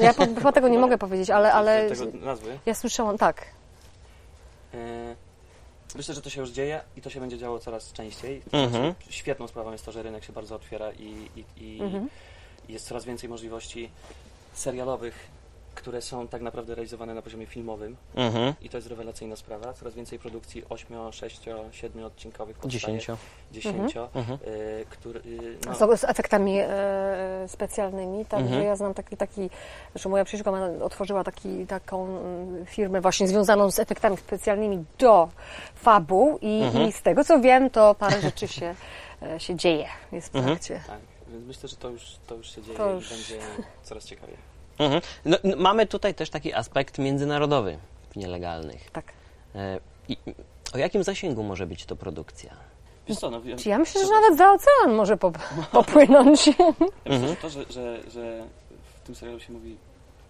Ja 0.00 0.14
po, 0.14 0.26
po 0.26 0.52
tego 0.52 0.68
nie 0.68 0.78
mogę 0.78 0.98
powiedzieć, 0.98 1.30
ale, 1.30 1.52
ale 1.52 1.88
Tego 1.90 2.04
nazwy. 2.18 2.58
ja 2.66 2.74
słyszałam, 2.74 3.18
tak. 3.18 3.46
E, 4.74 5.14
Myślę, 5.94 6.14
że 6.14 6.22
to 6.22 6.30
się 6.30 6.40
już 6.40 6.50
dzieje 6.50 6.80
i 6.96 7.02
to 7.02 7.10
się 7.10 7.20
będzie 7.20 7.38
działo 7.38 7.58
coraz 7.58 7.92
częściej. 7.92 8.42
Mhm. 8.52 8.70
znaczy, 8.70 9.12
świetną 9.12 9.48
sprawą 9.48 9.72
jest 9.72 9.84
to, 9.84 9.92
że 9.92 10.02
rynek 10.02 10.24
się 10.24 10.32
bardzo 10.32 10.54
otwiera 10.54 10.92
i, 10.92 11.28
i, 11.36 11.44
i 11.64 11.80
Mhm. 11.82 12.08
jest 12.68 12.86
coraz 12.86 13.04
więcej 13.04 13.28
możliwości 13.28 13.90
serialowych, 14.54 15.28
które 15.80 16.02
są 16.02 16.28
tak 16.28 16.42
naprawdę 16.42 16.74
realizowane 16.74 17.14
na 17.14 17.22
poziomie 17.22 17.46
filmowym 17.46 17.96
Mhm. 18.14 18.54
i 18.62 18.68
to 18.68 18.76
jest 18.78 18.88
rewelacyjna 18.88 19.36
sprawa. 19.36 19.72
Coraz 19.72 19.94
więcej 19.94 20.18
produkcji 20.18 20.62
8, 20.68 21.12
6, 21.12 21.40
7 21.72 22.04
odcinkowych 22.04 22.56
powstaje. 22.58 22.80
Dziesięcio. 22.80 23.16
10, 23.52 23.96
Mhm. 24.14 24.38
e, 24.44 24.84
który, 24.84 25.20
e, 25.70 25.74
Z, 25.74 26.00
z 26.00 26.04
efektami 26.04 26.58
e, 26.58 26.68
specjalnymi, 27.48 28.24
także 28.24 28.46
Mhm. 28.46 28.64
ja 28.66 28.76
znam 28.76 28.94
taki, 28.94 29.16
taki, 29.16 29.50
że 29.94 30.08
moja 30.08 30.24
przyjaciółka 30.24 30.60
otworzyła 30.84 31.24
taki, 31.24 31.66
taką 31.66 32.06
mm, 32.18 32.66
firmę 32.66 33.00
właśnie 33.00 33.28
związaną 33.28 33.70
z 33.70 33.78
efektami 33.78 34.16
specjalnymi 34.16 34.84
do 34.98 35.28
fabuł 35.74 36.38
i, 36.42 36.62
Mhm. 36.62 36.88
i 36.88 36.92
z 36.92 37.02
tego 37.02 37.24
co 37.24 37.40
wiem, 37.40 37.70
to 37.70 37.94
parę 37.94 38.20
rzeczy 38.30 38.48
się, 38.48 38.74
e, 39.22 39.40
się 39.40 39.54
dzieje, 39.56 39.86
jest 40.12 40.32
w 40.32 40.36
Mhm. 40.36 40.56
trakcie. 40.56 40.80
tak, 40.86 41.00
więc 41.28 41.46
myślę, 41.46 41.68
że 41.68 41.76
to 41.76 41.88
już, 41.88 42.02
to 42.26 42.34
już 42.34 42.54
się 42.54 42.62
dzieje 42.62 42.76
To 42.78 42.90
i 42.90 42.94
już- 42.94 43.10
będzie 43.10 43.38
coraz 43.82 44.04
ciekawiej. 44.04 44.49
Mhm. 44.80 45.00
No, 45.24 45.36
no, 45.44 45.56
mamy 45.56 45.86
tutaj 45.86 46.14
też 46.14 46.30
taki 46.30 46.54
aspekt 46.54 46.98
międzynarodowy 46.98 47.78
w 48.10 48.16
nielegalnych. 48.16 48.90
Tak. 48.90 49.12
E, 49.54 49.80
i, 50.08 50.16
o 50.74 50.78
jakim 50.78 51.04
zasięgu 51.04 51.42
może 51.42 51.66
być 51.66 51.84
to 51.86 51.96
produkcja? 51.96 52.50
Wiesz 53.08 53.18
co, 53.18 53.30
no, 53.30 53.40
Czy 53.58 53.68
ja 53.68 53.78
myślę, 53.78 54.06
że 54.06 54.10
nawet 54.12 54.38
za 54.38 54.52
ocean 54.52 54.96
może 54.96 55.16
pop- 55.16 55.38
popłynąć. 55.72 56.46
Ja 56.46 56.52
myślę, 56.80 56.86
Mhm. 57.04 57.28
że 57.28 57.36
to, 57.36 57.50
że, 57.50 57.64
że, 57.70 58.00
że 58.10 58.44
w 58.96 59.06
tym 59.06 59.14
serialu 59.14 59.40
się 59.40 59.52
mówi 59.52 59.76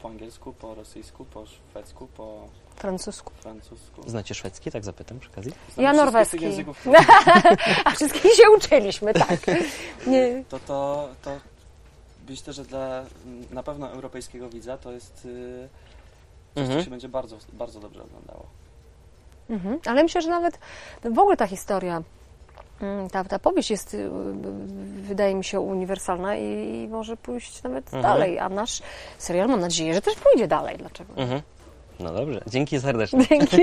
po 0.03 0.09
angielsku, 0.09 0.53
po 0.53 0.75
rosyjsku, 0.75 1.25
po 1.25 1.45
szwedzku, 1.47 2.07
po 2.17 2.49
Francusku. 2.77 3.33
francusku. 3.41 4.03
Znacie 4.11 4.35
szwedzki, 4.35 4.71
tak 4.71 4.85
zapytam 4.85 5.19
przy 5.21 5.31
okazji? 5.31 5.53
Znam 5.75 5.85
Ja 5.85 5.93
norweski. 5.93 6.41
języków. 6.45 6.85
A 7.85 7.91
wszystkich 7.91 8.33
się 8.35 8.51
uczyliśmy, 8.57 9.15
tak. 9.15 9.41
Nie. 10.07 10.45
To, 10.49 10.59
to, 10.59 11.09
to 11.23 11.31
myślę, 12.29 12.53
że 12.53 12.65
dla 12.65 12.99
mm, 13.27 13.45
na 13.51 13.63
pewno 13.63 13.91
europejskiego 13.91 14.49
widza 14.49 14.79
to 14.79 14.93
jest 14.93 15.25
yy, 15.25 15.69
coś, 16.55 16.63
Mhm. 16.63 16.79
co 16.79 16.85
się 16.85 16.91
będzie 16.91 17.09
bardzo, 17.09 17.37
bardzo 17.53 17.81
dobrze 17.81 18.03
oglądało. 18.03 18.47
Mhm. 19.51 19.79
Ale 19.87 20.03
myślę, 20.03 20.23
że 20.23 20.29
nawet 20.31 20.59
w 21.05 21.19
ogóle 21.19 21.37
ta 21.37 21.47
historia, 21.47 22.03
mm, 22.81 23.11
ta, 23.11 23.25
ta 23.25 23.39
powieść 23.39 23.71
jest, 23.71 23.95
y, 23.95 24.11
wydaje 25.03 25.35
mi 25.35 25.45
się, 25.45 25.61
uniwersalna 25.61 26.37
i, 26.37 26.89
może 26.89 27.17
pójść 27.17 27.63
nawet 27.63 27.85
Mhm. 27.85 28.03
dalej. 28.03 28.39
A 28.39 28.49
nasz 28.49 28.83
serial, 29.19 29.49
mam 29.49 29.61
nadzieję, 29.61 29.95
że 29.95 30.03
też 30.03 30.15
pójdzie 30.15 30.49
dalej. 30.49 30.77
Dlaczego? 30.79 31.15
Mhm. 31.17 31.43
No 32.01 32.13
dobrze, 32.13 32.41
dzięki 32.47 32.81
serdecznie. 32.81 33.27
Dzięki. 33.27 33.57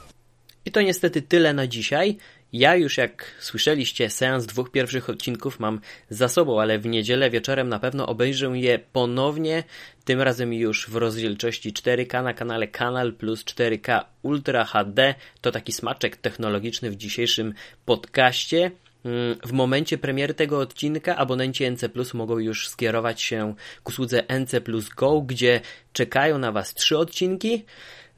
I 0.66 0.72
to 0.72 0.82
niestety 0.82 1.22
tyle 1.22 1.52
na 1.52 1.66
dzisiaj. 1.66 2.16
Ja 2.52 2.76
już, 2.76 2.96
jak 2.96 3.34
słyszeliście, 3.40 4.10
seans 4.10 4.46
dwóch 4.46 4.70
pierwszych 4.70 5.10
odcinków 5.10 5.60
mam 5.60 5.80
za 6.10 6.28
sobą, 6.28 6.60
ale 6.60 6.78
w 6.78 6.86
niedzielę 6.86 7.30
wieczorem 7.30 7.68
na 7.68 7.78
pewno 7.78 8.06
obejrzę 8.06 8.46
je 8.46 8.78
ponownie, 8.78 9.64
tym 10.04 10.20
razem 10.20 10.52
już 10.52 10.90
w 10.90 10.96
rozdzielczości 10.96 11.72
4K 11.72 12.24
na 12.24 12.34
kanale 12.34 12.68
Kanal 12.68 13.12
plus 13.12 13.44
4K 13.44 14.04
Ultra 14.22 14.64
HD. 14.64 15.14
To 15.40 15.50
taki 15.50 15.72
smaczek 15.72 16.16
technologiczny 16.16 16.90
w 16.90 16.96
dzisiejszym 16.96 17.54
podcaście. 17.84 18.70
Mm, 19.04 19.36
W 19.44 19.52
momencie 19.52 19.98
premiery 19.98 20.34
tego 20.34 20.58
odcinka 20.58 21.16
abonenci 21.16 21.70
NC 21.70 21.88
Plus 21.88 22.14
mogą 22.14 22.38
już 22.38 22.68
skierować 22.68 23.22
się 23.22 23.54
k 23.84 23.88
usłudze 23.88 24.22
NC 24.40 24.60
Plus 24.60 24.88
Go, 24.88 25.20
gdzie 25.20 25.60
czekają 25.92 26.38
na 26.38 26.52
Was 26.52 26.74
trzy 26.74 26.98
odcinki. 26.98 27.64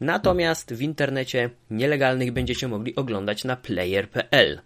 Natomiast 0.00 0.74
w 0.74 0.82
internecie 0.82 1.50
nielegalnych 1.70 2.32
będziecie 2.32 2.68
mogli 2.68 2.96
oglądać 2.96 3.44
na 3.44 3.56
player.pl. 3.56 4.60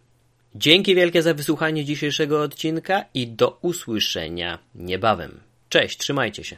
Dzięki 0.54 0.94
wielkie 0.94 1.22
za 1.22 1.34
wysłuchanie 1.34 1.84
dzisiejszego 1.84 2.42
odcinka 2.42 3.04
i 3.14 3.28
do 3.28 3.58
usłyszenia 3.62 4.58
niebawem. 4.74 5.40
Cześć, 5.68 5.98
trzymajcie 5.98 6.44
się. 6.44 6.56